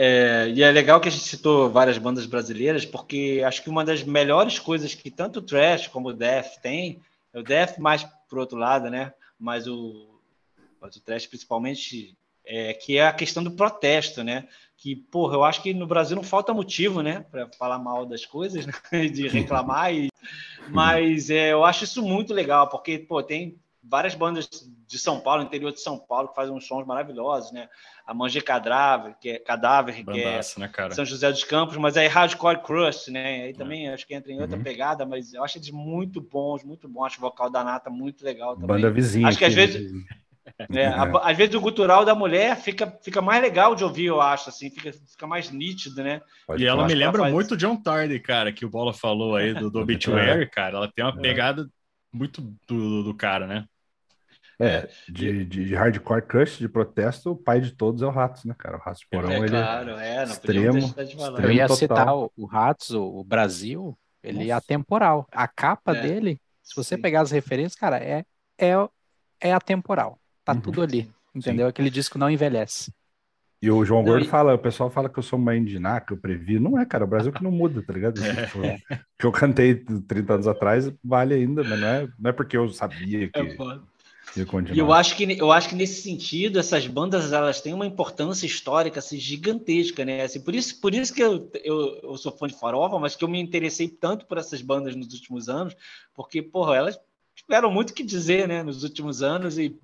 É, 0.00 0.48
e 0.54 0.62
é 0.62 0.70
legal 0.70 1.00
que 1.00 1.08
a 1.08 1.10
gente 1.10 1.24
citou 1.24 1.68
várias 1.68 1.98
bandas 1.98 2.24
brasileiras, 2.24 2.86
porque 2.86 3.42
acho 3.44 3.64
que 3.64 3.68
uma 3.68 3.84
das 3.84 4.04
melhores 4.04 4.56
coisas 4.56 4.94
que 4.94 5.10
tanto 5.10 5.40
o 5.40 5.42
Trash 5.42 5.88
como 5.88 6.10
o 6.10 6.12
Death 6.12 6.60
tem, 6.62 7.00
é 7.32 7.40
o 7.40 7.42
Death 7.42 7.78
mais 7.78 8.06
pro 8.28 8.38
outro 8.38 8.56
lado, 8.56 8.88
né? 8.88 9.12
Mas 9.36 9.66
o, 9.66 10.20
mas 10.80 10.94
o 10.94 11.00
Trash 11.00 11.26
principalmente, 11.26 12.16
é 12.46 12.72
que 12.74 12.96
é 12.96 13.08
a 13.08 13.12
questão 13.12 13.42
do 13.42 13.50
protesto, 13.50 14.22
né? 14.22 14.46
Que, 14.76 14.94
porra, 14.94 15.34
eu 15.34 15.42
acho 15.42 15.60
que 15.60 15.74
no 15.74 15.88
Brasil 15.88 16.14
não 16.14 16.22
falta 16.22 16.54
motivo, 16.54 17.02
né? 17.02 17.26
Para 17.28 17.48
falar 17.58 17.80
mal 17.80 18.06
das 18.06 18.24
coisas, 18.24 18.66
né? 18.92 19.08
de 19.08 19.26
reclamar. 19.26 19.92
E, 19.92 20.10
mas 20.68 21.28
é, 21.28 21.52
eu 21.52 21.64
acho 21.64 21.82
isso 21.82 22.02
muito 22.02 22.32
legal, 22.32 22.68
porque, 22.68 23.00
pô, 23.00 23.20
tem 23.20 23.58
várias 23.82 24.14
bandas 24.14 24.48
de 24.86 24.98
São 24.98 25.20
Paulo, 25.20 25.42
interior 25.42 25.72
de 25.72 25.80
São 25.80 25.98
Paulo, 25.98 26.28
que 26.28 26.34
fazem 26.34 26.54
uns 26.54 26.66
sons 26.66 26.86
maravilhosos, 26.86 27.52
né? 27.52 27.68
A 28.06 28.12
Manje 28.14 28.40
Cadáver, 28.40 29.14
que 29.20 29.30
é 29.30 29.38
Cadáver, 29.38 30.04
que 30.04 30.20
é 30.20 30.40
né, 30.58 30.68
cara? 30.68 30.94
São 30.94 31.04
José 31.04 31.30
dos 31.30 31.44
Campos, 31.44 31.76
mas 31.76 31.96
aí 31.96 32.06
Hardcore 32.06 32.62
Crush, 32.62 33.08
né? 33.08 33.44
Aí 33.44 33.52
também 33.54 33.88
acho 33.90 34.06
que 34.06 34.14
entra 34.14 34.32
em 34.32 34.40
outra 34.40 34.56
Uhum. 34.56 34.62
pegada, 34.62 35.04
mas 35.06 35.32
eu 35.34 35.44
acho 35.44 35.58
eles 35.58 35.70
muito 35.70 36.20
bons, 36.20 36.64
muito 36.64 36.88
bons. 36.88 37.04
Acho 37.06 37.18
o 37.18 37.22
vocal 37.22 37.50
da 37.50 37.62
Nata 37.62 37.90
muito 37.90 38.24
legal 38.24 38.54
também. 38.54 38.68
Banda 38.68 38.90
vizinha. 38.90 39.28
Acho 39.28 39.38
que 39.38 39.44
às 39.44 39.52
aqui, 39.52 39.66
vezes- 39.66 39.92
né? 39.92 40.00
É, 40.70 40.86
a- 40.86 41.20
às 41.30 41.36
vezes 41.36 41.54
o 41.54 41.60
gutural 41.60 42.04
da 42.04 42.14
mulher 42.14 42.56
fica, 42.56 42.90
fica 43.02 43.20
mais 43.22 43.40
legal 43.40 43.74
de 43.74 43.84
ouvir, 43.84 44.06
eu 44.06 44.20
acho, 44.20 44.48
assim, 44.48 44.70
fica, 44.70 44.92
fica 44.92 45.26
mais 45.26 45.50
nítido, 45.50 46.02
né? 46.02 46.20
Pode 46.46 46.62
E 46.62 46.66
ela 46.66 46.86
me 46.86 46.92
ela 46.92 47.04
lembra 47.04 47.22
faz 47.22 47.32
muito 47.32 47.56
John 47.56 47.76
Tardy, 47.76 48.18
cara, 48.18 48.52
que 48.52 48.64
o 48.64 48.68
Bola 48.70 48.92
falou 48.92 49.36
aí 49.36 49.54
do, 49.54 49.70
do 49.70 49.78
Obituary, 49.80 50.48
cara. 50.50 50.78
Ela 50.78 50.90
tem 50.90 51.04
uma 51.04 51.16
pegada 51.16 51.68
muito 52.12 52.40
do, 52.66 53.04
do 53.04 53.14
cara, 53.14 53.46
né? 53.46 53.66
É, 54.60 54.88
de, 55.08 55.44
de, 55.44 55.64
de 55.66 55.74
hardcore 55.74 56.22
crush, 56.22 56.58
de 56.58 56.68
protesto, 56.68 57.30
o 57.30 57.36
pai 57.36 57.60
de 57.60 57.70
todos 57.70 58.02
é 58.02 58.06
o 58.06 58.10
Ratos, 58.10 58.44
né, 58.44 58.54
cara? 58.58 58.76
O 58.76 58.80
Ratos 58.80 59.00
de 59.00 59.08
Porão, 59.08 59.30
é 59.30 59.38
ele 59.38 59.48
claro, 59.50 59.90
é, 59.92 60.16
não 60.26 60.32
extremo, 60.32 60.94
de 60.94 61.16
falar. 61.16 61.44
Eu 61.44 61.52
ia 61.52 61.68
total. 61.68 61.76
citar 61.76 62.16
o, 62.16 62.32
o 62.36 62.44
Ratos, 62.44 62.90
o, 62.90 63.20
o 63.20 63.24
Brasil, 63.24 63.96
ele 64.22 64.50
é 64.50 64.54
Nossa. 64.54 64.56
atemporal. 64.56 65.28
A 65.30 65.46
capa 65.46 65.96
É. 65.96 66.02
dele, 66.02 66.40
se 66.62 66.74
você 66.74 66.96
Sim. 66.96 67.02
pegar 67.02 67.20
as 67.20 67.30
referências, 67.30 67.76
cara, 67.76 67.98
é, 67.98 68.24
é, 68.58 68.72
é 69.40 69.52
atemporal. 69.52 70.18
Tá 70.44 70.54
Uhum. 70.54 70.60
tudo 70.60 70.82
ali. 70.82 71.08
Entendeu? 71.34 71.68
Aquele 71.68 71.90
disco 71.90 72.18
não 72.18 72.28
envelhece. 72.28 72.92
E 73.60 73.70
o 73.70 73.84
João 73.84 74.04
Gordo 74.04 74.24
fala, 74.26 74.54
o 74.54 74.58
pessoal 74.58 74.88
fala 74.88 75.08
que 75.08 75.18
eu 75.18 75.22
sou 75.22 75.38
uma 75.38 75.56
indiná, 75.56 76.00
que 76.00 76.12
eu 76.12 76.16
previ. 76.16 76.60
Não 76.60 76.78
é, 76.78 76.86
cara, 76.86 77.04
o 77.04 77.08
Brasil 77.08 77.32
que 77.32 77.42
não 77.42 77.50
muda, 77.50 77.82
tá 77.82 77.92
ligado? 77.92 78.22
É. 78.22 78.46
Tipo, 78.46 78.60
que 79.18 79.26
eu 79.26 79.32
cantei 79.32 79.74
30 79.74 80.34
anos 80.34 80.46
atrás, 80.46 80.92
vale 81.02 81.34
ainda, 81.34 81.64
mas 81.64 81.80
não 81.80 81.88
é, 81.88 82.08
não 82.18 82.30
é 82.30 82.32
porque 82.32 82.56
eu 82.56 82.68
sabia 82.68 83.28
que 83.28 83.38
É 83.38 83.56
ia 84.36 84.46
continuar. 84.46 84.76
E 84.76 84.78
eu 84.78 84.92
acho 84.92 85.16
que 85.16 85.38
eu 85.38 85.50
acho 85.50 85.68
que 85.68 85.74
nesse 85.74 86.02
sentido 86.02 86.58
essas 86.58 86.86
bandas 86.86 87.32
elas 87.32 87.60
têm 87.60 87.72
uma 87.72 87.86
importância 87.86 88.46
histórica 88.46 88.98
assim, 88.98 89.18
gigantesca, 89.18 90.04
né? 90.04 90.22
Assim, 90.22 90.40
por 90.40 90.54
isso 90.54 90.80
por 90.80 90.94
isso 90.94 91.14
que 91.14 91.22
eu, 91.22 91.50
eu, 91.64 92.00
eu 92.02 92.16
sou 92.16 92.32
fã 92.32 92.46
de 92.46 92.58
Farofa, 92.58 92.98
mas 92.98 93.16
que 93.16 93.24
eu 93.24 93.28
me 93.28 93.40
interessei 93.40 93.88
tanto 93.88 94.26
por 94.26 94.38
essas 94.38 94.62
bandas 94.62 94.94
nos 94.94 95.12
últimos 95.14 95.48
anos, 95.48 95.74
porque 96.14 96.42
porra, 96.42 96.76
elas 96.76 96.98
tiveram 97.42 97.70
muito 97.70 97.94
que 97.94 98.02
dizer, 98.02 98.46
né? 98.48 98.62
Nos 98.62 98.82
últimos 98.82 99.22
anos 99.22 99.58
e 99.58 99.76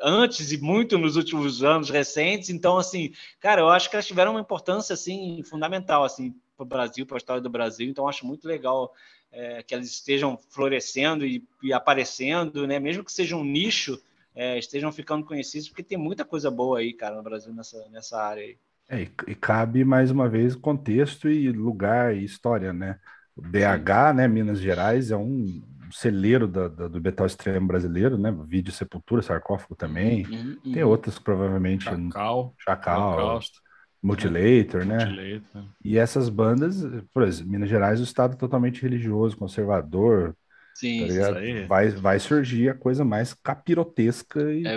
antes 0.00 0.52
e 0.52 0.58
muito 0.58 0.98
nos 0.98 1.16
últimos 1.16 1.62
anos 1.62 1.90
recentes. 1.90 2.50
Então 2.50 2.78
assim, 2.78 3.12
cara, 3.40 3.60
eu 3.60 3.68
acho 3.68 3.88
que 3.88 3.96
elas 3.96 4.06
tiveram 4.06 4.32
uma 4.32 4.40
importância 4.40 4.94
assim 4.94 5.42
fundamental 5.44 6.04
assim 6.04 6.34
para 6.56 6.64
o 6.64 6.66
Brasil, 6.66 7.06
para 7.06 7.16
a 7.16 7.18
história 7.18 7.42
do 7.42 7.50
Brasil. 7.50 7.88
Então 7.88 8.08
acho 8.08 8.26
muito 8.26 8.46
legal 8.46 8.92
é, 9.30 9.62
que 9.62 9.74
elas 9.74 9.86
estejam 9.86 10.38
florescendo 10.50 11.24
e, 11.24 11.44
e 11.62 11.72
aparecendo, 11.72 12.66
né? 12.66 12.78
Mesmo 12.78 13.04
que 13.04 13.12
seja 13.12 13.36
um 13.36 13.44
nicho, 13.44 14.00
é, 14.34 14.58
estejam 14.58 14.92
ficando 14.92 15.24
conhecidos, 15.24 15.68
porque 15.68 15.82
tem 15.82 15.98
muita 15.98 16.24
coisa 16.24 16.50
boa 16.50 16.78
aí, 16.78 16.92
cara, 16.92 17.16
no 17.16 17.22
Brasil 17.22 17.52
nessa, 17.52 17.88
nessa 17.90 18.22
área 18.22 18.42
aí. 18.42 18.56
É, 18.88 19.08
e, 19.26 19.34
cabe 19.34 19.84
mais 19.84 20.10
uma 20.10 20.28
vez 20.28 20.54
contexto 20.54 21.28
e 21.28 21.50
lugar 21.50 22.14
e 22.14 22.24
história, 22.24 22.72
né? 22.72 22.98
BH, 23.34 24.14
né, 24.14 24.28
Minas 24.28 24.60
Gerais, 24.60 25.10
é 25.10 25.16
um 25.16 25.62
celeiro 25.92 26.46
da, 26.48 26.68
da- 26.68 26.88
do 26.88 27.00
metal 27.00 27.26
extremo 27.26 27.66
brasileiro, 27.66 28.18
né? 28.18 28.34
Vídeo 28.46 28.72
Sepultura, 28.72 29.22
Sarcófago 29.22 29.74
também. 29.74 30.26
Uhum, 30.26 30.58
uhum. 30.64 30.72
Tem 30.72 30.84
outras 30.84 31.18
que 31.18 31.24
provavelmente 31.24 31.84
Chacal, 31.84 32.54
Chacal, 32.58 33.18
Holocausto, 33.18 33.60
Mutilator, 34.02 34.84
né? 34.84 35.06
Mutilator? 35.06 35.64
E 35.84 35.98
essas 35.98 36.28
bandas, 36.28 36.82
por 37.12 37.22
exemplo, 37.24 37.52
Minas 37.52 37.68
Gerais, 37.68 38.00
o 38.00 38.04
estado 38.04 38.36
totalmente 38.36 38.82
religioso, 38.82 39.36
conservador, 39.36 40.34
Sim, 40.74 41.06
tá. 41.06 41.66
Vai, 41.68 41.90
vai 41.90 42.18
surgir 42.18 42.70
a 42.70 42.74
coisa 42.74 43.04
mais 43.04 43.34
capirotesca 43.34 44.52
e 44.52 44.66
É 44.66 44.76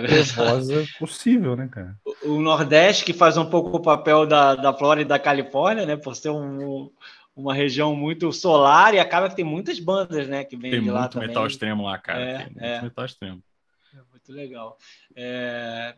possível, 0.98 1.56
né, 1.56 1.68
cara? 1.68 1.96
O- 2.04 2.34
o 2.34 2.40
Nordeste, 2.40 3.04
que 3.04 3.12
faz 3.12 3.36
um 3.36 3.48
pouco 3.48 3.76
o 3.76 3.82
papel 3.82 4.26
da, 4.26 4.54
da 4.54 4.72
Flórida 4.72 5.02
e 5.02 5.08
da 5.08 5.18
Califórnia, 5.18 5.84
né? 5.84 5.96
Por 5.96 6.14
ser 6.14 6.30
um- 6.30 6.90
uma 7.36 7.52
região 7.54 7.94
muito 7.94 8.32
solar 8.32 8.94
e 8.94 8.98
acaba 8.98 9.28
que 9.28 9.36
tem 9.36 9.44
muitas 9.44 9.78
bandas, 9.78 10.26
né? 10.26 10.42
Que 10.42 10.56
vêm 10.56 10.70
Tem 10.70 10.82
de 10.82 10.90
lá 10.90 11.00
muito 11.00 11.12
também. 11.12 11.28
metal 11.28 11.46
extremo 11.46 11.84
lá, 11.84 11.98
cara. 11.98 12.20
É, 12.20 12.36
tem 12.38 12.46
muito 12.46 12.64
é. 12.64 12.82
metal 12.82 13.04
extremo. 13.04 13.42
É 13.94 13.98
muito 14.10 14.32
legal. 14.32 14.78
É, 15.14 15.94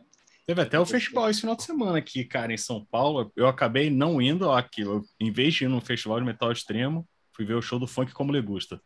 Teve 0.46 0.62
até 0.62 0.81
o 0.81 0.87
festival 0.87 1.29
esse 1.31 1.40
final 1.42 1.55
de 1.55 1.62
semana 1.62 1.98
aqui, 1.98 2.24
cara, 2.24 2.53
em 2.53 2.57
São 2.57 2.85
Paulo. 2.90 3.31
Eu 3.37 3.46
acabei 3.46 3.88
não 3.90 4.20
indo 4.20 4.51
aqui. 4.51 4.81
Eu, 4.81 5.03
em 5.20 5.31
vez 5.31 5.55
de 5.55 5.64
ir 5.64 5.68
num 5.68 5.80
festival 5.80 6.18
de 6.18 6.26
metal 6.26 6.51
extremo, 6.51 7.07
fui 7.32 7.45
ver 7.45 7.55
o 7.55 7.62
show 7.62 7.78
do 7.78 7.86
funk 7.86 8.12
como 8.12 8.32
lhe 8.32 8.41
gusta. 8.41 8.80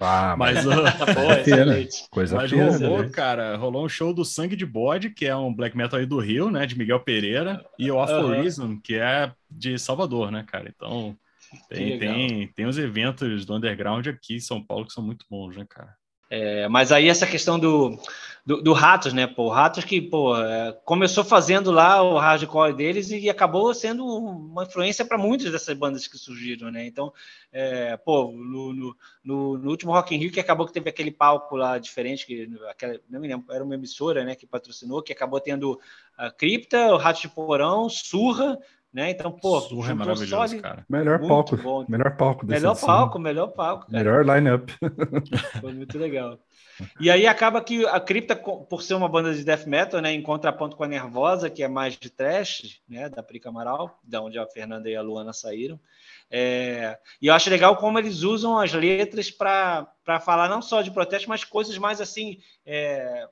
Ah, 0.00 0.34
Mas, 0.38 0.64
o- 0.64 0.70
Boa, 0.70 1.40
excelente. 1.42 2.06
Coisa 2.08 2.36
mas 2.36 2.50
fina, 2.50 2.70
rolou, 2.70 3.02
né? 3.02 3.08
cara, 3.10 3.56
rolou 3.56 3.84
um 3.84 3.88
show 3.88 4.14
do 4.14 4.24
Sangue 4.24 4.56
de 4.56 4.64
Bode, 4.64 5.10
que 5.10 5.26
é 5.26 5.36
um 5.36 5.52
black 5.52 5.76
metal 5.76 5.98
aí 5.98 6.06
do 6.06 6.18
Rio, 6.20 6.50
né, 6.50 6.64
de 6.64 6.78
Miguel 6.78 7.00
Pereira, 7.00 7.62
e 7.78 7.90
o 7.90 8.00
Aphorism, 8.00 8.78
que 8.82 8.94
é 8.94 9.30
de 9.50 9.76
Salvador, 9.78 10.30
né, 10.30 10.44
cara? 10.46 10.72
Então, 10.74 11.18
tem, 11.68 11.98
tem, 11.98 12.52
tem 12.52 12.66
os 12.66 12.78
eventos 12.78 13.44
do 13.44 13.54
underground 13.54 14.06
aqui 14.06 14.36
em 14.36 14.40
São 14.40 14.64
Paulo 14.64 14.86
que 14.86 14.92
são 14.92 15.04
muito 15.04 15.26
bons, 15.30 15.56
né, 15.56 15.66
cara? 15.68 15.96
É, 16.30 16.68
mas 16.68 16.92
aí 16.92 17.08
essa 17.08 17.26
questão 17.26 17.58
do, 17.58 17.98
do, 18.44 18.60
do 18.62 18.72
Ratos, 18.74 19.14
né? 19.14 19.26
Pô, 19.26 19.44
o 19.44 19.48
Ratos 19.48 19.82
que 19.82 19.98
pô, 19.98 20.36
é, 20.36 20.72
começou 20.84 21.24
fazendo 21.24 21.70
lá 21.70 22.02
o 22.02 22.18
hardcore 22.18 22.74
deles 22.74 23.10
e 23.10 23.30
acabou 23.30 23.72
sendo 23.72 24.04
uma 24.04 24.64
influência 24.64 25.06
para 25.06 25.16
muitas 25.16 25.50
dessas 25.50 25.74
bandas 25.74 26.06
que 26.06 26.18
surgiram, 26.18 26.70
né? 26.70 26.86
Então, 26.86 27.10
é, 27.50 27.96
pô, 27.96 28.30
no, 28.30 28.74
no, 28.74 28.96
no- 29.24 29.56
no 29.58 29.70
último 29.70 29.92
Rock 29.92 30.14
in 30.14 30.18
Rio 30.18 30.30
que 30.30 30.38
acabou 30.38 30.66
que 30.66 30.72
teve 30.74 30.90
aquele 30.90 31.10
palco 31.10 31.56
lá 31.56 31.78
diferente, 31.78 32.26
que 32.26 32.46
aquela, 32.68 33.00
não 33.08 33.20
me 33.20 33.28
lembro, 33.28 33.50
era 33.50 33.64
uma 33.64 33.74
emissora, 33.74 34.22
né? 34.22 34.34
Que 34.34 34.46
patrocinou, 34.46 35.02
que 35.02 35.14
acabou 35.14 35.40
tendo 35.40 35.80
a 36.14 36.30
Cripta, 36.30 36.92
o 36.92 36.98
Ratos 36.98 37.22
de 37.22 37.28
Porão, 37.30 37.88
Surra, 37.88 38.58
né? 38.92 39.10
Então, 39.10 39.30
pô, 39.30 39.60
Surra 39.60 39.90
é 39.90 39.94
maravilhoso, 39.94 40.30
só 40.30 40.42
ali- 40.42 40.60
cara. 40.60 40.84
Melhor 40.88 41.18
Muito 41.18 41.28
palco. 41.28 41.56
bom. 41.56 41.84
Melhor 41.88 42.16
palco 42.16 42.46
desse 42.46 42.60
Melhor 42.60 42.72
assim. 42.72 42.86
palco, 42.86 43.18
melhor 43.18 43.48
palco, 43.48 43.86
cara. 43.90 43.98
Melhor 43.98 44.24
line-up. 44.26 44.72
Foi 45.60 45.72
muito 45.72 45.98
legal. 45.98 46.38
E 47.00 47.10
aí 47.10 47.26
acaba 47.26 47.60
que 47.60 47.84
a 47.86 47.98
Cripta, 47.98 48.36
por 48.36 48.82
ser 48.82 48.94
uma 48.94 49.08
banda 49.08 49.34
de 49.34 49.44
death 49.44 49.66
metal, 49.66 50.00
né, 50.00 50.12
em 50.12 50.22
contraponto 50.22 50.76
com 50.76 50.84
a 50.84 50.88
Nervosa, 50.88 51.50
que 51.50 51.62
é 51.62 51.68
mais 51.68 51.98
de 51.98 52.08
trash, 52.08 52.80
né, 52.88 53.08
da 53.08 53.20
Prica 53.22 53.48
Amaral, 53.48 53.98
da 54.02 54.22
onde 54.22 54.38
a 54.38 54.46
Fernanda 54.46 54.88
e 54.88 54.94
a 54.94 55.02
Luana 55.02 55.32
saíram. 55.32 55.78
É, 56.30 56.96
e 57.20 57.26
eu 57.26 57.34
acho 57.34 57.50
legal 57.50 57.76
como 57.76 57.98
eles 57.98 58.22
usam 58.22 58.58
as 58.58 58.72
letras 58.72 59.28
para 59.30 59.86
falar 60.24 60.48
não 60.48 60.62
só 60.62 60.80
de 60.80 60.90
protesto, 60.92 61.28
mas 61.28 61.42
coisas 61.42 61.76
mais 61.78 62.00
assim 62.00 62.38
é, 62.64 63.26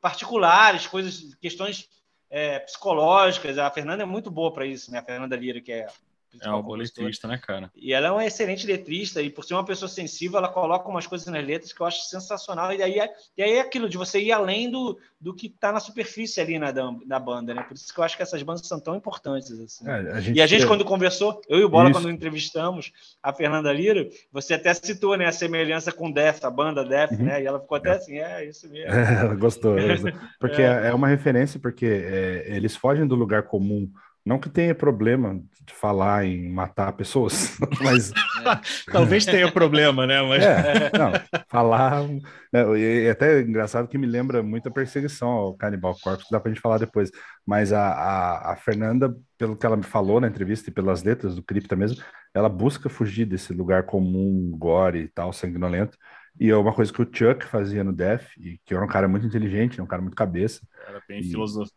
particulares, 0.00 0.86
coisas, 0.86 1.34
questões 1.36 1.88
é, 2.34 2.58
psicológicas. 2.58 3.58
A 3.58 3.70
Fernanda 3.70 4.02
é 4.02 4.06
muito 4.06 4.28
boa 4.28 4.52
para 4.52 4.66
isso, 4.66 4.90
né? 4.90 4.98
A 4.98 5.04
Fernanda 5.04 5.36
Lira, 5.36 5.60
que 5.60 5.70
é 5.70 5.86
a 6.34 6.36
É 6.36 6.38
principal 6.38 6.56
uma 6.56 6.62
boa 6.62 6.78
letrista, 6.78 7.28
né, 7.28 7.38
cara? 7.38 7.70
E 7.76 7.92
ela 7.92 8.08
é 8.08 8.10
uma 8.10 8.24
excelente 8.24 8.66
letrista, 8.66 9.22
e 9.22 9.30
por 9.30 9.44
ser 9.44 9.54
uma 9.54 9.64
pessoa 9.64 9.88
sensível, 9.88 10.38
ela 10.38 10.48
coloca 10.48 10.88
umas 10.88 11.06
coisas 11.06 11.26
nas 11.28 11.44
letras 11.44 11.72
que 11.72 11.80
eu 11.80 11.86
acho 11.86 12.02
sensacional. 12.08 12.72
E 12.72 12.82
aí 12.82 12.98
é, 12.98 13.12
e 13.36 13.42
aí 13.42 13.52
é 13.52 13.60
aquilo 13.60 13.88
de 13.88 13.96
você 13.96 14.20
ir 14.20 14.32
além 14.32 14.70
do, 14.70 14.98
do 15.20 15.34
que 15.34 15.46
está 15.46 15.72
na 15.72 15.80
superfície 15.80 16.40
ali 16.40 16.58
na, 16.58 16.70
da, 16.70 16.90
da 17.06 17.18
banda, 17.18 17.54
né? 17.54 17.62
Por 17.62 17.74
isso 17.74 17.92
que 17.92 17.98
eu 17.98 18.04
acho 18.04 18.16
que 18.16 18.22
essas 18.22 18.42
bandas 18.42 18.66
são 18.66 18.80
tão 18.80 18.94
importantes. 18.96 19.50
Assim. 19.58 19.88
É, 19.88 20.12
a 20.12 20.20
gente, 20.20 20.36
E 20.36 20.42
a 20.42 20.46
gente, 20.46 20.66
quando 20.66 20.84
conversou, 20.84 21.40
eu 21.48 21.58
e 21.58 21.64
o 21.64 21.68
Bola, 21.68 21.90
Isso. 21.90 22.00
quando 22.00 22.10
entrevistamos 22.10 22.92
a 23.22 23.32
Fernanda 23.32 23.72
Lira, 23.72 24.08
você 24.32 24.54
até 24.54 24.72
citou 24.74 25.16
né, 25.16 25.26
a 25.26 25.32
semelhança 25.32 25.92
com 25.92 26.10
Death, 26.10 26.44
a 26.44 26.50
banda 26.50 26.84
Death, 26.84 27.12
Uhum. 27.12 27.24
né? 27.24 27.42
E 27.42 27.46
ela 27.46 27.60
ficou 27.60 27.76
até 27.76 27.90
assim, 27.90 28.18
é 28.18 28.44
isso 28.46 28.68
mesmo. 28.70 28.90
Ela 29.24 29.34
gostou, 29.34 29.78
ela 29.78 29.96
gostou. 29.96 30.12
Porque 30.40 30.62
é. 30.62 30.92
uma 30.92 31.08
referência, 31.08 31.58
porque 31.60 31.86
é, 31.86 32.44
eles 32.56 32.76
fogem 32.76 33.06
do 33.06 33.14
lugar 33.14 33.44
comum. 33.44 33.90
Não 34.24 34.38
que 34.38 34.48
tenha 34.48 34.74
problema 34.74 35.40
de 35.66 35.74
falar 35.74 36.24
em 36.24 36.50
matar 36.50 36.92
pessoas, 36.92 37.56
mas 37.82 38.12
Talvez 38.90 39.24
tenha 39.24 39.50
problema, 39.50 40.06
né? 40.06 40.22
Mas 40.22 40.42
é, 40.42 40.90
não, 40.96 41.12
falar. 41.48 42.04
é 42.52 43.10
até 43.10 43.40
engraçado 43.40 43.88
que 43.88 43.98
me 43.98 44.06
lembra 44.06 44.42
muito 44.42 44.68
a 44.68 44.72
perseguição 44.72 45.28
ao 45.28 45.54
Cannibal 45.54 45.96
Corpse, 46.02 46.26
que 46.26 46.32
dá 46.32 46.40
pra 46.40 46.50
gente 46.50 46.60
falar 46.60 46.78
depois. 46.78 47.10
Mas 47.46 47.72
a, 47.72 47.80
a, 47.80 48.52
a 48.52 48.56
Fernanda, 48.56 49.14
pelo 49.38 49.56
que 49.56 49.66
ela 49.66 49.76
me 49.76 49.82
falou 49.82 50.20
na 50.20 50.28
entrevista 50.28 50.70
e 50.70 50.72
pelas 50.72 51.02
letras 51.02 51.34
do 51.34 51.42
Cripta 51.42 51.76
mesmo, 51.76 52.02
ela 52.34 52.48
busca 52.48 52.88
fugir 52.88 53.24
desse 53.26 53.52
lugar 53.52 53.84
comum, 53.84 54.50
gore 54.56 55.00
e 55.00 55.08
tal, 55.08 55.32
sanguinolento. 55.32 55.96
E 56.38 56.50
é 56.50 56.56
uma 56.56 56.72
coisa 56.74 56.92
que 56.92 57.00
o 57.00 57.04
Chuck 57.04 57.44
fazia 57.46 57.84
no 57.84 57.92
Death, 57.92 58.24
e 58.38 58.58
que 58.64 58.74
era 58.74 58.84
um 58.84 58.88
cara 58.88 59.06
muito 59.06 59.26
inteligente, 59.26 59.80
um 59.80 59.86
cara 59.86 60.02
muito 60.02 60.16
cabeça, 60.16 60.60
era 60.88 61.00
bem 61.08 61.20
E- 61.20 61.30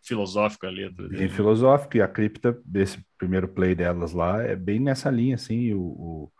filosófico 0.04 0.66
a 0.66 0.70
letra. 0.70 1.08
bem 1.08 1.30
filosófico, 1.30 1.98
e 1.98 2.02
a 2.02 2.08
cripta 2.08 2.60
desse 2.66 3.06
primeiro 3.18 3.48
play 3.48 3.76
delas 3.76 4.14
lá 4.14 4.42
é 4.42 4.56
bem 4.56 4.80
nessa 4.80 5.10
linha, 5.10 5.36
assim, 5.36 5.74
o, 5.74 5.80
o- 5.82 6.32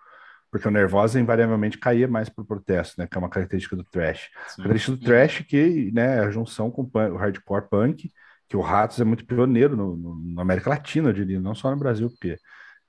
porque 0.50 0.68
o 0.68 0.72
Nervosa 0.72 1.20
invariavelmente 1.20 1.78
caía 1.78 2.08
mais 2.08 2.30
pro 2.30 2.46
protesto, 2.46 3.00
né, 3.00 3.08
que 3.08 3.18
é 3.18 3.20
uma 3.20 3.30
característica 3.30 3.76
do 3.76 3.84
thrash. 3.84 4.30
Sim. 4.48 4.62
A 4.62 4.64
característica 4.66 4.98
do 4.98 5.04
thrash 5.04 5.42
que, 5.48 5.92
né, 5.94 6.18
é 6.18 6.20
a 6.22 6.32
junção 6.32 6.72
com 6.72 6.84
o, 6.84 7.18
hardcore 7.18 7.70
punk, 7.70 8.10
que 8.50 8.56
o 8.58 8.62
Ratos 8.62 9.00
é 9.00 9.04
muito 9.04 9.26
pioneiro 9.26 9.76
no, 9.76 9.96
no- 9.98 10.34
na 10.36 10.42
América 10.42 10.70
Latina, 10.70 11.10
eu 11.10 11.14
diria, 11.14 11.40
não 11.40 11.54
só 11.54 11.70
no 11.70 11.78
Brasil, 11.78 12.10
porque 12.10 12.38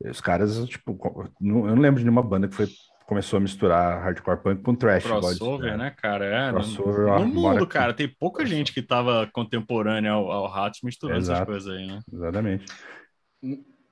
os 0.04 0.20
caras, 0.20 0.64
tipo, 0.68 0.96
não- 1.40 1.68
eu 1.68 1.74
não 1.74 1.82
lembro 1.82 1.98
de 1.98 2.04
nenhuma 2.04 2.22
banda 2.22 2.48
que 2.48 2.54
foi, 2.54 2.68
começou 3.08 3.38
a 3.38 3.40
misturar 3.40 4.02
hardcore 4.02 4.42
punk 4.42 4.62
com 4.62 4.72
eles 4.72 5.02
Crossover, 5.02 5.76
né, 5.78 5.90
cara? 5.90 6.24
É, 6.26 6.52
no- 6.52 6.52
Crossover, 6.52 7.06
no, 7.06 7.08
ó, 7.08 7.24
mundo, 7.24 7.66
cara, 7.66 7.94
tem 7.94 8.08
pouca 8.08 8.38
Crossover. 8.42 8.58
gente 8.58 8.72
que 8.72 8.82
tava 8.82 9.26
contemporânea 9.32 10.12
ao, 10.12 10.30
ao 10.30 10.46
Ratos 10.46 10.80
misturando 10.82 11.18
essas 11.20 11.40
Exato. 11.40 11.46
coisas 11.50 11.74
aí, 11.74 11.86
né? 11.86 12.00
Exatamente. 12.12 12.66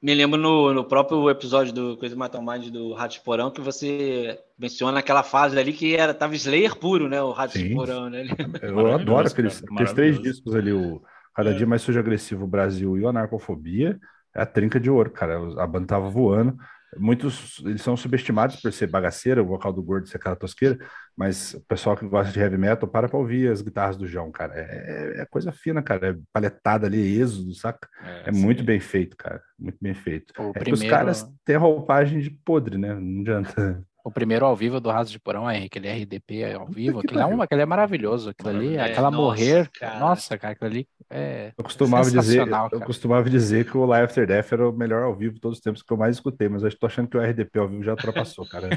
Me 0.02 0.14
lembro 0.14 0.38
no, 0.38 0.72
no 0.74 0.84
próprio 0.84 1.28
episódio 1.30 1.72
do 1.72 1.96
Coisa 1.96 2.14
Matam 2.14 2.42
Mind 2.42 2.68
do 2.70 2.92
Rato 2.92 3.14
de 3.14 3.20
Porão 3.22 3.50
que 3.50 3.60
você 3.60 4.38
menciona 4.58 4.98
aquela 5.00 5.22
fase 5.22 5.58
ali 5.58 5.72
que 5.72 5.96
era 5.96 6.12
tava 6.14 6.34
Slayer 6.34 6.76
puro, 6.76 7.08
né? 7.08 7.20
O 7.22 7.32
Rato 7.32 7.56
de 7.58 7.58
Sim. 7.58 7.74
Porão, 7.74 8.10
né? 8.10 8.24
Eu 8.60 8.92
adoro 8.94 9.28
aqueles, 9.28 9.60
cara, 9.60 9.72
aqueles 9.72 9.92
três 9.92 10.20
discos 10.20 10.54
ali, 10.54 10.72
o 10.72 11.02
Cada 11.34 11.54
Dia 11.54 11.66
Mais 11.66 11.82
Sujo 11.82 11.98
Agressivo, 11.98 12.46
Brasil 12.46 12.96
e 12.96 13.02
o 13.02 13.08
Anarcofobia, 13.08 13.98
é 14.34 14.42
a 14.42 14.46
trinca 14.46 14.78
de 14.80 14.90
ouro, 14.90 15.10
cara. 15.10 15.38
A 15.62 15.66
banda 15.66 15.86
tava 15.88 16.08
voando. 16.08 16.56
Muitos, 16.98 17.62
eles 17.64 17.82
são 17.82 17.96
subestimados 17.96 18.56
por 18.60 18.72
ser 18.72 18.86
bagaceira, 18.86 19.42
o 19.42 19.46
vocal 19.46 19.72
do 19.72 19.82
Gordo 19.82 20.08
ser 20.08 20.16
aquela 20.16 20.36
tosqueira, 20.36 20.78
mas 21.16 21.54
o 21.54 21.60
pessoal 21.66 21.96
que 21.96 22.06
gosta 22.06 22.32
de 22.32 22.40
heavy 22.40 22.58
metal, 22.58 22.88
para 22.88 23.08
pra 23.08 23.18
ouvir 23.18 23.50
as 23.50 23.62
guitarras 23.62 23.96
do 23.96 24.06
João, 24.06 24.30
cara. 24.30 24.52
É, 24.56 25.22
é 25.22 25.26
coisa 25.26 25.52
fina, 25.52 25.82
cara. 25.82 26.10
É 26.10 26.16
paletada 26.32 26.86
ali, 26.86 27.20
êxodo, 27.20 27.54
saca? 27.54 27.88
É 28.24 28.30
muito 28.30 28.62
bem 28.62 28.80
feito, 28.80 29.16
cara. 29.16 29.42
Muito 29.58 29.78
bem 29.80 29.94
feito. 29.94 30.32
O 30.38 30.50
É 30.50 30.60
que 30.60 30.72
os 30.72 30.80
primeiro, 30.80 30.90
caras 30.90 31.26
têm 31.44 31.56
roupagem 31.56 32.20
de 32.20 32.30
podre, 32.30 32.78
né? 32.78 32.94
Não 32.94 33.20
adianta. 33.20 33.84
O 34.06 34.10
primeiro 34.12 34.46
ao 34.46 34.54
vivo 34.54 34.78
do 34.80 34.88
Raso 34.88 35.10
de 35.10 35.18
Porão 35.18 35.50
é 35.50 35.64
aquele 35.64 35.88
RDP 35.90 36.44
ao 36.54 36.68
vivo. 36.68 37.02
que 37.02 37.06
Aquele 37.08 37.20
é, 37.22 37.26
um, 37.26 37.42
aquele 37.42 37.62
é 37.62 37.66
maravilhoso. 37.66 38.30
Aquilo 38.30 38.50
ali, 38.50 38.76
É, 38.76 38.82
aquela 38.84 39.10
nossa, 39.10 39.16
morrer. 39.16 39.68
cara. 39.72 39.98
Nossa, 39.98 40.38
cara, 40.38 40.52
aquilo 40.52 40.70
ali 40.70 40.88
é. 41.10 41.52
Eu 41.58 41.64
costumava 41.64 42.08
dizer, 42.08 42.44
Sensacional, 42.44 42.66
eu 42.66 42.70
cara. 42.70 42.86
costumava 42.86 43.28
dizer 43.28 43.68
que 43.68 43.76
o 43.76 43.84
Live 43.84 44.04
After 44.04 44.24
Death 44.24 44.52
era 44.52 44.68
o 44.68 44.72
melhor 44.72 45.02
ao 45.02 45.16
vivo 45.16 45.34
de 45.34 45.40
todos 45.40 45.58
os 45.58 45.62
tempos 45.62 45.82
que 45.82 45.92
eu 45.92 45.96
mais 45.96 46.14
escutei, 46.16 46.48
mas 46.48 46.62
eu 46.62 46.78
tô 46.78 46.86
achando 46.86 47.08
que 47.08 47.16
o 47.16 47.20
RDP 47.20 47.58
ao 47.58 47.68
vivo 47.68 47.82
já 47.82 47.90
ultrapassou, 47.92 48.46
cara. 48.46 48.68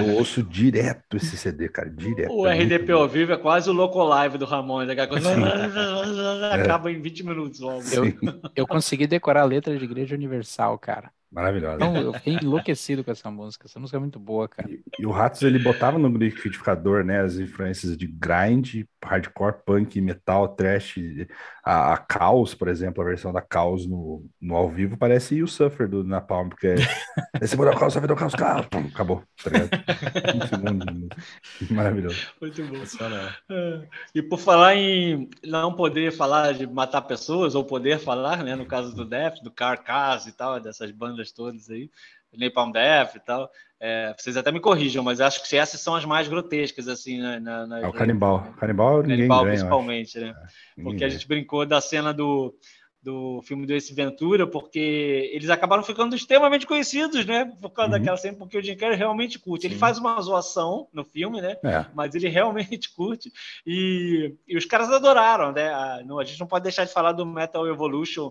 Eu 0.00 0.14
ouço 0.16 0.42
direto 0.42 1.18
esse 1.18 1.36
CD, 1.36 1.68
cara, 1.68 1.90
direto. 1.90 2.32
O 2.32 2.46
é 2.46 2.54
RDP 2.54 2.90
ao 2.92 3.06
vivo 3.06 3.32
é 3.32 3.36
quase 3.36 3.68
o 3.68 3.74
Loco 3.74 4.02
Live 4.02 4.38
do 4.38 4.46
Ramones, 4.46 4.88
aquela 4.88 5.08
coisa 5.08 5.28
acaba 6.54 6.90
em 6.90 7.00
20 7.02 7.22
minutos 7.22 7.60
logo. 7.60 7.82
Eu, 7.92 8.04
eu 8.56 8.66
consegui 8.66 9.06
decorar 9.06 9.42
a 9.42 9.44
letra 9.44 9.76
de 9.76 9.84
Igreja 9.84 10.14
Universal, 10.14 10.78
cara. 10.78 11.10
Maravilhosa. 11.30 11.76
Então 11.76 11.96
eu 11.96 12.12
fiquei 12.14 12.34
enlouquecido 12.42 13.04
com 13.04 13.10
essa 13.10 13.30
música. 13.30 13.66
Essa 13.66 13.78
música 13.78 13.96
é 13.96 14.00
muito 14.00 14.18
boa, 14.18 14.48
cara. 14.48 14.70
E, 14.70 14.82
e 14.98 15.06
o 15.06 15.10
Ratos 15.10 15.42
ele 15.42 15.58
botava 15.58 15.98
no 15.98 16.08
liquidificador, 16.08 17.04
né, 17.04 17.20
as 17.20 17.36
influências 17.36 17.96
de 17.96 18.06
grind, 18.06 18.84
hardcore, 19.04 19.62
punk, 19.64 20.00
metal, 20.00 20.48
trash, 20.48 20.98
a, 21.64 21.94
a 21.94 21.96
Caos, 21.96 22.54
por 22.54 22.68
exemplo, 22.68 23.02
a 23.02 23.06
versão 23.06 23.32
da 23.32 23.40
Caos 23.40 23.86
no, 23.86 24.26
no 24.40 24.54
ao 24.54 24.68
vivo 24.68 24.96
parece 24.96 25.42
o 25.42 25.48
Suffer 25.48 25.88
do 25.88 26.04
Napalm, 26.04 26.48
porque 26.48 26.68
é, 26.68 26.76
esse 27.42 27.56
mudou 27.56 27.72
o 27.72 27.78
Caos, 27.78 27.94
vai 27.94 28.06
do 28.06 28.16
Caos, 28.16 28.34
Caos, 28.34 28.66
pum, 28.66 28.86
acabou, 28.92 29.22
tá 29.42 29.50
ligado? 29.50 29.70
Um 30.34 30.46
segundo. 30.46 31.08
Maravilhoso. 31.70 32.28
Muito 32.40 32.62
bom. 32.64 32.80
É. 33.50 33.88
E 34.14 34.22
por 34.22 34.38
falar 34.38 34.74
em 34.74 35.28
não 35.44 35.74
poder 35.74 36.12
falar 36.12 36.52
de 36.54 36.66
matar 36.66 37.02
pessoas, 37.02 37.54
ou 37.54 37.64
poder 37.64 37.98
falar, 37.98 38.42
né? 38.44 38.54
No 38.54 38.66
caso 38.66 38.94
do 38.94 39.04
Death, 39.04 39.42
do 39.42 39.50
Carcass 39.50 40.26
e 40.26 40.32
tal, 40.32 40.60
dessas 40.60 40.90
bandas 40.90 41.32
todas 41.32 41.70
aí, 41.70 41.90
Napalm 42.36 42.70
Death 42.72 43.16
e 43.16 43.20
tal. 43.20 43.50
é, 43.80 44.14
vocês 44.16 44.36
até 44.36 44.52
me 44.52 44.60
corrijam, 44.60 45.02
mas 45.02 45.20
acho 45.20 45.46
que 45.48 45.56
essas 45.56 45.80
são 45.80 45.94
as 45.94 46.04
mais 46.04 46.28
grotescas, 46.28 46.86
assim, 46.88 47.18
na, 47.18 47.40
na, 47.40 47.66
nas 47.66 47.82
É 47.84 47.88
o 47.88 47.92
Canibal. 47.92 48.52
Canibal 48.58 49.02
ninguém 49.02 49.16
Canibal, 49.18 49.38
eu 49.38 49.42
acho. 49.44 49.50
principalmente, 49.58 50.18
né? 50.18 50.34
Ninguém 50.76 50.84
Porque 50.92 51.04
a 51.04 51.08
gente 51.08 51.26
brincou 51.26 51.64
da 51.66 51.80
cena 51.80 52.12
do, 52.12 52.54
do 53.02 53.40
filme 53.42 53.66
do 53.66 53.72
Ace 53.72 53.94
Ventura, 53.94 54.46
porque 54.46 55.30
eles 55.32 55.48
acabaram 55.50 55.82
ficando 55.82 56.14
extremamente 56.14 56.66
conhecidos, 56.66 57.24
né? 57.24 57.46
Por 57.60 57.70
causa 57.70 57.92
Uhum. 57.94 57.98
daquela 57.98 58.16
cena, 58.18 58.36
porque 58.36 58.58
o 58.58 58.62
Jim 58.62 58.76
Carrey 58.76 58.96
realmente 58.98 59.38
curte. 59.38 59.66
Ele 59.66 59.74
Sim. 59.74 59.80
faz 59.80 59.96
uma 59.98 60.20
zoação 60.20 60.86
no 60.92 61.02
filme, 61.04 61.40
né? 61.40 61.56
É. 61.64 61.86
Mas 61.94 62.14
ele 62.14 62.28
realmente 62.28 62.90
curte. 62.94 63.32
E, 63.66 64.34
e 64.46 64.56
os 64.58 64.66
caras 64.66 64.90
adoraram, 64.90 65.52
né? 65.52 65.72
A, 65.72 66.02
não, 66.04 66.18
a 66.18 66.24
gente 66.24 66.38
não 66.38 66.46
pode 66.46 66.62
deixar 66.64 66.84
de 66.84 66.92
falar 66.92 67.12
do 67.12 67.24
Metal 67.24 67.66
Evolution, 67.66 68.30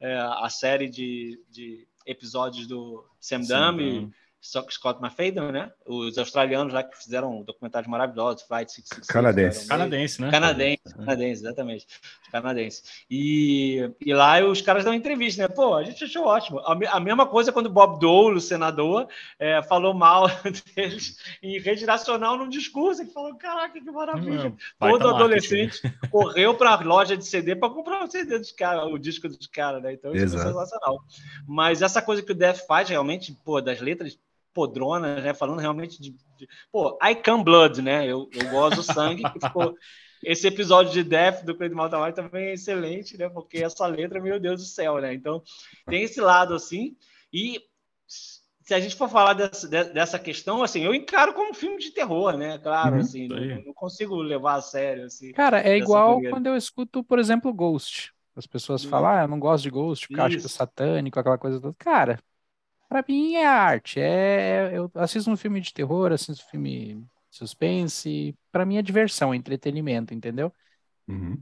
é, 0.00 0.16
a 0.16 0.48
série 0.50 0.88
de, 0.88 1.40
de 1.48 1.86
episódios 2.08 2.66
do 2.66 3.04
Sam 3.20 3.42
e 3.80 3.96
então, 4.40 4.70
Scott 4.70 5.00
McFadden, 5.02 5.50
né? 5.52 5.72
Os 5.84 6.16
australianos 6.16 6.72
lá 6.72 6.82
que 6.82 6.96
fizeram 6.96 7.42
documentários 7.42 7.90
maravilhosos, 7.90 8.42
Flight 8.42 8.70
666. 8.72 9.06
Canadense. 9.08 9.58
meio- 9.58 9.68
Canadense, 9.68 10.20
né? 10.22 10.30
Canadense, 10.30 10.94
canadense, 10.96 11.42
exatamente. 11.42 11.86
Canadense. 12.30 12.82
E, 13.10 13.90
e 14.00 14.14
lá 14.14 14.44
os 14.44 14.60
caras 14.60 14.84
dão 14.84 14.94
entrevista, 14.94 15.42
né? 15.42 15.48
Pô, 15.48 15.74
a 15.74 15.84
gente 15.84 16.04
achou 16.04 16.24
ótimo. 16.24 16.60
A, 16.60 16.96
a 16.96 17.00
mesma 17.00 17.26
coisa 17.26 17.52
quando 17.52 17.66
o 17.66 17.70
Bob 17.70 17.98
Dole, 17.98 18.36
o 18.36 18.40
senador, 18.40 19.08
é, 19.38 19.62
falou 19.62 19.94
mal 19.94 20.26
deles 20.74 21.16
em 21.42 21.58
rede 21.58 21.86
nacional 21.86 22.36
num 22.36 22.48
discurso. 22.48 23.02
Ele 23.02 23.10
falou: 23.10 23.34
caraca, 23.36 23.80
que 23.80 23.90
maravilha. 23.90 24.54
É, 24.80 24.88
Todo 24.90 25.08
adolescente 25.08 25.80
correu 26.10 26.54
para 26.54 26.74
a 26.74 26.80
loja 26.82 27.16
de 27.16 27.26
CD 27.26 27.56
para 27.56 27.70
comprar 27.70 28.04
o 28.04 28.10
CD 28.10 28.38
dos 28.38 28.52
caras, 28.52 28.84
o 28.84 28.98
disco 28.98 29.28
dos 29.28 29.46
caras, 29.46 29.82
né? 29.82 29.92
Então 29.92 30.14
isso 30.14 30.36
é 30.36 30.42
sensacional. 30.42 31.02
Mas 31.46 31.82
essa 31.82 32.02
coisa 32.02 32.22
que 32.22 32.32
o 32.32 32.34
Def 32.34 32.66
faz 32.66 32.88
realmente, 32.88 33.36
pô, 33.44 33.60
das 33.60 33.80
letras 33.80 34.18
podronas, 34.58 35.22
né? 35.22 35.32
Falando 35.34 35.60
realmente 35.60 36.00
de, 36.00 36.10
de. 36.36 36.48
Pô, 36.72 36.98
I 37.02 37.14
Come 37.14 37.44
Blood, 37.44 37.80
né? 37.80 38.04
Eu, 38.04 38.28
eu 38.32 38.50
gosto 38.50 38.76
do 38.76 38.82
sangue, 38.82 39.22
que 39.22 39.40
ficou 39.40 39.74
esse 40.22 40.46
episódio 40.46 40.92
de 40.92 41.02
Death 41.02 41.44
do 41.44 41.54
Cleide 41.54 41.74
Maltamar 41.74 42.12
também 42.12 42.48
é 42.48 42.54
excelente, 42.54 43.16
né? 43.16 43.28
Porque 43.28 43.58
essa 43.58 43.86
letra, 43.86 44.20
meu 44.20 44.40
Deus 44.40 44.60
do 44.60 44.66
céu, 44.66 44.98
né? 44.98 45.14
Então, 45.14 45.42
tem 45.86 46.02
esse 46.02 46.20
lado 46.20 46.54
assim. 46.54 46.96
E 47.32 47.60
se 48.68 48.74
a 48.74 48.80
gente 48.80 48.96
for 48.96 49.08
falar 49.08 49.32
dessa, 49.32 49.66
dessa 49.66 50.18
questão, 50.18 50.62
assim, 50.62 50.82
eu 50.82 50.94
encaro 50.94 51.32
como 51.32 51.52
um 51.52 51.54
filme 51.54 51.78
de 51.78 51.90
terror, 51.90 52.36
né? 52.36 52.58
Claro, 52.58 52.96
uhum, 52.96 53.00
assim, 53.00 53.26
não, 53.26 53.64
não, 53.64 53.72
consigo 53.72 54.16
levar 54.16 54.56
a 54.56 54.60
sério. 54.60 55.06
Assim, 55.06 55.32
Cara, 55.32 55.60
é 55.60 55.76
igual 55.78 56.20
quando 56.28 56.48
eu 56.48 56.56
escuto, 56.56 57.02
por 57.02 57.18
exemplo, 57.18 57.52
Ghost. 57.52 58.12
As 58.36 58.46
pessoas 58.46 58.84
uhum. 58.84 58.90
falam, 58.90 59.10
ah, 59.10 59.22
eu 59.22 59.28
não 59.28 59.40
gosto 59.40 59.64
de 59.64 59.70
Ghost 59.70 60.06
porque 60.06 60.20
acho 60.20 60.38
que 60.38 60.44
é 60.44 60.48
satânico, 60.48 61.18
aquela 61.18 61.38
coisa 61.38 61.58
toda. 61.58 61.74
Cara, 61.78 62.20
para 62.88 63.02
mim 63.08 63.34
é 63.34 63.46
arte. 63.46 63.98
É, 63.98 64.70
eu 64.74 64.90
assisto 64.94 65.30
um 65.30 65.36
filme 65.36 65.60
de 65.60 65.72
terror, 65.72 66.12
assisto 66.12 66.44
um 66.44 66.50
filme 66.50 67.04
suspense. 67.38 68.34
Para 68.52 68.66
mim 68.66 68.76
é 68.76 68.82
diversão, 68.82 69.34
entretenimento, 69.34 70.12
entendeu? 70.14 70.52
Uhum. 71.06 71.38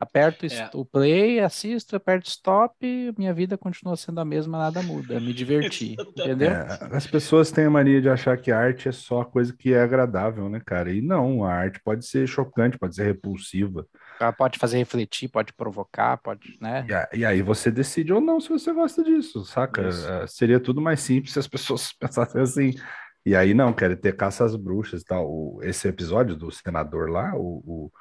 Aperto 0.00 0.46
é. 0.46 0.70
o 0.72 0.82
play, 0.82 1.40
assisto, 1.40 1.94
aperto 1.94 2.26
stop, 2.26 2.74
minha 3.18 3.34
vida 3.34 3.58
continua 3.58 3.94
sendo 3.98 4.18
a 4.18 4.24
mesma, 4.24 4.56
nada 4.56 4.82
muda, 4.82 5.20
me 5.20 5.34
divertir, 5.34 5.94
entendeu? 6.16 6.52
É, 6.52 6.78
as 6.90 7.06
pessoas 7.06 7.52
têm 7.52 7.66
a 7.66 7.70
mania 7.70 8.00
de 8.00 8.08
achar 8.08 8.38
que 8.38 8.50
a 8.50 8.58
arte 8.58 8.88
é 8.88 8.92
só 8.92 9.22
coisa 9.24 9.54
que 9.54 9.74
é 9.74 9.82
agradável, 9.82 10.48
né, 10.48 10.58
cara? 10.64 10.90
E 10.90 11.02
não, 11.02 11.44
a 11.44 11.52
arte 11.52 11.78
pode 11.84 12.06
ser 12.06 12.26
chocante, 12.26 12.78
pode 12.78 12.94
ser 12.94 13.04
repulsiva. 13.04 13.86
Ela 14.18 14.32
pode 14.32 14.58
fazer 14.58 14.78
refletir, 14.78 15.28
pode 15.28 15.52
provocar, 15.52 16.16
pode, 16.16 16.56
né? 16.62 16.86
E, 17.12 17.18
e 17.18 17.24
aí 17.26 17.42
você 17.42 17.70
decide 17.70 18.10
ou 18.10 18.22
não 18.22 18.40
se 18.40 18.48
você 18.48 18.72
gosta 18.72 19.04
disso, 19.04 19.44
saca? 19.44 19.86
Uh, 19.86 20.26
seria 20.26 20.58
tudo 20.58 20.80
mais 20.80 21.00
simples 21.00 21.34
se 21.34 21.38
as 21.38 21.46
pessoas 21.46 21.92
pensassem 22.00 22.40
assim, 22.40 22.74
e 23.24 23.34
aí 23.36 23.52
não, 23.52 23.72
querem 23.72 23.96
ter 23.96 24.16
caça 24.16 24.44
às 24.44 24.56
bruxas 24.56 25.02
e 25.02 25.04
tal. 25.04 25.30
O, 25.30 25.60
esse 25.62 25.86
episódio 25.86 26.34
do 26.34 26.50
senador 26.50 27.10
lá, 27.10 27.34
o, 27.34 27.62
o, 27.66 27.92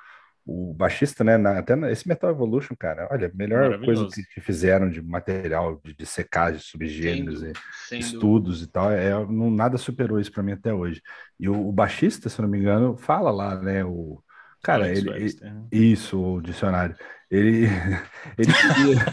o 0.45 0.73
baixista, 0.73 1.23
né? 1.23 1.37
Na, 1.37 1.59
até 1.59 1.73
esse 1.91 2.07
Metal 2.07 2.29
Evolution, 2.29 2.75
cara, 2.77 3.07
olha, 3.11 3.31
melhor 3.33 3.79
coisa 3.83 4.07
que, 4.07 4.23
que, 4.23 4.41
fizeram 4.41 4.89
de 4.89 5.01
material 5.01 5.79
de, 5.83 5.93
de 5.93 6.05
secagem, 6.05 6.59
subgêneros, 6.59 7.43
e 7.43 7.53
estudos 7.97 8.59
dúvida. 8.59 8.69
e 8.69 8.71
tal, 8.71 8.91
é, 8.91 9.11
não, 9.31 9.51
nada 9.51 9.77
superou 9.77 10.19
isso 10.19 10.31
para 10.31 10.43
mim 10.43 10.53
até 10.53 10.73
hoje. 10.73 11.01
E 11.39 11.49
o, 11.49 11.67
o, 11.67 11.71
baixista, 11.71 12.29
se 12.29 12.41
não 12.41 12.47
me 12.47 12.57
engano, 12.57 12.97
fala 12.97 13.29
lá, 13.29 13.61
né? 13.61 13.83
O, 13.83 14.23
cara, 14.61 14.85
Alex 14.85 14.99
ele, 14.99 15.09
ele 15.11 15.39
né? 15.41 15.63
isso, 15.71 16.19
o 16.19 16.41
dicionário. 16.41 16.95
Ele, 17.29 17.67
ele 18.37 18.53
queria, 18.53 19.05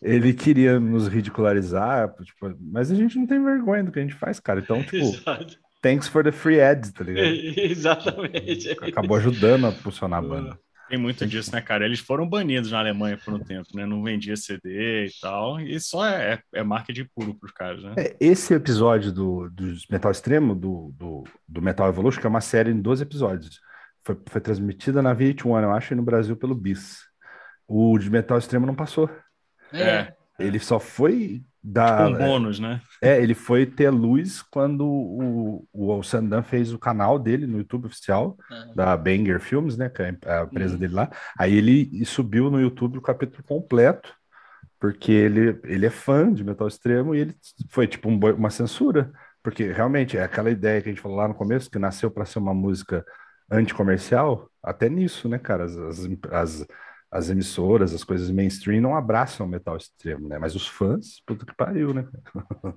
ele 0.02 0.32
queria 0.32 0.80
nos 0.80 1.08
ridicularizar, 1.08 2.12
tipo, 2.22 2.56
mas 2.58 2.90
a 2.90 2.94
gente 2.94 3.18
não 3.18 3.26
tem 3.26 3.42
vergonha 3.42 3.84
do 3.84 3.92
que 3.92 3.98
a 3.98 4.02
gente 4.02 4.14
faz, 4.14 4.40
cara. 4.40 4.60
Então, 4.60 4.82
tipo, 4.82 4.96
Exato. 4.96 5.58
thanks 5.82 6.08
for 6.08 6.24
the 6.24 6.32
free 6.32 6.60
ads, 6.60 6.90
tá 6.92 7.04
ligado? 7.04 7.28
Exatamente. 7.60 8.70
Acabou 8.70 9.18
ajudando 9.18 9.66
a 9.66 9.72
funcionar 9.72 10.18
a 10.18 10.22
banda. 10.22 10.58
Tem 10.88 10.98
muito 10.98 11.26
disso, 11.26 11.50
né, 11.50 11.62
cara? 11.62 11.86
Eles 11.86 12.00
foram 12.00 12.28
banidos 12.28 12.70
na 12.70 12.78
Alemanha 12.78 13.18
por 13.22 13.32
um 13.32 13.38
tempo, 13.38 13.68
né? 13.74 13.86
Não 13.86 14.02
vendia 14.02 14.36
CD 14.36 15.06
e 15.06 15.10
tal, 15.20 15.58
e 15.58 15.80
só 15.80 16.06
é, 16.06 16.40
é 16.52 16.62
marketing 16.62 17.08
puro 17.14 17.34
pros 17.34 17.52
caras, 17.52 17.82
né? 17.82 17.94
É, 17.96 18.16
esse 18.20 18.54
episódio 18.54 19.10
do, 19.10 19.50
do 19.50 19.74
Metal 19.90 20.10
Extremo, 20.10 20.54
do, 20.54 20.94
do, 20.94 21.24
do 21.48 21.62
Metal 21.62 21.88
Evolution, 21.88 22.20
que 22.20 22.26
é 22.26 22.30
uma 22.30 22.42
série 22.42 22.70
em 22.70 22.80
12 22.80 23.02
episódios 23.02 23.60
foi, 24.04 24.16
foi 24.26 24.40
transmitida 24.40 25.00
na 25.02 25.14
VH1, 25.14 25.62
eu 25.62 25.72
acho, 25.72 25.92
e 25.92 25.96
no 25.96 26.02
Brasil 26.02 26.36
pelo 26.36 26.54
Bis. 26.54 27.00
O 27.66 27.98
de 27.98 28.10
Metal 28.10 28.36
Extremo 28.36 28.66
não 28.66 28.74
passou. 28.74 29.10
É. 29.72 30.12
Ele 30.38 30.58
só 30.58 30.78
foi 30.78 31.42
dar. 31.62 32.08
Tipo 32.08 32.22
um 32.22 32.26
bônus, 32.26 32.60
né? 32.60 32.80
É, 33.00 33.20
ele 33.22 33.34
foi 33.34 33.64
ter 33.64 33.88
luz 33.88 34.42
quando 34.42 34.84
o, 34.86 35.66
o 35.72 36.02
Sandan 36.02 36.42
fez 36.42 36.72
o 36.72 36.78
canal 36.78 37.18
dele 37.18 37.46
no 37.46 37.58
YouTube 37.58 37.86
oficial, 37.86 38.36
uhum. 38.50 38.74
da 38.74 38.96
Banger 38.96 39.40
Films, 39.40 39.76
né? 39.76 39.88
Que 39.88 40.02
é 40.02 40.16
a 40.26 40.42
empresa 40.42 40.74
uhum. 40.74 40.80
dele 40.80 40.94
lá. 40.94 41.10
Aí 41.38 41.54
ele 41.54 42.04
subiu 42.04 42.50
no 42.50 42.60
YouTube 42.60 42.98
o 42.98 43.02
capítulo 43.02 43.42
completo, 43.44 44.12
porque 44.78 45.12
ele, 45.12 45.58
ele 45.64 45.86
é 45.86 45.90
fã 45.90 46.30
de 46.30 46.44
Metal 46.44 46.68
Extremo 46.68 47.14
e 47.14 47.20
ele 47.20 47.36
foi 47.70 47.86
tipo 47.86 48.10
um, 48.10 48.18
uma 48.34 48.50
censura. 48.50 49.10
Porque 49.42 49.70
realmente 49.72 50.16
é 50.16 50.22
aquela 50.22 50.50
ideia 50.50 50.80
que 50.80 50.88
a 50.88 50.92
gente 50.92 51.02
falou 51.02 51.18
lá 51.18 51.28
no 51.28 51.34
começo, 51.34 51.70
que 51.70 51.78
nasceu 51.78 52.10
para 52.10 52.24
ser 52.24 52.38
uma 52.38 52.54
música 52.54 53.04
anticomercial, 53.50 54.48
até 54.62 54.88
nisso, 54.88 55.28
né, 55.28 55.38
cara? 55.38 55.64
As, 55.64 55.76
as, 56.30 56.66
as, 57.10 57.30
emissoras, 57.30 57.94
as 57.94 58.02
coisas 58.02 58.30
mainstream 58.30 58.80
não 58.80 58.96
abraçam 58.96 59.46
o 59.46 59.48
metal 59.48 59.76
extremo, 59.76 60.28
né? 60.28 60.38
Mas 60.38 60.54
os 60.54 60.66
fãs, 60.66 61.20
puta 61.26 61.44
que 61.44 61.54
pariu, 61.54 61.92
né? 61.92 62.06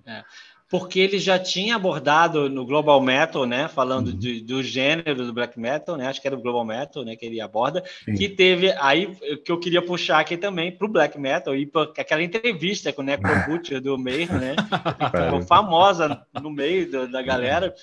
É, 0.05 0.23
porque 0.69 0.99
ele 0.99 1.17
já 1.17 1.39
tinha 1.39 1.77
abordado 1.77 2.49
no 2.49 2.65
Global 2.65 3.01
Metal, 3.01 3.45
né? 3.45 3.69
Falando 3.69 4.09
uhum. 4.09 4.17
de, 4.17 4.41
do 4.41 4.61
gênero 4.61 5.25
do 5.25 5.33
black 5.33 5.57
metal, 5.57 5.95
né? 5.95 6.07
Acho 6.07 6.21
que 6.21 6.27
era 6.27 6.35
o 6.35 6.41
Global 6.41 6.65
Metal, 6.65 7.05
né? 7.05 7.15
Que 7.15 7.25
ele 7.25 7.39
aborda. 7.39 7.81
Sim. 8.03 8.15
Que 8.15 8.27
teve 8.27 8.71
aí 8.73 9.15
que 9.45 9.51
eu 9.51 9.59
queria 9.59 9.81
puxar 9.81 10.19
aqui 10.19 10.35
também 10.35 10.71
para 10.71 10.85
o 10.85 10.91
black 10.91 11.17
metal 11.17 11.55
e 11.55 11.65
para 11.65 11.83
aquela 11.97 12.21
entrevista 12.21 12.91
com 12.91 13.01
o 13.01 13.05
Necro 13.05 13.29
Butcher 13.47 13.79
do 13.79 13.97
meio, 13.97 14.31
né? 14.33 14.55
ficou 15.25 15.41
famosa 15.43 16.25
no 16.41 16.51
meio 16.51 16.91
do, 16.91 17.07
da 17.07 17.21
galera 17.21 17.73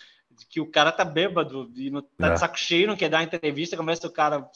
que 0.49 0.61
o 0.61 0.71
cara 0.71 0.93
tá 0.93 1.05
bêbado 1.05 1.71
e 1.77 1.91
não, 1.91 2.03
tá 2.03 2.29
é. 2.29 2.31
de 2.33 2.41
saco 2.41 2.59
cheio, 2.59 2.87
não 2.87 2.97
quer 2.97 3.09
dar 3.09 3.23
entrevista, 3.23 3.77
começa 3.77 4.07
o 4.07 4.13
cara 4.13 4.47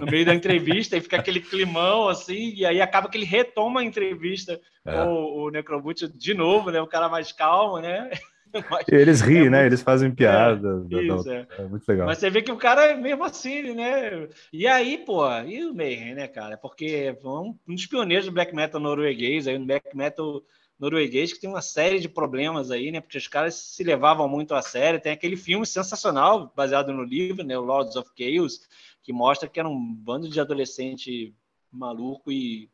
no 0.00 0.06
meio 0.06 0.24
da 0.24 0.34
entrevista 0.34 0.96
e 0.96 1.00
fica 1.00 1.16
aquele 1.16 1.40
climão 1.40 2.08
assim, 2.08 2.54
e 2.54 2.66
aí 2.66 2.80
acaba 2.80 3.08
que 3.08 3.16
ele 3.16 3.24
retoma 3.24 3.80
a 3.80 3.84
entrevista 3.84 4.60
é. 4.84 4.92
com 4.92 5.08
o, 5.08 5.44
o 5.44 5.50
Necrobut 5.50 6.08
de 6.08 6.34
novo, 6.34 6.70
né? 6.70 6.80
O 6.80 6.86
cara 6.86 7.08
mais 7.08 7.32
calmo, 7.32 7.78
né? 7.78 8.10
Mas 8.70 8.84
eles 8.88 9.20
riem, 9.20 9.46
é 9.46 9.50
né? 9.50 9.66
Eles 9.66 9.82
fazem 9.82 10.10
piada. 10.10 10.86
É, 10.90 11.02
isso, 11.02 11.30
é. 11.30 11.46
é. 11.58 11.62
muito 11.62 11.88
legal. 11.88 12.06
Mas 12.06 12.18
você 12.18 12.30
vê 12.30 12.42
que 12.42 12.52
o 12.52 12.56
cara 12.56 12.84
é 12.84 12.94
mesmo 12.94 13.24
assim, 13.24 13.74
né? 13.74 14.28
E 14.52 14.66
aí, 14.66 14.98
pô, 14.98 15.26
e 15.40 15.64
o 15.64 15.74
Mayhem, 15.74 16.14
né, 16.14 16.28
cara? 16.28 16.56
Porque 16.56 17.16
um, 17.24 17.56
um 17.66 17.74
dos 17.74 17.86
pioneiros 17.86 18.26
do 18.26 18.32
black 18.32 18.54
metal 18.54 18.80
norueguês, 18.80 19.46
aí, 19.48 19.58
no 19.58 19.66
black 19.66 19.96
metal 19.96 20.42
norueguês 20.82 21.32
que 21.32 21.38
tem 21.38 21.48
uma 21.48 21.62
série 21.62 22.00
de 22.00 22.08
problemas 22.08 22.72
aí, 22.72 22.90
né? 22.90 23.00
Porque 23.00 23.16
os 23.16 23.28
caras 23.28 23.54
se 23.54 23.84
levavam 23.84 24.28
muito 24.28 24.52
a 24.52 24.60
sério. 24.60 25.00
Tem 25.00 25.12
aquele 25.12 25.36
filme 25.36 25.64
sensacional, 25.64 26.52
baseado 26.56 26.92
no 26.92 27.04
livro, 27.04 27.44
né? 27.44 27.56
O 27.56 27.62
Lords 27.62 27.94
of 27.94 28.10
Chaos, 28.18 28.68
que 29.00 29.12
mostra 29.12 29.48
que 29.48 29.60
era 29.60 29.68
um 29.68 29.94
bando 29.94 30.28
de 30.28 30.40
adolescente 30.40 31.32
maluco 31.70 32.32
e, 32.32 32.68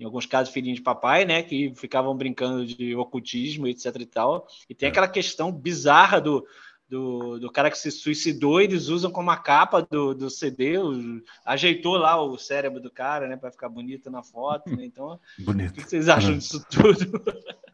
em 0.00 0.04
alguns 0.04 0.24
casos, 0.24 0.50
filhinhos 0.50 0.78
de 0.78 0.82
papai, 0.82 1.26
né? 1.26 1.42
Que 1.42 1.74
ficavam 1.74 2.16
brincando 2.16 2.64
de 2.64 2.96
ocultismo, 2.96 3.68
etc 3.68 3.96
e 4.00 4.06
tal. 4.06 4.48
E 4.66 4.74
tem 4.74 4.86
é. 4.86 4.90
aquela 4.90 5.08
questão 5.08 5.52
bizarra 5.52 6.22
do 6.22 6.46
do, 6.92 7.38
do 7.38 7.50
cara 7.50 7.70
que 7.70 7.78
se 7.78 7.90
suicidou, 7.90 8.60
eles 8.60 8.88
usam 8.88 9.10
como 9.10 9.30
a 9.30 9.36
capa 9.38 9.80
do, 9.80 10.14
do 10.14 10.28
CD, 10.28 10.76
o, 10.76 11.22
ajeitou 11.42 11.96
lá 11.96 12.22
o 12.22 12.36
cérebro 12.36 12.80
do 12.80 12.90
cara, 12.90 13.26
né, 13.26 13.34
para 13.34 13.50
ficar 13.50 13.70
bonito 13.70 14.10
na 14.10 14.22
foto, 14.22 14.68
né? 14.76 14.84
Então, 14.84 15.18
bonito. 15.38 15.70
o 15.70 15.74
que 15.74 15.88
vocês 15.88 16.06
acham 16.06 16.36
disso 16.36 16.62
tudo? 16.68 17.10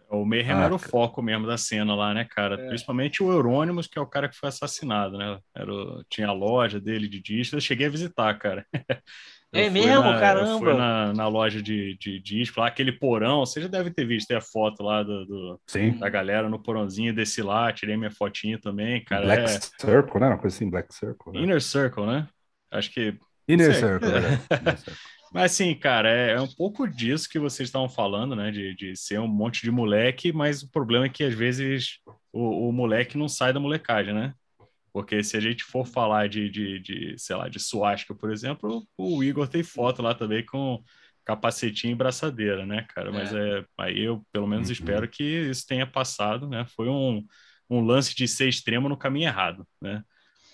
O 0.09 0.25
Mayhem 0.25 0.53
ah, 0.53 0.63
era 0.63 0.75
o 0.75 0.79
foco 0.79 1.21
mesmo 1.21 1.49
da 1.49 1.59
cena 1.59 1.97
lá, 1.97 2.15
né, 2.15 2.25
cara? 2.25 2.55
É. 2.55 2.69
Principalmente 2.69 3.23
o 3.23 3.31
Eurônimos, 3.31 3.89
que 3.89 3.99
é 3.99 4.01
o 4.01 4.07
cara 4.07 4.29
que 4.29 4.37
foi 4.37 4.49
assassinado, 4.49 5.19
né? 5.19 5.39
Era 5.53 5.71
o, 5.71 6.05
tinha 6.09 6.29
a 6.29 6.33
loja 6.33 6.81
dele 6.81 7.09
de 7.09 7.21
discos, 7.21 7.55
eu 7.55 7.61
cheguei 7.61 7.89
a 7.89 7.91
visitar, 7.91 8.39
cara. 8.39 8.65
é 9.53 9.71
mesmo, 9.71 10.03
na, 10.03 10.21
caramba? 10.21 10.59
Foi 10.59 10.77
na, 10.77 11.13
na 11.13 11.29
loja 11.29 11.63
de, 11.63 11.97
de 11.99 12.21
disco, 12.21 12.61
lá 12.61 12.67
aquele 12.67 12.93
porão, 12.93 13.47
você 13.47 13.63
já 13.63 13.69
deve 13.69 13.91
ter 13.91 14.05
visto 14.05 14.31
a 14.33 14.41
foto 14.41 14.83
lá 14.83 15.03
do, 15.03 15.25
do 15.25 15.61
da 15.99 16.09
galera 16.09 16.49
no 16.49 16.63
porãozinho, 16.63 17.15
desci 17.15 17.43
lá, 17.43 17.73
tirei 17.73 17.97
minha 17.97 18.11
fotinha 18.11 18.59
também, 18.59 19.03
cara. 19.05 19.25
Black 19.25 19.43
é... 19.45 19.59
Circle, 19.81 20.21
né? 20.21 20.27
Uma 20.29 20.39
coisa 20.39 20.55
assim, 20.55 20.69
Black 20.69 20.95
Circle. 20.95 21.33
Né? 21.33 21.41
Inner 21.41 21.63
Circle, 21.63 22.07
né? 22.07 22.29
Acho 22.71 22.91
que. 22.93 23.17
Inner 23.49 23.75
Circle, 23.75 24.09
é. 24.11 25.09
Mas 25.33 25.53
assim, 25.53 25.75
cara, 25.75 26.11
é, 26.11 26.33
é, 26.33 26.41
um 26.41 26.49
pouco 26.49 26.87
disso 26.87 27.29
que 27.29 27.39
vocês 27.39 27.69
estavam 27.69 27.89
falando, 27.89 28.35
né? 28.35 28.51
De, 28.51 28.75
de 28.75 28.97
ser 28.97 29.19
um 29.19 29.29
monte 29.29 29.63
de 29.63 29.71
moleque, 29.71 30.33
mas 30.33 30.63
o 30.63 30.71
problema 30.71 31.07
é 31.07 31.11
que 31.11 31.25
às 31.25 31.35
vezes 31.35 31.99
o, 32.33 32.69
o 32.69 32.73
moleque 32.73 33.17
não 33.17 33.29
sai 33.29 33.53
da 33.53 33.61
molecagem, 33.61 34.15
né? 34.15 34.35
Porque 34.93 35.23
se 35.23 35.37
a 35.37 35.41
gente 35.41 35.65
for 35.65 35.87
falar 35.87 36.29
de, 36.29 36.49
de, 36.49 36.79
de, 36.81 37.15
sei 37.19 37.37
lá, 37.37 37.49
de 37.49 37.61
suástica, 37.61 38.15
por 38.15 38.31
exemplo, 38.31 38.87
o 38.97 39.23
Igor 39.23 39.49
tem 39.49 39.63
foto 39.63 40.03
lá 40.03 40.15
também 40.15 40.45
com 40.45 40.83
capacetinho 41.25 41.93
e 41.93 41.97
braçadeira, 41.97 42.65
né, 42.65 42.87
cara? 42.95 43.13
Mas 43.13 43.35
é, 43.35 43.59
é 43.59 43.65
aí 43.77 44.01
eu 44.01 44.25
pelo 44.33 44.47
menos 44.47 44.69
uhum. 44.69 44.73
espero 44.73 45.07
que 45.07 45.23
isso 45.23 45.67
tenha 45.67 45.87
passado, 45.87 46.49
né? 46.49 46.65
Foi 46.75 46.89
um, 46.89 47.25
um 47.69 47.81
lance 47.81 48.15
de 48.15 48.27
ser 48.27 48.49
extremo 48.49 48.89
no 48.89 48.97
caminho 48.97 49.27
errado, 49.27 49.67
né? 49.81 50.03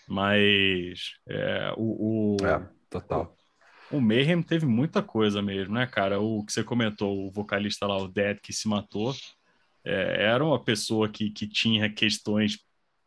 Mas 0.09 1.12
é, 1.28 1.72
o, 1.76 2.37
o, 2.37 2.47
é, 2.47 2.68
total. 2.91 3.35
o 3.91 4.01
Mayhem 4.01 4.43
teve 4.43 4.66
muita 4.66 5.03
coisa 5.03 5.41
mesmo, 5.41 5.74
né, 5.74 5.87
cara? 5.87 6.20
O 6.20 6.45
que 6.45 6.53
você 6.53 6.64
comentou, 6.64 7.26
o 7.26 7.30
vocalista 7.30 7.87
lá, 7.87 7.97
o 7.97 8.09
Dead, 8.09 8.39
que 8.41 8.53
se 8.53 8.68
matou, 8.68 9.14
é, 9.85 10.24
era 10.24 10.45
uma 10.45 10.62
pessoa 10.62 11.09
que, 11.09 11.30
que 11.30 11.47
tinha 11.47 11.89
questões 11.89 12.59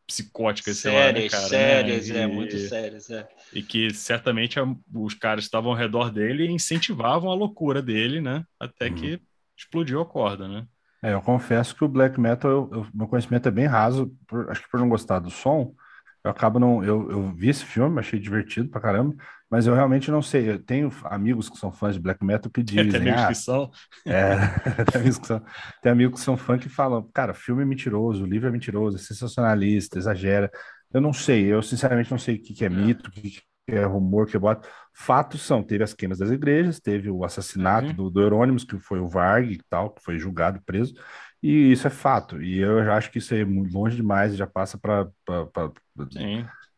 psicóticas, 0.07 0.77
sérias, 0.77 1.03
sei 1.03 1.13
lá, 1.13 1.19
né, 1.21 1.29
cara? 1.29 1.47
Sérias, 1.47 2.09
né? 2.09 2.21
é, 2.21 2.27
muito 2.27 2.57
sérias, 2.57 3.09
é. 3.09 3.27
E 3.53 3.61
que 3.61 3.93
certamente 3.93 4.57
os 4.93 5.13
caras 5.13 5.43
estavam 5.43 5.71
ao 5.71 5.77
redor 5.77 6.09
dele 6.09 6.45
e 6.45 6.51
incentivavam 6.51 7.29
a 7.29 7.35
loucura 7.35 7.81
dele, 7.81 8.21
né? 8.21 8.45
Até 8.59 8.87
uhum. 8.87 8.95
que 8.95 9.21
explodiu 9.55 10.01
a 10.01 10.05
corda, 10.05 10.47
né? 10.47 10.65
É, 11.03 11.13
eu 11.13 11.21
confesso 11.21 11.75
que 11.75 11.83
o 11.83 11.87
black 11.87 12.19
metal, 12.19 12.49
eu, 12.49 12.69
eu, 12.71 12.87
meu 12.93 13.07
conhecimento 13.07 13.47
é 13.47 13.51
bem 13.51 13.65
raso, 13.65 14.15
por, 14.25 14.49
acho 14.49 14.63
que 14.63 14.69
por 14.69 14.79
não 14.79 14.89
gostar 14.89 15.19
do 15.19 15.29
som, 15.29 15.75
eu 16.23 16.31
acabo 16.31 16.59
não. 16.59 16.83
Eu, 16.83 17.11
eu 17.11 17.31
vi 17.31 17.49
esse 17.49 17.65
filme, 17.65 17.99
achei 17.99 18.19
divertido 18.19 18.69
pra 18.69 18.81
caramba, 18.81 19.15
mas 19.49 19.65
eu 19.65 19.73
realmente 19.73 20.11
não 20.11 20.21
sei. 20.21 20.49
Eu 20.49 20.59
tenho 20.59 20.91
amigos 21.05 21.49
que 21.49 21.57
são 21.57 21.71
fãs 21.71 21.95
de 21.95 22.01
black 22.01 22.23
metal 22.23 22.51
que 22.51 22.61
dizem. 22.63 22.89
Tem 22.89 23.01
amigos 23.01 23.21
ah, 23.21 23.27
que 23.27 23.35
são. 23.35 23.71
É, 24.05 24.35
tem, 24.91 25.01
amigos 25.01 25.17
que 25.17 25.27
são, 25.27 25.41
tem 25.81 25.91
amigos 25.91 26.19
que 26.19 26.25
são 26.25 26.37
fãs 26.37 26.61
que 26.61 26.69
falam, 26.69 27.09
cara, 27.13 27.33
filme 27.33 27.63
é 27.63 27.65
mentiroso, 27.65 28.23
o 28.23 28.27
livro 28.27 28.47
é 28.47 28.51
mentiroso, 28.51 28.97
é 28.97 28.99
sensacionalista, 28.99 29.97
exagera. 29.97 30.51
Eu 30.93 31.01
não 31.01 31.13
sei, 31.13 31.45
eu 31.45 31.61
sinceramente 31.61 32.11
não 32.11 32.17
sei 32.17 32.35
o 32.35 32.41
que, 32.41 32.53
que 32.53 32.63
é, 32.63 32.67
é. 32.67 32.69
mito, 32.69 33.09
o 33.09 33.11
que, 33.11 33.29
que 33.29 33.41
é 33.67 33.83
rumor, 33.83 34.25
que 34.25 34.37
é 34.37 34.39
boato. 34.39 34.67
Fatos 34.93 35.41
são, 35.41 35.61
teve 35.61 35.83
as 35.83 35.93
queimas 35.93 36.17
das 36.17 36.31
igrejas, 36.31 36.79
teve 36.79 37.09
o 37.09 37.23
assassinato 37.23 37.89
uhum. 37.89 37.93
do, 37.93 38.09
do 38.09 38.21
Eurônimos, 38.21 38.63
que 38.63 38.79
foi 38.79 38.99
o 38.99 39.07
Varg 39.07 39.51
e 39.51 39.59
tal, 39.69 39.91
que 39.91 40.01
foi 40.01 40.17
julgado, 40.17 40.61
preso. 40.65 40.93
E 41.43 41.71
isso 41.71 41.85
é 41.85 41.89
fato. 41.89 42.41
E 42.41 42.57
eu 42.59 42.83
já 42.83 42.95
acho 42.97 43.11
que 43.11 43.19
isso 43.19 43.33
é 43.33 43.45
muito 43.45 43.73
longe 43.73 43.95
demais, 43.95 44.35
já 44.35 44.47
passa 44.47 44.77
para 44.77 45.07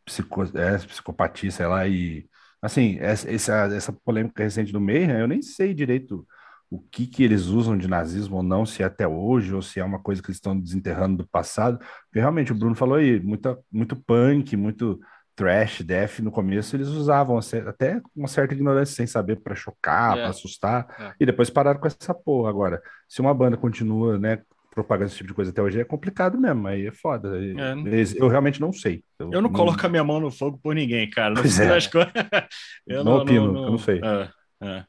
psico, 0.06 0.44
é, 0.58 0.78
psicopatia, 0.80 1.52
sei 1.52 1.66
lá. 1.68 1.88
E 1.88 2.28
assim, 2.62 2.98
essa, 3.00 3.30
essa 3.74 3.94
polêmica 3.94 4.44
recente 4.44 4.72
do 4.72 4.82
Mayhem, 4.82 5.20
eu 5.20 5.28
nem 5.28 5.42
sei 5.42 5.74
direito 5.74 6.26
o 6.70 6.80
que, 6.80 7.08
que 7.08 7.24
eles 7.24 7.48
usam 7.48 7.78
de 7.78 7.88
nazismo 7.88 8.38
ou 8.38 8.44
não, 8.44 8.66
se 8.66 8.84
é 8.84 8.86
até 8.86 9.08
hoje, 9.08 9.54
ou 9.56 9.62
se 9.62 9.80
é 9.80 9.84
uma 9.84 10.00
coisa 10.00 10.22
que 10.22 10.28
eles 10.28 10.38
estão 10.38 10.60
desenterrando 10.60 11.24
do 11.24 11.28
passado. 11.28 11.80
Porque 11.80 12.20
realmente 12.20 12.52
o 12.52 12.56
Bruno 12.56 12.76
falou 12.76 12.98
aí, 12.98 13.20
muita, 13.20 13.58
muito 13.72 13.96
punk, 13.96 14.56
muito 14.56 15.00
trash, 15.36 15.82
death, 15.82 16.20
no 16.20 16.32
começo 16.32 16.76
eles 16.76 16.90
usavam 16.90 17.40
até 17.66 18.02
uma 18.14 18.28
certa 18.28 18.54
ignorância 18.54 18.94
sem 18.94 19.08
saber 19.08 19.38
para 19.38 19.56
chocar, 19.56 20.18
é. 20.18 20.22
para 20.22 20.30
assustar, 20.30 20.96
é. 21.00 21.14
e 21.18 21.26
depois 21.26 21.50
pararam 21.50 21.80
com 21.80 21.88
essa 21.88 22.14
porra. 22.14 22.50
Agora, 22.50 22.82
se 23.08 23.22
uma 23.22 23.34
banda 23.34 23.56
continua, 23.56 24.20
né, 24.20 24.42
propagando 24.70 25.08
esse 25.08 25.18
tipo 25.18 25.30
de 25.30 25.34
coisa 25.34 25.52
até 25.52 25.62
hoje, 25.62 25.80
é 25.80 25.84
complicado 25.84 26.38
mesmo, 26.40 26.68
aí 26.68 26.88
é 26.88 26.92
foda. 26.92 27.38
É. 27.38 27.74
Eu 28.16 28.28
realmente 28.28 28.62
não 28.62 28.72
sei. 28.72 29.04
Eu, 29.20 29.28
eu 29.28 29.32
não, 29.42 29.50
não, 29.50 29.52
coloco 29.52 29.86
a 29.86 29.90
minha 29.90 30.04
mão 30.04 30.20
no 30.20 30.32
fogo 30.32 30.60
por 30.62 30.76
ninguém, 30.76 31.10
cara. 31.10 31.34
Não, 31.34 31.42
é. 31.42 31.48
eu 32.88 33.04
não, 33.04 33.16
não 33.16 33.22
opino, 33.22 33.52
não, 33.52 33.64
eu 33.64 33.72
não 33.72 33.78
sei. 33.78 34.00
É, 34.04 34.30
é. 34.64 34.86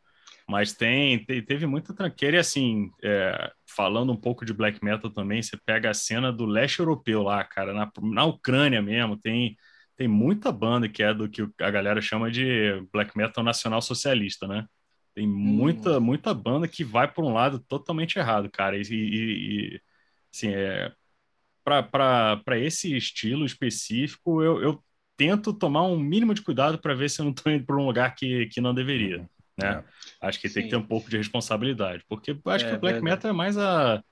Mas 0.49 0.72
tem, 0.72 1.24
tem, 1.24 1.43
teve 1.43 1.66
muita 1.66 1.95
tranqueira 1.95 2.37
e 2.37 2.41
assim, 2.41 2.91
é, 3.03 3.53
falando 3.68 4.12
um 4.12 4.16
pouco 4.16 4.45
de 4.45 4.53
black 4.53 4.85
metal 4.85 5.11
também, 5.11 5.43
você 5.43 5.57
pega 5.64 5.91
a 5.91 5.95
cena 5.95 6.33
do 6.33 6.45
leste 6.45 6.81
europeu 6.81 7.22
lá, 7.22 7.45
cara, 7.45 7.72
na, 7.72 7.91
na 8.03 8.24
Ucrânia 8.24 8.83
mesmo, 8.83 9.16
tem 9.16 9.57
tem 10.01 10.09
muita 10.09 10.51
banda 10.51 10.89
que 10.89 11.03
é 11.03 11.12
do 11.12 11.28
que 11.28 11.47
a 11.61 11.70
galera 11.70 12.01
chama 12.01 12.31
de 12.31 12.83
black 12.91 13.14
metal 13.14 13.45
nacional 13.45 13.83
socialista, 13.83 14.49
né? 14.49 14.64
Tem 15.15 15.27
muita, 15.27 15.99
hum. 15.99 16.01
muita 16.01 16.33
banda 16.33 16.69
que 16.69 16.85
vai 16.85 17.11
por 17.11 17.25
um 17.25 17.33
lado 17.33 17.59
totalmente 17.59 18.19
errado, 18.19 18.51
cara. 18.51 18.77
E, 18.77 18.83
e, 18.83 19.75
e 19.75 19.81
assim, 20.33 20.49
é, 20.49 20.93
para 21.63 22.59
esse 22.59 22.97
estilo 22.97 23.45
específico, 23.45 24.43
eu, 24.43 24.63
eu, 24.63 24.85
tento 25.17 25.53
tomar 25.53 25.83
um 25.83 25.99
mínimo 25.99 26.33
de 26.33 26.41
cuidado 26.41 26.79
para 26.79 26.95
ver 26.95 27.11
se 27.11 27.21
eu 27.21 27.25
não 27.25 27.33
estou 27.33 27.53
indo 27.53 27.67
para 27.67 27.77
um 27.77 27.85
lugar 27.85 28.15
que, 28.15 28.47
que 28.47 28.59
não 28.59 28.73
deveria. 28.73 29.19
Uhum. 29.19 29.29
Né? 29.59 29.85
É. 30.23 30.27
Acho 30.27 30.41
que 30.41 30.49
Sim. 30.49 30.55
tem 30.55 30.63
que 30.65 30.71
ter 30.71 30.77
um 30.77 30.87
pouco 30.87 31.11
de 31.11 31.19
responsabilidade, 31.19 32.03
porque 32.09 32.31
acho 32.47 32.65
é, 32.65 32.71
que 32.71 32.77
o 32.77 32.81
black 32.81 32.95
verdade. 32.95 33.05
metal 33.05 33.31
é 33.31 33.35
mais 33.35 33.59
a, 33.59 34.03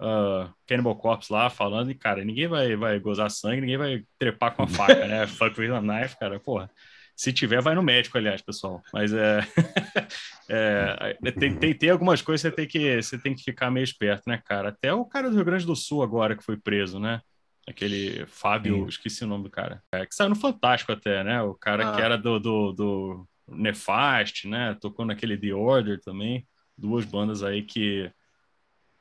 uh, 0.00 0.52
Cannibal 0.66 0.96
Corpse 0.96 1.32
lá 1.32 1.48
falando, 1.48 1.90
e, 1.90 1.94
cara, 1.94 2.24
ninguém 2.24 2.48
vai, 2.48 2.76
vai 2.76 2.98
gozar 2.98 3.30
sangue, 3.30 3.60
ninguém 3.60 3.78
vai 3.78 4.04
trepar 4.18 4.54
com 4.54 4.62
a 4.62 4.66
faca, 4.68 5.06
né? 5.06 5.26
Fuck 5.26 5.60
with 5.60 5.70
a 5.70 5.80
knife, 5.80 6.18
cara, 6.18 6.40
porra. 6.40 6.70
Se 7.16 7.32
tiver, 7.32 7.62
vai 7.62 7.74
no 7.74 7.82
médico, 7.82 8.18
aliás, 8.18 8.42
pessoal. 8.42 8.82
Mas 8.92 9.10
é, 9.10 9.40
é, 10.50 11.16
é 11.24 11.32
tem, 11.32 11.56
tem, 11.56 11.74
tem, 11.74 11.88
algumas 11.88 12.20
coisas 12.20 12.42
que 12.42 12.50
você 12.50 12.54
tem 12.54 12.68
que 12.68 13.02
você 13.02 13.18
tem 13.18 13.34
que 13.34 13.42
ficar 13.42 13.70
meio 13.70 13.84
esperto, 13.84 14.28
né, 14.28 14.40
cara? 14.44 14.68
Até 14.68 14.92
o 14.92 15.04
cara 15.06 15.30
do 15.30 15.34
Rio 15.34 15.44
Grande 15.44 15.64
do 15.64 15.74
Sul 15.74 16.02
agora 16.02 16.36
que 16.36 16.44
foi 16.44 16.58
preso, 16.58 17.00
né? 17.00 17.22
Aquele 17.66 18.26
Fábio, 18.26 18.82
Sim. 18.82 18.88
esqueci 18.88 19.24
o 19.24 19.26
nome 19.26 19.44
do 19.44 19.50
cara. 19.50 19.82
É, 19.90 20.04
que 20.04 20.14
saiu 20.14 20.28
no 20.28 20.36
Fantástico 20.36 20.92
até, 20.92 21.24
né? 21.24 21.40
O 21.42 21.54
cara 21.54 21.88
ah. 21.88 21.96
que 21.96 22.02
era 22.02 22.18
do, 22.18 22.38
do, 22.38 22.72
do 22.72 23.28
Nefast, 23.48 24.46
né? 24.46 24.76
Tocou 24.78 25.06
naquele 25.06 25.38
The 25.38 25.54
Order 25.54 25.98
também. 26.02 26.46
Duas 26.76 27.06
bandas 27.06 27.42
aí 27.42 27.62
que 27.62 28.12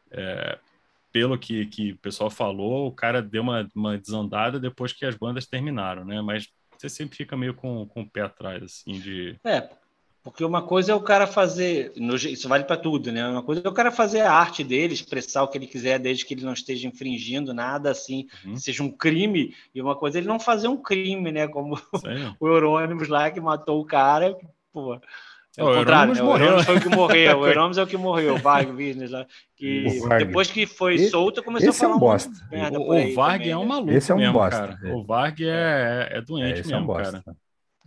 é, 0.09 0.57
pelo 1.11 1.37
que, 1.37 1.65
que 1.67 1.91
o 1.91 1.97
pessoal 1.97 2.29
falou, 2.29 2.87
o 2.87 2.91
cara 2.91 3.21
deu 3.21 3.41
uma, 3.41 3.69
uma 3.75 3.97
desandada 3.97 4.59
depois 4.59 4.93
que 4.93 5.05
as 5.05 5.15
bandas 5.15 5.45
terminaram, 5.45 6.05
né? 6.05 6.21
Mas 6.21 6.47
você 6.77 6.89
sempre 6.89 7.17
fica 7.17 7.35
meio 7.35 7.53
com, 7.53 7.85
com 7.87 8.01
o 8.01 8.09
pé 8.09 8.21
atrás, 8.21 8.63
assim, 8.63 8.99
de... 8.99 9.35
É, 9.43 9.69
porque 10.25 10.43
uma 10.43 10.63
coisa 10.63 10.91
é 10.91 10.95
o 10.95 11.01
cara 11.01 11.27
fazer, 11.27 11.93
isso 11.95 12.49
vale 12.49 12.63
para 12.63 12.77
tudo, 12.77 13.11
né? 13.11 13.27
Uma 13.27 13.43
coisa 13.43 13.61
é 13.63 13.69
o 13.69 13.73
cara 13.73 13.91
fazer 13.91 14.21
a 14.21 14.33
arte 14.33 14.63
dele, 14.63 14.95
expressar 14.95 15.43
o 15.43 15.47
que 15.47 15.55
ele 15.55 15.67
quiser, 15.67 15.99
desde 15.99 16.25
que 16.25 16.33
ele 16.33 16.43
não 16.43 16.53
esteja 16.53 16.87
infringindo 16.87 17.53
nada 17.53 17.91
assim, 17.91 18.27
uhum. 18.43 18.57
seja 18.57 18.81
um 18.81 18.89
crime, 18.89 19.53
e 19.73 19.79
uma 19.79 19.95
coisa 19.95 20.17
é 20.17 20.21
ele 20.21 20.27
não 20.27 20.39
fazer 20.39 20.67
um 20.67 20.77
crime, 20.77 21.31
né? 21.31 21.47
Como 21.47 21.75
o 22.39 22.47
Eurônimos 22.47 23.07
lá 23.07 23.29
que 23.29 23.39
matou 23.39 23.79
o 23.79 23.85
cara, 23.85 24.35
pô, 24.73 24.99
é 25.57 25.63
o, 25.63 25.71
o 25.71 25.75
contrário, 25.75 26.13
né? 26.13 26.21
o 26.21 26.37
Hermes 26.37 26.65
foi 26.65 26.77
o 26.77 26.81
que 26.81 26.89
morreu. 26.89 27.39
O 27.39 27.47
Hermes 27.47 27.77
é 27.77 27.83
o 27.83 27.87
que 27.87 27.97
morreu, 27.97 28.35
o 28.35 28.37
Varg 28.37 28.71
Business 28.71 29.11
lá. 29.11 29.25
Que 29.55 30.01
depois 30.19 30.51
que 30.51 30.65
foi 30.65 30.97
solto, 30.97 31.41
começou 31.41 31.69
esse 31.69 31.79
a 31.79 31.87
falar 31.87 31.93
é 31.93 31.95
um 31.95 31.99
bosta. 31.99 32.31
O, 32.51 32.93
o 32.93 33.13
Varg 33.13 33.37
também, 33.39 33.51
é 33.51 33.57
um 33.57 33.61
né? 33.61 33.67
maluco 33.67 33.91
esse 33.91 34.11
é 34.11 34.15
um 34.15 34.17
mesmo, 34.17 34.33
bosta. 34.33 34.59
cara. 34.59 34.79
É. 34.83 34.93
O 34.93 35.03
Varg 35.03 35.41
é, 35.41 36.09
é 36.11 36.21
doente 36.21 36.61
é, 36.61 36.63
mesmo, 36.63 36.75
é 36.75 36.79
um 36.79 36.87
cara. 36.87 37.23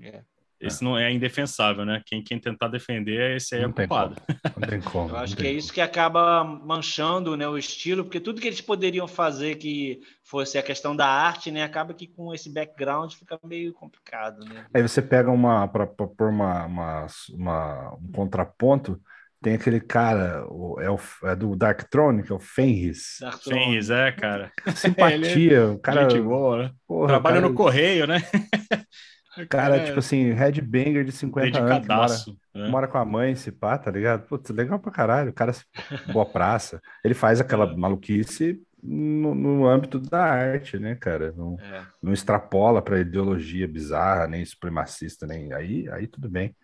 É. 0.01 0.21
Esse 0.61 0.83
não 0.83 0.99
é 0.99 1.13
indefensável, 1.13 1.85
né? 1.85 2.03
Quem, 2.05 2.23
quem 2.23 2.39
tentar 2.39 2.67
defender, 2.67 3.37
esse 3.37 3.55
aí 3.55 3.63
é 3.63 3.69
culpado. 3.69 4.17
Não 4.57 4.69
tem 4.69 4.81
como. 4.81 5.11
Eu 5.11 5.17
acho 5.17 5.37
que 5.37 5.47
é 5.47 5.53
isso 5.53 5.73
que 5.73 5.81
acaba 5.81 6.43
manchando 6.43 7.37
né, 7.37 7.47
o 7.47 7.57
estilo, 7.57 8.03
porque 8.03 8.19
tudo 8.19 8.41
que 8.41 8.47
eles 8.49 8.61
poderiam 8.61 9.07
fazer 9.07 9.55
que 9.57 10.01
fosse 10.25 10.59
a 10.59 10.63
questão 10.63 10.97
da 10.97 11.07
arte, 11.07 11.53
né? 11.53 11.63
Acaba 11.63 11.95
que 11.95 12.09
com 12.09 12.35
esse 12.35 12.53
background 12.53 13.13
fica 13.13 13.39
meio 13.45 13.73
complicado, 13.73 14.45
né? 14.45 14.67
Aí 14.75 14.83
você 14.83 15.01
pega 15.01 15.31
uma, 15.31 15.69
para 15.69 15.87
pôr 15.87 16.29
uma, 16.29 16.67
uma, 16.67 17.07
uma, 17.31 17.95
um 17.95 18.13
contraponto, 18.13 19.01
tem 19.41 19.55
aquele 19.55 19.81
cara, 19.81 20.45
o, 20.49 20.81
é, 20.81 20.91
o, 20.91 20.99
é 21.23 21.37
do 21.37 21.55
Dark 21.55 21.89
Throne, 21.89 22.25
que 22.25 22.33
é 22.33 22.35
o 22.35 22.41
Fenris. 22.41 23.19
Fenris, 23.45 23.91
é, 23.91 24.11
cara. 24.11 24.51
Simpatia, 24.75 25.59
é, 25.59 25.67
o 25.67 25.79
cara. 25.79 26.11
Gente 26.11 26.21
boa, 26.21 26.65
né? 26.65 26.71
Porra, 26.87 27.07
Trabalha 27.07 27.37
cara, 27.37 27.49
no 27.49 27.55
correio, 27.55 28.07
né? 28.07 28.19
Cara, 29.47 29.77
é... 29.77 29.85
tipo 29.85 29.99
assim, 29.99 30.33
headbanger 30.33 31.05
de 31.05 31.13
50 31.13 31.59
anos, 31.59 31.87
mora, 31.87 32.37
né? 32.55 32.69
mora 32.69 32.89
com 32.89 32.99
a 32.99 33.05
mãe, 33.05 33.35
se 33.35 33.53
pá, 33.53 33.77
tá 33.79 33.91
ligado? 33.91 34.27
Putz, 34.27 34.51
legal 34.51 34.79
pra 34.79 34.91
caralho, 34.91 35.31
o 35.31 35.35
cara, 35.35 35.53
boa 36.13 36.27
praça. 36.27 36.81
Ele 37.05 37.15
faz 37.15 37.41
aquela 37.41 37.71
é. 37.71 37.77
maluquice 37.77 38.61
no, 38.83 39.35
no, 39.35 39.67
âmbito 39.67 39.99
da 39.99 40.25
arte, 40.25 40.79
né, 40.79 40.95
cara? 40.95 41.33
Não, 41.37 41.57
é. 41.61 41.87
não 42.03 42.13
extrapola 42.13 42.81
pra 42.81 43.01
ideologia 43.01 43.67
bizarra, 43.67 44.27
nem 44.27 44.45
supremacista, 44.45 45.27
nem... 45.27 45.53
Aí, 45.53 45.89
aí 45.91 46.07
tudo 46.07 46.29
bem. 46.29 46.55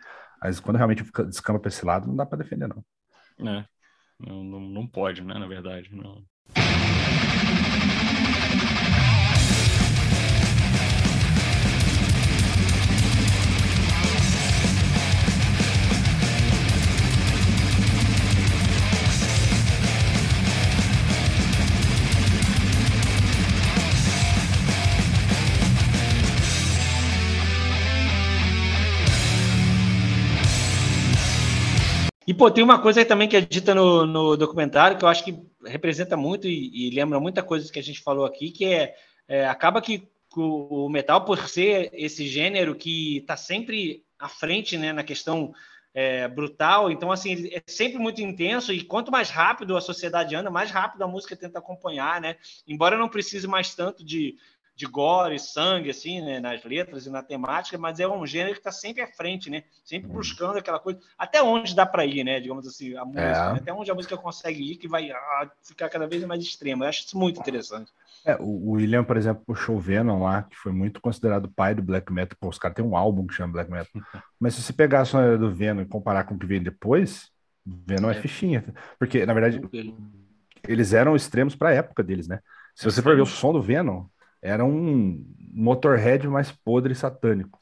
Mas 0.40 0.60
quando 0.60 0.76
realmente 0.76 1.04
descamba 1.26 1.58
pra 1.58 1.68
esse 1.68 1.84
lado, 1.84 2.06
não 2.06 2.16
dá 2.16 2.26
pra 2.26 2.38
defender, 2.38 2.68
não. 2.68 2.84
É, 3.48 3.64
não, 4.20 4.44
não, 4.44 4.60
não 4.60 4.86
pode, 4.86 5.22
né, 5.22 5.34
na 5.34 5.46
verdade, 5.46 5.90
não. 5.92 6.22
Pô, 32.36 32.50
tem 32.50 32.64
uma 32.64 32.80
coisa 32.80 33.04
também 33.04 33.28
que 33.28 33.36
é 33.36 33.40
dita 33.40 33.74
no, 33.74 34.06
no 34.06 34.36
documentário 34.36 34.96
que 34.98 35.04
eu 35.04 35.08
acho 35.08 35.24
que 35.24 35.38
representa 35.64 36.16
muito 36.16 36.48
e, 36.48 36.88
e 36.88 36.90
lembra 36.90 37.20
muita 37.20 37.42
coisa 37.42 37.70
que 37.70 37.78
a 37.78 37.82
gente 37.82 38.00
falou 38.00 38.24
aqui, 38.24 38.50
que 38.50 38.64
é, 38.64 38.94
é 39.28 39.46
acaba 39.46 39.80
que 39.80 40.08
o, 40.36 40.86
o, 40.86 40.88
metal, 40.88 41.24
por 41.24 41.48
ser 41.48 41.90
esse 41.92 42.26
gênero 42.26 42.74
que 42.74 43.18
está 43.18 43.36
sempre 43.36 44.04
à 44.18 44.28
frente 44.28 44.76
né, 44.76 44.92
na 44.92 45.04
questão 45.04 45.52
é, 45.92 46.26
brutal, 46.26 46.90
então, 46.90 47.12
assim, 47.12 47.48
é 47.52 47.62
sempre 47.66 47.98
muito 47.98 48.20
intenso 48.20 48.72
e 48.72 48.82
quanto 48.82 49.12
mais 49.12 49.30
rápido 49.30 49.76
a 49.76 49.80
sociedade 49.80 50.34
anda, 50.34 50.50
mais 50.50 50.70
rápido 50.70 51.02
a 51.02 51.08
música 51.08 51.36
tenta 51.36 51.60
acompanhar, 51.60 52.20
né? 52.20 52.36
Embora 52.66 52.98
não 52.98 53.08
precise 53.08 53.46
mais 53.46 53.76
tanto 53.76 54.04
de, 54.04 54.36
de 54.76 54.86
gore, 54.86 55.38
sangue, 55.38 55.90
assim, 55.90 56.20
né, 56.20 56.40
nas 56.40 56.64
letras 56.64 57.06
e 57.06 57.10
na 57.10 57.22
temática, 57.22 57.78
mas 57.78 58.00
é 58.00 58.08
um 58.08 58.26
gênero 58.26 58.52
que 58.54 58.58
está 58.60 58.72
sempre 58.72 59.02
à 59.02 59.06
frente, 59.06 59.48
né? 59.48 59.62
Sempre 59.84 60.08
Uhum. 60.08 60.16
buscando 60.16 60.58
aquela 60.58 60.80
coisa, 60.80 60.98
até 61.16 61.40
onde 61.42 61.74
dá 61.76 61.86
para 61.86 62.04
ir, 62.04 62.24
né? 62.24 62.40
Digamos 62.40 62.66
assim, 62.66 62.96
a 62.96 63.04
música, 63.04 63.20
É. 63.20 63.52
né? 63.52 63.58
até 63.60 63.72
onde 63.72 63.90
a 63.90 63.94
música 63.94 64.16
consegue 64.16 64.72
ir, 64.72 64.76
que 64.76 64.88
vai 64.88 65.10
ah, 65.12 65.50
ficar 65.62 65.88
cada 65.88 66.06
vez 66.08 66.24
mais 66.24 66.42
extrema. 66.42 66.84
Eu 66.84 66.88
acho 66.88 67.04
isso 67.06 67.16
muito 67.16 67.38
interessante. 67.38 67.92
É, 68.26 68.36
o 68.40 68.70
William, 68.72 69.04
por 69.04 69.16
exemplo, 69.16 69.44
puxou 69.46 69.76
o 69.76 69.80
Venom 69.80 70.22
lá, 70.22 70.42
que 70.42 70.56
foi 70.56 70.72
muito 70.72 71.00
considerado 71.00 71.44
o 71.44 71.52
pai 71.52 71.74
do 71.74 71.82
black 71.82 72.12
metal. 72.12 72.36
Pô, 72.40 72.48
os 72.48 72.58
caras 72.58 72.74
têm 72.74 72.84
um 72.84 72.96
álbum 72.96 73.26
que 73.26 73.34
chama 73.34 73.52
Black 73.52 73.70
Metal. 73.70 73.92
Mas 74.40 74.54
se 74.54 74.62
você 74.62 74.72
pegar 74.72 75.02
a 75.02 75.04
sonoridade 75.04 75.40
do 75.40 75.54
Venom 75.54 75.82
e 75.82 75.86
comparar 75.86 76.24
com 76.24 76.34
o 76.34 76.38
que 76.38 76.46
veio 76.46 76.62
depois, 76.64 77.30
Venom 77.64 78.08
é, 78.10 78.16
É. 78.16 78.20
fichinha. 78.20 78.64
Porque, 78.98 79.24
na 79.26 79.34
verdade, 79.34 79.60
eles 80.66 80.92
eram 80.92 81.14
extremos 81.14 81.54
para 81.54 81.68
a 81.68 81.74
época 81.74 82.02
deles, 82.02 82.26
né? 82.26 82.40
Se 82.74 82.84
você 82.84 83.00
for 83.02 83.14
ver 83.14 83.22
o 83.22 83.26
som 83.26 83.52
do 83.52 83.62
Venom, 83.62 84.06
era 84.44 84.62
um 84.64 85.24
Motorhead 85.38 86.28
mais 86.28 86.52
podre 86.52 86.92
e 86.92 86.96
satânico, 86.96 87.58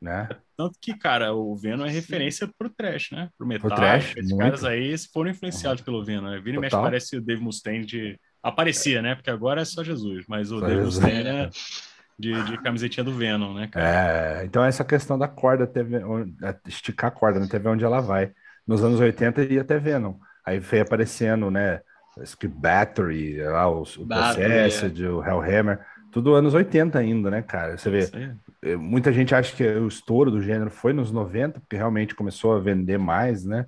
né? 0.00 0.28
Tanto 0.56 0.78
que, 0.80 0.96
cara, 0.96 1.34
o 1.34 1.54
Venom 1.54 1.84
é 1.84 1.90
referência 1.90 2.48
pro 2.58 2.70
trash, 2.70 3.10
né? 3.12 3.28
Pro 3.36 3.46
metal. 3.46 3.74
trash, 3.74 4.16
Esses 4.16 4.30
muito. 4.30 4.38
caras 4.38 4.64
aí 4.64 4.94
foram 5.12 5.30
influenciados 5.30 5.82
pelo 5.82 6.04
Venom. 6.04 6.30
Né? 6.30 6.40
Vira 6.40 6.56
e 6.56 6.60
mexe 6.60 6.76
parece 6.76 7.16
o 7.16 7.20
Dave 7.20 7.42
Mustaine 7.42 7.84
de... 7.84 8.18
Aparecia, 8.42 9.02
né? 9.02 9.14
Porque 9.14 9.30
agora 9.30 9.60
é 9.60 9.64
só 9.64 9.84
Jesus. 9.84 10.24
Mas 10.28 10.50
o 10.50 10.60
Só 10.60 10.66
Dave 10.66 10.82
Jesus. 10.82 10.94
Mustaine 10.96 11.28
é 11.28 11.50
de, 12.18 12.42
de 12.44 12.58
camisetinha 12.62 13.04
do 13.04 13.12
Venom, 13.12 13.54
né, 13.54 13.68
cara? 13.68 14.40
É, 14.40 14.44
então 14.44 14.64
essa 14.64 14.84
questão 14.84 15.18
da 15.18 15.26
corda, 15.28 15.70
é, 16.42 16.56
esticar 16.68 17.08
a 17.08 17.14
corda, 17.14 17.40
né, 17.40 17.46
ver 17.46 17.68
onde 17.68 17.84
ela 17.84 18.00
vai. 18.00 18.32
Nos 18.66 18.84
anos 18.84 19.00
80 19.00 19.44
ia 19.44 19.62
até 19.62 19.78
Venom. 19.78 20.14
Aí 20.44 20.58
veio 20.58 20.82
aparecendo, 20.82 21.50
né, 21.50 21.80
Battery, 22.48 23.42
lá, 23.42 23.68
o, 23.68 23.82
o 23.82 24.04
Battery, 24.04 24.64
Possessed, 24.64 25.06
o 25.06 25.24
Hellhammer, 25.24 25.80
tudo 26.10 26.34
anos 26.34 26.54
80 26.54 26.98
ainda, 26.98 27.30
né, 27.30 27.42
cara? 27.42 27.76
Você 27.78 27.90
vê, 27.90 28.10
eh, 28.62 28.76
muita 28.76 29.12
gente 29.12 29.34
acha 29.34 29.54
que 29.54 29.64
o 29.64 29.88
estouro 29.88 30.30
do 30.30 30.42
gênero 30.42 30.70
foi 30.70 30.92
nos 30.92 31.10
90, 31.12 31.60
porque 31.60 31.76
realmente 31.76 32.14
começou 32.14 32.54
a 32.54 32.60
vender 32.60 32.98
mais, 32.98 33.44
né, 33.44 33.66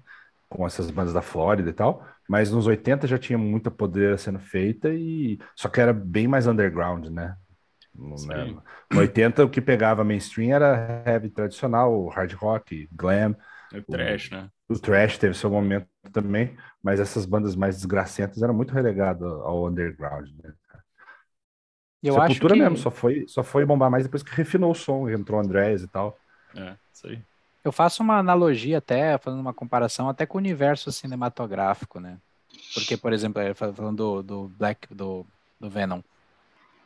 com 0.49 0.67
essas 0.67 0.91
bandas 0.91 1.13
da 1.15 1.23
Flórida 1.23 1.71
e 1.71 1.73
tal, 1.73 2.07
mas 2.29 2.51
nos 2.51 2.67
80 2.67 3.07
já 3.07 3.19
tinha 3.19 3.39
muita 3.39 3.71
podeira 3.71 4.19
sendo 4.19 4.39
feita 4.39 4.91
e 4.91 5.39
só 5.57 5.69
que 5.69 5.81
era 5.81 5.93
bem 5.93 6.29
mais 6.29 6.47
underground, 6.47 7.07
né? 7.07 7.37
No, 7.95 8.17
Sim. 8.17 8.29
né? 8.29 8.45
No 8.91 9.01
80 9.01 9.45
o 9.45 9.51
que 9.51 9.61
pegava 9.61 10.05
mainstream 10.05 10.55
era 10.55 11.03
heavy 11.07 11.31
tradicional, 11.31 12.09
hard 12.09 12.33
rock, 12.35 12.89
glam, 12.93 13.35
É 13.73 13.81
trash, 13.81 14.31
né? 14.31 14.49
o 14.69 14.79
thrash 14.79 15.19
teve 15.19 15.35
seu 15.35 15.51
momento 15.51 15.87
também, 16.13 16.57
mas 16.83 17.01
essas 17.01 17.27
bandas 17.27 17.55
mais 17.55 17.77
desgracentas 17.77 18.43
eram 18.43 18.55
muito 18.55 18.73
relegadas 18.73 19.23
ao 19.31 19.67
underground, 19.67 20.29
né? 20.43 20.53
Eu 22.03 22.19
acho 22.19 22.43
Sepultura 22.43 22.57
que 22.57 22.59
mesmo, 22.59 22.77
só 22.77 22.91
foi, 22.91 23.27
só 23.29 23.43
foi 23.43 23.65
bombar 23.65 23.91
mais 23.91 24.05
depois 24.05 24.23
que 24.23 24.35
refinou 24.35 24.73
o 24.73 24.75
som, 24.75 25.09
entrou 25.09 25.39
o 25.41 25.43
Andrés 25.43 25.83
e 25.83 25.89
tal. 25.89 26.21
É, 26.55 26.79
isso 26.93 27.07
aí. 27.09 27.25
eu 27.65 27.73
faço 27.73 28.03
uma 28.03 28.19
analogia 28.19 28.79
até, 28.79 29.17
fazendo 29.19 29.41
uma 29.41 29.55
comparação 29.55 30.09
até 30.09 30.27
com 30.27 30.37
o 30.39 30.41
universo 30.41 30.91
cinematográfico, 30.93 32.01
né? 32.01 32.21
Porque, 32.75 32.97
por 32.97 33.13
exemplo, 33.13 33.43
fal- 33.55 33.75
falando 33.75 34.23
do, 34.23 34.23
do 34.23 34.49
Black, 34.51 34.93
do, 34.95 35.27
do 35.61 35.71
Venom. 35.71 36.03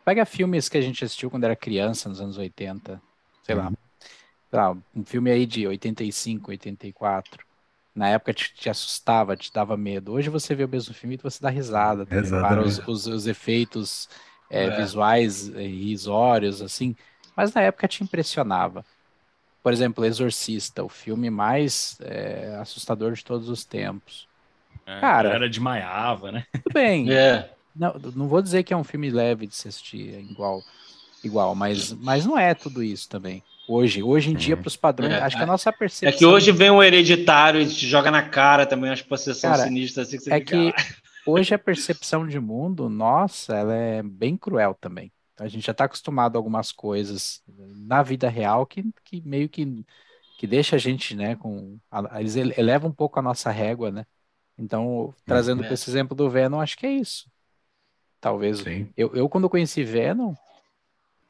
Pega 0.05 0.27
filmes 0.27 0.69
que 0.69 0.79
a 0.79 0.81
gente 0.83 1.05
assistiu 1.05 1.31
quando 1.31 1.45
era 1.45 1.57
criança, 1.57 2.09
nos 2.09 2.21
anos 2.21 2.39
80, 2.39 3.03
sei 3.43 3.55
lá, 3.57 3.71
sei 4.51 4.59
lá, 4.61 4.73
um 4.95 5.05
filme 5.05 5.31
aí 5.31 5.47
de 5.47 5.67
85, 5.67 6.51
84. 6.53 7.45
Na 7.95 8.09
época 8.11 8.35
te, 8.35 8.55
te 8.55 8.71
assustava, 8.71 9.37
te 9.37 9.53
dava 9.53 9.77
medo. 9.77 10.13
Hoje 10.13 10.31
você 10.31 10.55
vê 10.55 10.65
o 10.65 10.69
mesmo 10.69 10.95
filme 10.95 11.17
e 11.17 11.19
você 11.19 11.41
dá 11.43 11.51
risada, 11.51 12.07
também, 12.07 12.35
para 12.35 12.63
os, 12.63 12.81
Exatamente. 12.81 12.89
os, 12.89 13.07
os 13.07 13.27
efeitos 13.27 14.09
eh, 14.51 14.69
É. 14.69 14.71
visuais 14.71 15.49
eh, 15.51 15.67
risórios, 15.67 16.63
assim. 16.63 16.95
Mas 17.37 17.53
na 17.55 17.63
época 17.63 17.89
te 17.89 18.03
impressionava. 18.05 18.85
Por 19.63 19.73
exemplo, 19.73 20.05
Exorcista, 20.05 20.85
o 20.85 20.89
filme 20.89 21.29
mais 21.31 21.99
eh, 22.01 22.57
assustador 22.61 23.13
de 23.15 23.25
todos 23.25 23.49
os 23.49 23.65
tempos. 23.65 24.29
É, 24.87 25.01
Cara. 25.01 25.29
a 25.29 25.33
galera 25.33 25.49
desmaiava, 25.49 26.31
né? 26.33 26.45
Tudo 26.63 26.73
bem, 26.75 27.07
É. 27.13 27.51
não, 27.75 27.95
não 28.15 28.29
vou 28.29 28.41
dizer 28.41 28.63
que 28.63 28.73
é 28.73 28.77
um 28.77 28.85
filme 28.85 29.11
leve 29.11 29.47
de 29.47 29.55
se 29.55 29.69
assistir, 29.69 30.15
é 30.15 30.21
igual, 30.21 30.65
igual, 31.23 31.55
mas, 31.55 31.93
mas 31.93 32.25
não 32.25 32.39
é 32.39 32.55
tudo 32.55 32.83
isso 32.83 33.09
também. 33.09 33.43
Hoje, 33.69 34.03
hoje 34.03 34.31
em 34.31 34.35
dia, 34.37 34.55
Uhum. 34.55 34.63
para 34.63 34.69
os 34.69 34.77
padrões, 34.77 35.13
É, 35.13 35.21
acho 35.23 35.37
que 35.37 35.43
a 35.43 35.47
nossa 35.47 35.71
É 35.71 35.77
percepção. 35.79 36.19
que 36.19 36.25
hoje 36.27 36.53
vem 36.53 36.71
um 36.71 36.83
hereditário 36.83 37.61
e 37.61 37.67
te 37.67 37.87
joga 37.89 38.11
na 38.13 38.23
cara 38.23 38.65
também 38.65 38.89
umas 38.91 39.03
possessões 39.03 39.43
Cara, 39.43 39.65
sinistras 39.65 40.07
assim 40.09 40.19
que 40.19 40.23
você 40.25 40.31
é 40.31 40.39
fica, 40.39 40.57
que 40.57 40.73
"Ah". 40.77 41.06
Hoje 41.27 41.55
a 41.55 41.59
percepção 41.59 42.27
de 42.27 42.41
mundo, 42.41 42.89
nossa, 42.89 43.55
ela 43.57 43.75
é 43.75 44.03
bem 44.03 44.37
cruel 44.37 44.75
também. 44.75 45.13
A 45.39 45.49
gente 45.49 45.67
já 45.67 45.73
está 45.73 45.85
acostumado 45.85 46.37
a 46.37 46.39
algumas 46.39 46.73
coisas 46.73 47.43
na 47.49 48.03
vida 48.03 48.29
real 48.29 48.67
que, 48.67 48.85
que 49.05 49.21
meio 49.23 49.49
que, 49.49 49.85
que 50.39 50.47
deixa 50.47 50.77
a 50.77 50.79
gente, 50.79 51.15
né, 51.17 51.37
com. 51.37 51.79
a- 51.91 52.21
Eles 52.21 52.37
ele- 52.37 52.55
elevam 52.59 52.91
um 52.91 52.95
pouco 52.95 53.19
a 53.19 53.23
nossa 53.23 53.51
régua, 53.51 53.91
né? 53.91 54.07
Então, 54.59 55.15
trazendo 55.27 55.65
é. 55.65 55.73
esse 55.75 55.91
exemplo 55.91 56.17
do 56.17 56.31
Venom, 56.31 56.61
acho 56.61 56.77
que 56.79 56.87
é 56.87 56.93
isso. 56.93 57.31
Talvez. 58.21 58.61
Sim. 58.61 58.93
Eu, 58.97 59.15
eu 59.15 59.29
quando 59.29 59.49
conheci 59.51 59.85
Venom, 59.85 60.35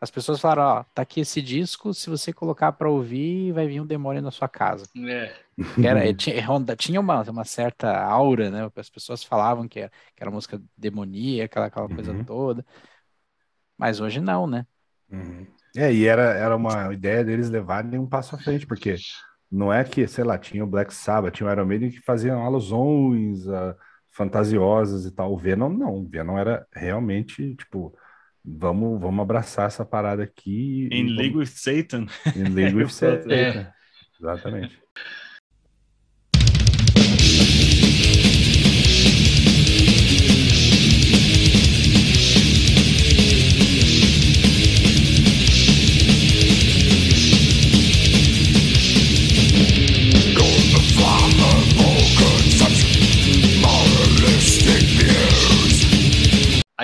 as 0.01 0.11
pessoas 0.11 0.41
falaram, 0.41 0.63
ó, 0.81 0.85
tá 0.95 1.03
aqui 1.03 1.21
esse 1.21 1.41
disco, 1.43 1.93
se 1.95 2.11
você 2.11 2.33
colocar 2.33 2.73
para 2.73 2.91
ouvir, 2.91 3.53
vai 3.53 3.67
vir 3.67 3.81
um 3.81 3.87
demônio 3.87 4.23
na 4.23 4.31
sua 4.31 4.49
casa. 4.49 4.89
É. 4.97 5.47
Era, 5.81 6.13
tinha, 6.15 6.45
ronda- 6.47 6.77
tinha 6.77 7.01
uma, 7.01 7.23
uma 7.31 7.45
certa 7.45 7.99
aura, 8.05 8.51
né? 8.51 8.71
As 8.77 8.91
pessoas 8.91 9.25
falavam 9.25 9.69
que 9.69 9.81
era, 9.81 9.91
que 10.17 10.23
era 10.23 10.31
música 10.31 10.61
demoníaca, 10.77 11.47
aquela, 11.47 11.67
aquela 11.67 11.89
coisa 11.91 12.15
Uhum. 12.15 12.25
toda. 12.25 12.65
Mas 13.77 14.01
hoje 14.01 14.21
não, 14.21 14.47
né? 14.47 14.67
Uhum. 15.11 15.47
É, 15.77 15.93
e 15.93 16.07
era, 16.07 16.23
era 16.35 16.57
uma 16.57 16.93
ideia 16.93 17.25
deles 17.25 17.51
levarem 17.51 17.99
um 17.99 18.09
passo 18.09 18.35
à 18.35 18.39
frente, 18.39 18.67
porque 18.67 18.97
não 19.51 19.73
é 19.73 19.85
que, 19.85 20.07
sei 20.09 20.25
lá, 20.25 20.39
tinha 20.39 20.65
o 20.65 20.67
Black 20.67 20.93
Sabbath, 20.95 21.35
tinha 21.35 21.49
o 21.49 21.53
Iron 21.53 21.67
Maiden 21.67 21.91
que 21.91 22.01
faziam 22.01 22.45
alusões 22.45 23.47
a, 23.49 23.77
fantasiosas 24.13 25.05
e 25.07 25.11
tal. 25.15 25.33
O 25.33 25.39
Venom 25.39 25.69
não, 25.71 25.95
o 25.97 26.09
Venom 26.09 26.39
era 26.39 26.67
realmente, 26.73 27.55
tipo, 27.57 27.95
vamos, 28.47 29.01
vamos 29.01 29.21
abraçar 29.23 29.67
essa 29.67 29.85
parada 29.85 30.23
aqui 30.23 30.89
In 30.93 31.07
vamos- 31.07 31.17
League 31.19 31.37
with 31.37 31.47
Satan. 31.47 32.07
In 32.37 32.55
League 32.55 32.75
with 32.77 32.89
Satan. 32.95 33.31
É. 33.33 33.73
Exatamente. 34.19 34.79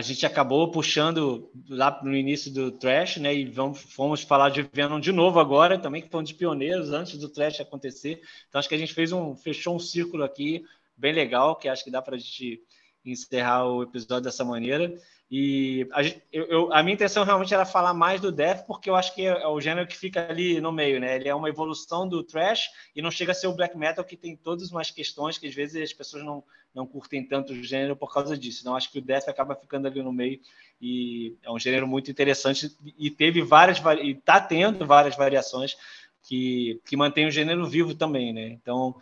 Gente 0.03 0.27
acabou 0.27 0.71
puxando 0.71 1.51
lá 1.69 2.01
no 2.03 2.17
início 2.17 2.53
do 2.53 2.71
Trash, 2.71 3.17
né? 3.19 3.35
E 3.35 3.45
vamos, 3.45 3.81
fomos 3.81 4.23
falar 4.23 4.51
de 4.51 4.63
Venom 4.73 5.01
de 5.01 5.13
novo 5.13 5.41
agora, 5.41 5.79
também 5.79 6.03
que 6.03 6.09
foi 6.09 6.21
um 6.21 6.23
dos 6.23 6.33
pioneiros 6.33 6.93
antes 6.93 7.19
do 7.19 7.29
Trash 7.29 7.61
acontecer. 7.61 8.21
Então 8.49 8.59
acho 8.59 8.69
que 8.69 8.75
a 8.75 8.79
gente 8.79 8.95
fez 8.95 9.13
um 9.13 9.35
fechou 9.37 9.77
um 9.77 9.79
círculo 9.79 10.25
aqui 10.25 10.65
bem 10.97 11.13
legal, 11.13 11.57
que 11.57 11.69
acho 11.69 11.85
que 11.85 11.91
dá 11.91 12.03
para 12.03 12.17
a 12.17 12.19
gente 12.19 12.63
encerrar 13.05 13.67
o 13.67 13.83
episódio 13.83 14.25
dessa 14.25 14.45
maneira. 14.45 14.95
E 15.35 15.89
a, 15.93 16.03
gente- 16.03 16.23
eu- 16.31 16.45
eu- 16.45 16.75
a 16.75 16.83
minha 16.83 16.93
intenção 16.93 17.25
realmente 17.25 17.55
era 17.55 17.65
falar 17.65 17.95
mais 17.95 18.21
do 18.21 18.31
Death, 18.31 18.67
porque 18.67 18.91
eu 18.91 18.95
acho 18.95 19.15
que 19.15 19.23
é 19.25 19.47
o 19.49 19.59
gênero 19.63 19.87
que 19.89 19.97
fica 19.97 20.29
ali 20.29 20.61
no 20.61 20.71
meio, 20.71 21.01
né? 21.01 21.17
Ele 21.17 21.27
é 21.27 21.35
uma 21.35 21.49
evolução 21.49 22.07
do 22.07 22.23
Trash 22.23 22.69
e 22.95 23.01
não 23.01 23.11
chega 23.11 23.33
a 23.33 23.35
ser 23.35 23.47
o 23.47 23.55
Black 23.55 23.75
Metal, 23.75 24.05
que 24.05 24.15
tem 24.15 24.37
todas 24.37 24.71
umas 24.71 24.91
questões 24.91 25.39
que 25.39 25.47
às 25.47 25.55
vezes 25.55 25.83
as 25.83 25.93
pessoas 25.95 26.23
não, 26.23 26.45
não 26.75 26.87
curtem 26.87 27.27
tanto 27.27 27.55
o 27.55 27.65
gênero 27.65 27.97
por 27.97 28.13
causa 28.13 28.37
disso. 28.37 28.61
Então, 28.61 28.77
acho 28.77 28.93
que 28.93 28.99
o 28.99 29.03
Death 29.03 29.27
acaba 29.27 29.57
ficando 29.57 29.89
ali 29.89 30.03
no 30.03 30.13
meio 30.13 30.39
e 30.79 31.35
é 31.43 31.51
um 31.51 31.59
gênero 31.59 31.87
muito 31.87 32.11
interessante 32.11 32.71
e 32.99 33.11
teve 33.11 33.41
várias 33.41 33.81
e 34.03 34.11
está 34.11 34.39
tendo 34.39 34.85
várias 34.85 35.17
variações 35.17 35.79
que, 36.25 36.79
que 36.85 36.95
mantém 36.95 37.27
o 37.27 37.31
gênero 37.31 37.67
vivo 37.67 37.95
também, 37.95 38.35
né? 38.35 38.49
Então, 38.49 38.95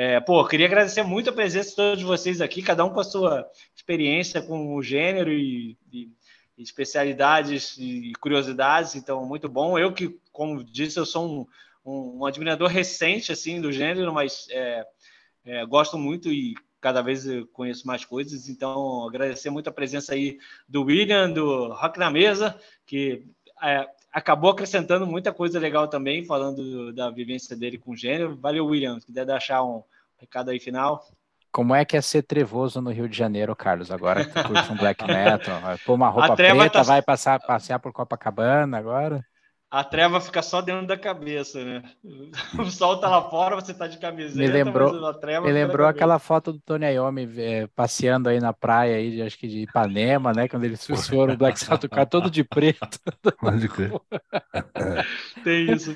é, 0.00 0.20
pô, 0.20 0.46
queria 0.46 0.66
agradecer 0.66 1.02
muito 1.02 1.28
a 1.28 1.32
presença 1.32 1.70
de 1.70 1.74
todos 1.74 2.04
vocês 2.04 2.40
aqui, 2.40 2.62
cada 2.62 2.84
um 2.84 2.90
com 2.90 3.00
a 3.00 3.04
sua 3.04 3.50
experiência 3.74 4.40
com 4.40 4.76
o 4.76 4.80
gênero 4.80 5.32
e, 5.32 5.76
e- 5.92 6.08
especialidades 6.56 7.76
e 7.76 8.12
curiosidades. 8.20 8.94
Então, 8.94 9.26
muito 9.26 9.48
bom. 9.48 9.76
Eu 9.76 9.92
que, 9.92 10.16
como 10.30 10.62
disse, 10.62 11.00
eu 11.00 11.04
sou 11.04 11.26
um, 11.26 11.46
um, 11.84 12.18
um 12.18 12.24
admirador 12.24 12.68
recente 12.68 13.32
assim 13.32 13.60
do 13.60 13.72
gênero, 13.72 14.14
mas 14.14 14.46
é, 14.50 14.86
é, 15.44 15.66
gosto 15.66 15.98
muito 15.98 16.30
e 16.32 16.54
cada 16.80 17.02
vez 17.02 17.24
conheço 17.52 17.84
mais 17.84 18.04
coisas. 18.04 18.48
Então, 18.48 19.04
agradecer 19.04 19.50
muito 19.50 19.68
a 19.68 19.72
presença 19.72 20.14
aí 20.14 20.38
do 20.68 20.84
William, 20.84 21.28
do 21.28 21.72
Rock 21.72 21.98
na 21.98 22.08
Mesa, 22.08 22.56
que 22.86 23.24
é, 23.60 23.84
acabou 24.12 24.50
acrescentando 24.50 25.06
muita 25.06 25.32
coisa 25.32 25.58
legal 25.58 25.88
também, 25.88 26.24
falando 26.24 26.92
da 26.92 27.10
vivência 27.10 27.56
dele 27.56 27.78
com 27.78 27.92
o 27.92 27.96
gênero. 27.96 28.36
Valeu, 28.36 28.66
William. 28.66 28.98
Se 29.00 29.06
quiser 29.06 29.24
deixar 29.24 29.62
um 29.62 29.82
recado 30.18 30.50
aí 30.50 30.58
final. 30.58 31.06
Como 31.50 31.74
é 31.74 31.84
que 31.84 31.96
é 31.96 32.00
ser 32.00 32.22
trevoso 32.22 32.80
no 32.80 32.90
Rio 32.90 33.08
de 33.08 33.16
Janeiro, 33.16 33.56
Carlos? 33.56 33.90
Agora 33.90 34.24
que 34.24 34.32
tu 34.32 34.48
curte 34.48 34.70
um 34.70 34.76
black 34.76 35.04
metal, 35.06 35.60
vai 35.60 35.78
pôr 35.78 35.94
uma 35.94 36.08
roupa 36.08 36.36
preta, 36.36 36.70
tá... 36.70 36.82
vai 36.82 37.00
passar, 37.00 37.40
passear 37.40 37.78
por 37.78 37.92
Copacabana 37.92 38.76
agora? 38.76 39.24
A 39.70 39.84
treva 39.84 40.18
fica 40.18 40.40
só 40.40 40.62
dentro 40.62 40.86
da 40.86 40.96
cabeça, 40.96 41.62
né? 41.62 41.82
O 42.58 42.70
sol 42.70 42.98
tá 42.98 43.08
lá 43.08 43.28
fora, 43.28 43.54
você 43.54 43.74
tá 43.74 43.86
de 43.86 43.98
camiseta. 43.98 44.38
Me 44.38 44.48
lembrou, 44.48 44.92
me 45.42 45.52
lembrou 45.52 45.86
aquela 45.86 46.18
foto 46.18 46.54
do 46.54 46.58
Tony 46.60 46.86
Iommi 46.86 47.28
é, 47.36 47.66
passeando 47.68 48.30
aí 48.30 48.40
na 48.40 48.52
praia 48.54 48.96
aí, 48.96 49.10
de, 49.10 49.22
acho 49.22 49.38
que 49.38 49.46
de 49.46 49.60
Ipanema, 49.60 50.32
né? 50.32 50.48
Quando 50.48 50.64
eles 50.64 50.86
foram 51.06 51.34
o 51.34 51.36
Black 51.36 51.60
Sabbath 51.60 51.82
tocar 51.82 52.06
todo 52.06 52.30
de 52.30 52.42
preto. 52.42 52.98
Pode 53.38 53.68
crer. 53.68 53.92
Tem 55.44 55.70
isso. 55.70 55.94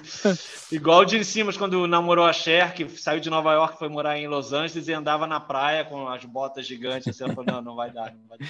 Igual 0.70 1.00
o 1.00 1.08
Gene 1.08 1.24
Simmons, 1.24 1.56
quando 1.56 1.86
namorou 1.86 2.26
a 2.26 2.32
Cher, 2.32 2.74
que 2.74 2.86
saiu 2.90 3.20
de 3.20 3.30
Nova 3.30 3.54
York, 3.54 3.78
foi 3.78 3.88
morar 3.88 4.18
em 4.18 4.28
Los 4.28 4.52
Angeles 4.52 4.86
e 4.86 4.92
andava 4.92 5.26
na 5.26 5.40
praia 5.40 5.82
com 5.84 6.08
as 6.08 6.22
botas 6.26 6.66
gigantes. 6.66 7.08
Assim, 7.08 7.24
ela 7.24 7.34
falou, 7.34 7.50
não, 7.50 7.62
não 7.62 7.74
vai 7.74 7.90
dar, 7.90 8.12
não 8.14 8.28
vai 8.28 8.38
dar. 8.38 8.48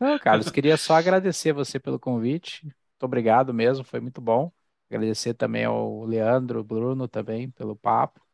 Não, 0.00 0.18
Carlos, 0.18 0.50
queria 0.50 0.76
só 0.76 0.94
agradecer 0.94 1.52
você 1.52 1.78
pelo 1.78 1.98
convite. 1.98 2.66
Muito 3.02 3.06
obrigado 3.08 3.52
mesmo, 3.52 3.82
foi 3.82 3.98
muito 3.98 4.20
bom. 4.20 4.52
Agradecer 4.88 5.34
também 5.34 5.64
ao 5.64 6.04
Leandro, 6.04 6.62
Bruno 6.62 7.08
também 7.08 7.50
pelo 7.50 7.74
papo. 7.74 8.24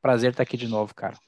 Prazer 0.00 0.30
estar 0.30 0.44
aqui 0.44 0.56
de 0.56 0.66
novo, 0.66 0.94
cara. 0.94 1.18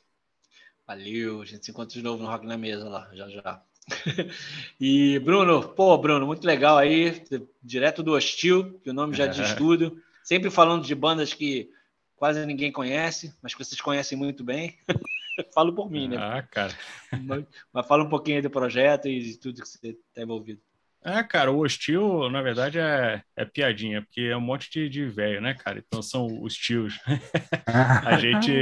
Valeu, 0.87 1.43
a 1.43 1.45
gente 1.45 1.63
se 1.63 1.71
encontra 1.71 1.93
de 1.93 2.03
novo 2.03 2.23
no 2.23 2.31
Rock 2.31 2.47
na 2.47 2.57
Mesa 2.57 2.89
lá, 2.89 3.11
já 3.13 3.29
já. 3.29 3.63
e 4.81 5.19
Bruno, 5.19 5.69
pô, 5.75 5.99
Bruno, 5.99 6.27
muito 6.27 6.47
legal 6.47 6.79
aí, 6.79 7.23
direto 7.63 8.03
do 8.03 8.15
Hostil, 8.15 8.81
que 8.83 8.89
o 8.89 8.95
nome 8.95 9.15
já 9.15 9.27
diz 9.27 9.53
tudo. 9.53 10.01
Sempre 10.25 10.51
falando 10.51 10.87
de 10.87 10.95
bandas 10.95 11.35
que 11.35 11.71
quase 12.17 12.47
ninguém 12.47 12.73
conhece, 12.73 13.37
mas 13.43 13.53
que 13.53 13.63
vocês 13.63 13.79
conhecem 13.79 14.17
muito 14.17 14.43
bem. 14.43 14.79
Falo 15.53 15.75
por 15.75 15.91
mim, 15.91 16.09
né? 16.09 16.17
Ah, 16.19 16.43
cara. 16.51 16.75
mas, 17.13 17.45
mas 17.71 17.87
fala 17.87 18.05
um 18.05 18.09
pouquinho 18.09 18.43
do 18.43 18.49
projeto 18.49 19.07
e 19.07 19.21
de 19.21 19.37
tudo 19.37 19.61
que 19.61 19.69
você 19.69 19.89
está 19.89 20.23
envolvido. 20.23 20.63
É, 21.03 21.23
cara, 21.23 21.51
o 21.51 21.59
hostil, 21.61 22.29
na 22.29 22.43
verdade, 22.43 22.79
é, 22.79 23.23
é 23.35 23.45
piadinha, 23.45 24.03
porque 24.03 24.21
é 24.21 24.37
um 24.37 24.41
monte 24.41 24.71
de, 24.71 24.89
de 24.89 25.07
velho, 25.07 25.41
né, 25.41 25.55
cara? 25.55 25.79
Então 25.79 26.03
são 26.03 26.27
os 26.43 26.55
tios. 26.55 26.99
a 28.05 28.19
gente. 28.19 28.53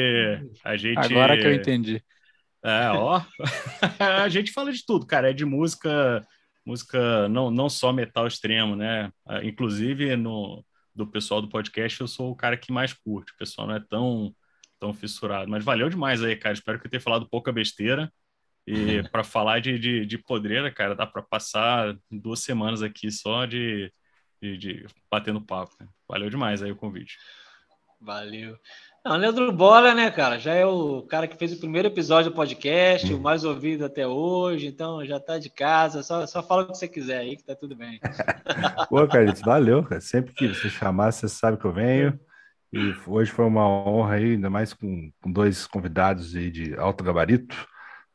A 0.65 0.77
gente. 0.77 0.99
Agora 0.99 1.37
que 1.37 1.45
eu 1.45 1.55
entendi. 1.55 2.03
É, 2.63 2.91
ó. 2.91 3.21
a 4.23 4.29
gente 4.29 4.53
fala 4.53 4.73
de 4.73 4.85
tudo, 4.85 5.05
cara. 5.05 5.31
É 5.31 5.33
de 5.33 5.45
música, 5.45 6.25
música 6.65 7.29
não, 7.29 7.51
não 7.51 7.69
só 7.69 7.93
metal 7.93 8.27
extremo, 8.27 8.77
né? 8.77 9.11
Ah, 9.27 9.45
inclusive, 9.45 10.15
no, 10.17 10.65
do 10.95 11.07
pessoal 11.07 11.43
do 11.43 11.49
podcast, 11.49 12.01
eu 12.01 12.09
sou 12.09 12.31
o 12.31 12.37
cara 12.37 12.57
que 12.57 12.71
mais 12.73 12.93
curte. 12.93 13.33
O 13.33 13.37
pessoal 13.37 13.67
não 13.67 13.75
é 13.75 13.81
tão, 13.81 14.35
tão 14.79 14.93
fissurado. 14.93 15.51
Mas 15.51 15.65
valeu 15.65 15.89
demais 15.89 16.23
aí, 16.23 16.37
cara. 16.37 16.55
Espero 16.55 16.79
que 16.79 16.87
eu 16.87 16.91
tenha 16.91 17.01
falado 17.01 17.29
pouca 17.29 17.53
besteira. 17.53 18.13
E 18.69 19.03
para 19.11 19.25
falar 19.25 19.61
de, 19.61 19.79
de, 19.79 20.05
de 20.05 20.19
podreira, 20.19 20.71
cara, 20.71 20.95
dá 20.95 21.07
para 21.07 21.23
passar 21.23 21.97
duas 22.11 22.41
semanas 22.41 22.83
aqui 22.83 23.11
só 23.11 23.47
de, 23.47 23.91
de, 24.43 24.59
de 24.59 24.87
batendo 25.11 25.41
papo. 25.41 25.75
Né? 25.81 25.89
Valeu 26.07 26.29
demais 26.29 26.63
aí 26.63 26.71
o 26.71 26.77
convite. 26.77 27.17
Valeu. 27.99 28.57
Não, 29.05 29.17
Leandro 29.17 29.51
Bola, 29.51 29.95
né, 29.95 30.11
cara? 30.11 30.39
Já 30.39 30.53
é 30.53 30.67
o 30.67 31.03
cara 31.03 31.27
que 31.27 31.37
fez 31.37 31.53
o 31.53 31.59
primeiro 31.59 31.89
episódio 31.89 32.31
do 32.31 32.35
podcast, 32.35 33.13
o 33.13 33.21
mais 33.21 33.43
ouvido 33.43 33.87
até 33.87 34.07
hoje, 34.07 34.67
então 34.67 35.05
já 35.05 35.19
tá 35.19 35.39
de 35.39 35.49
casa, 35.49 36.03
só, 36.03 36.27
só 36.27 36.43
fala 36.43 36.63
o 36.63 36.67
que 36.67 36.77
você 36.77 36.87
quiser 36.87 37.19
aí, 37.19 37.37
que 37.37 37.45
tá 37.45 37.57
tudo 37.57 37.75
bem. 37.75 37.99
Pô, 38.91 39.07
Carlitos, 39.09 39.41
valeu, 39.41 39.83
cara. 39.83 40.01
Sempre 40.01 40.35
que 40.35 40.49
você 40.49 40.69
chamar, 40.69 41.13
você 41.13 41.27
sabe 41.27 41.57
que 41.57 41.65
eu 41.65 41.73
venho. 41.73 42.21
E 42.71 42.95
hoje 43.07 43.31
foi 43.31 43.47
uma 43.47 43.67
honra 43.67 44.17
aí, 44.17 44.33
ainda 44.33 44.51
mais 44.51 44.75
com, 44.75 45.11
com 45.23 45.33
dois 45.33 45.67
convidados 45.67 46.37
aí 46.37 46.51
de 46.51 46.75
alto 46.75 47.03
gabarito 47.03 47.57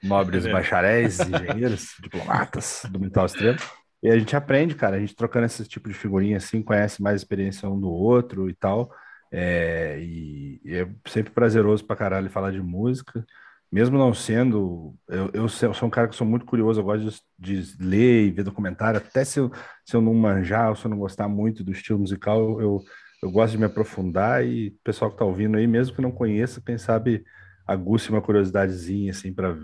nobres 0.04 0.46
é. 0.46 0.52
bacharéis, 0.52 1.20
engenheiros, 1.20 1.96
diplomatas 2.02 2.84
do 2.90 3.00
metal 3.00 3.26
extremo. 3.26 3.58
E 4.04 4.10
a 4.10 4.20
gente 4.20 4.36
aprende, 4.36 4.76
cara, 4.76 4.98
a 4.98 5.00
gente 5.00 5.16
trocando 5.16 5.46
esse 5.46 5.66
tipo 5.66 5.88
de 5.88 5.96
figurinha 5.96 6.38
assim, 6.38 6.62
conhece 6.62 7.02
mais 7.02 7.22
experiência 7.22 7.70
um 7.70 7.80
do 7.80 7.90
outro 7.90 8.50
e 8.50 8.54
tal. 8.54 8.92
É, 9.32 9.98
e, 10.00 10.62
e, 10.64 10.76
é 10.76 10.88
sempre 11.08 11.32
prazeroso 11.34 11.86
pra 11.86 11.96
caralho 11.96 12.30
falar 12.30 12.52
de 12.52 12.62
música, 12.62 13.26
mesmo 13.72 13.98
não 13.98 14.14
sendo. 14.14 14.94
Eu, 15.08 15.32
eu, 15.34 15.48
sou 15.50 15.88
um 15.88 15.90
cara 15.90 16.10
que 16.10 16.16
sou 16.16 16.28
muito 16.28 16.46
curioso, 16.46 16.82
eu 16.82 16.84
gosto 16.84 17.24
de, 17.40 17.62
de 17.62 17.84
ler 17.84 18.28
e 18.28 18.32
ver 18.32 18.44
documentário, 18.44 18.98
até 18.98 19.24
se 19.24 19.40
eu, 19.40 19.52
se 19.86 19.96
eu 19.96 20.02
não 20.02 20.14
manjar 20.14 20.70
ou 20.70 20.76
se 20.76 20.86
eu 20.86 20.92
não 20.92 20.98
gostar 21.00 21.30
muito 21.30 21.64
do 21.64 21.72
estilo 21.72 22.00
musical, 22.00 22.62
eu, 22.62 22.82
eu 23.24 23.32
gosto 23.32 23.54
de 23.54 23.58
me 23.58 23.66
aprofundar. 23.66 24.46
E 24.46 24.68
o 24.68 24.84
pessoal 24.84 25.10
que 25.10 25.18
tá 25.18 25.26
ouvindo 25.26 25.58
aí, 25.58 25.66
mesmo 25.66 25.96
que 25.96 26.02
não 26.02 26.12
conheça, 26.12 26.62
quem 26.64 26.78
sabe 26.78 27.24
aguce 27.66 28.10
uma 28.10 28.22
curiosidadezinha 28.22 29.12
assim 29.12 29.34
para 29.34 29.58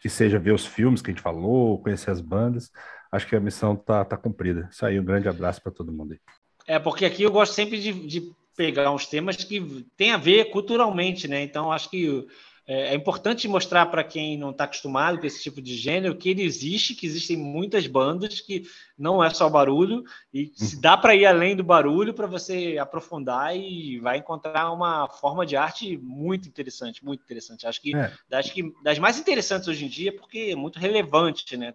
que 0.00 0.08
seja 0.08 0.38
ver 0.38 0.52
os 0.52 0.66
filmes 0.66 1.00
que 1.00 1.10
a 1.10 1.14
gente 1.14 1.22
falou, 1.22 1.80
conhecer 1.80 2.10
as 2.10 2.20
bandas. 2.20 2.70
Acho 3.10 3.26
que 3.26 3.36
a 3.36 3.40
missão 3.40 3.76
tá, 3.76 4.04
tá 4.04 4.16
cumprida. 4.16 4.68
Isso 4.70 4.84
aí, 4.84 4.98
um 4.98 5.04
grande 5.04 5.28
abraço 5.28 5.62
para 5.62 5.72
todo 5.72 5.92
mundo 5.92 6.12
aí. 6.12 6.20
É, 6.66 6.78
porque 6.78 7.04
aqui 7.04 7.22
eu 7.22 7.30
gosto 7.30 7.52
sempre 7.52 7.80
de, 7.80 7.92
de 8.06 8.32
pegar 8.56 8.90
uns 8.90 9.06
temas 9.06 9.36
que 9.36 9.86
tem 9.96 10.12
a 10.12 10.16
ver 10.16 10.50
culturalmente, 10.50 11.28
né? 11.28 11.42
Então, 11.42 11.70
acho 11.70 11.90
que 11.90 12.26
é, 12.66 12.88
é 12.88 12.94
importante 12.94 13.46
mostrar 13.46 13.86
para 13.86 14.02
quem 14.02 14.38
não 14.38 14.50
está 14.50 14.64
acostumado 14.64 15.18
com 15.18 15.26
esse 15.26 15.42
tipo 15.42 15.60
de 15.60 15.76
gênero 15.76 16.16
que 16.16 16.30
ele 16.30 16.42
existe, 16.42 16.94
que 16.94 17.06
existem 17.06 17.36
muitas 17.36 17.86
bandas, 17.86 18.40
que 18.40 18.64
não 18.96 19.22
é 19.22 19.28
só 19.30 19.48
barulho, 19.50 20.04
e 20.32 20.50
se 20.54 20.80
dá 20.80 20.96
para 20.96 21.14
ir 21.14 21.26
além 21.26 21.54
do 21.54 21.62
barulho 21.62 22.14
para 22.14 22.26
você 22.26 22.78
aprofundar 22.78 23.54
e 23.56 23.98
vai 23.98 24.18
encontrar 24.18 24.72
uma 24.72 25.08
forma 25.08 25.44
de 25.44 25.56
arte 25.56 25.98
muito 25.98 26.48
interessante, 26.48 27.04
muito 27.04 27.22
interessante. 27.22 27.66
Acho 27.66 27.82
que, 27.82 27.94
é. 27.94 28.12
acho 28.32 28.52
que 28.52 28.72
das 28.82 28.98
mais 28.98 29.18
interessantes 29.18 29.68
hoje 29.68 29.84
em 29.84 29.88
dia, 29.88 30.14
porque 30.16 30.50
é 30.52 30.56
muito 30.56 30.78
relevante, 30.78 31.56
né? 31.56 31.74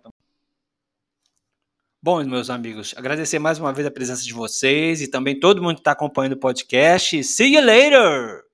Bom, 2.01 2.23
meus 2.23 2.49
amigos, 2.49 2.95
agradecer 2.97 3.39
mais 3.39 3.59
uma 3.59 3.73
vez 3.73 3.85
a 3.85 3.91
presença 3.91 4.23
de 4.23 4.33
vocês 4.33 5.01
e 5.01 5.07
também 5.07 5.37
todo 5.37 5.61
mundo 5.61 5.75
que 5.75 5.81
está 5.81 5.91
acompanhando 5.91 6.33
o 6.33 6.37
podcast. 6.37 7.21
See 7.25 7.53
you 7.53 7.61
later! 7.61 8.48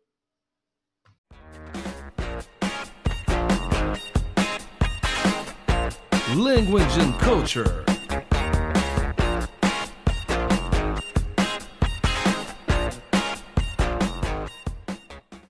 Language 6.45 6.95
and 6.99 7.11
culture. 7.17 7.94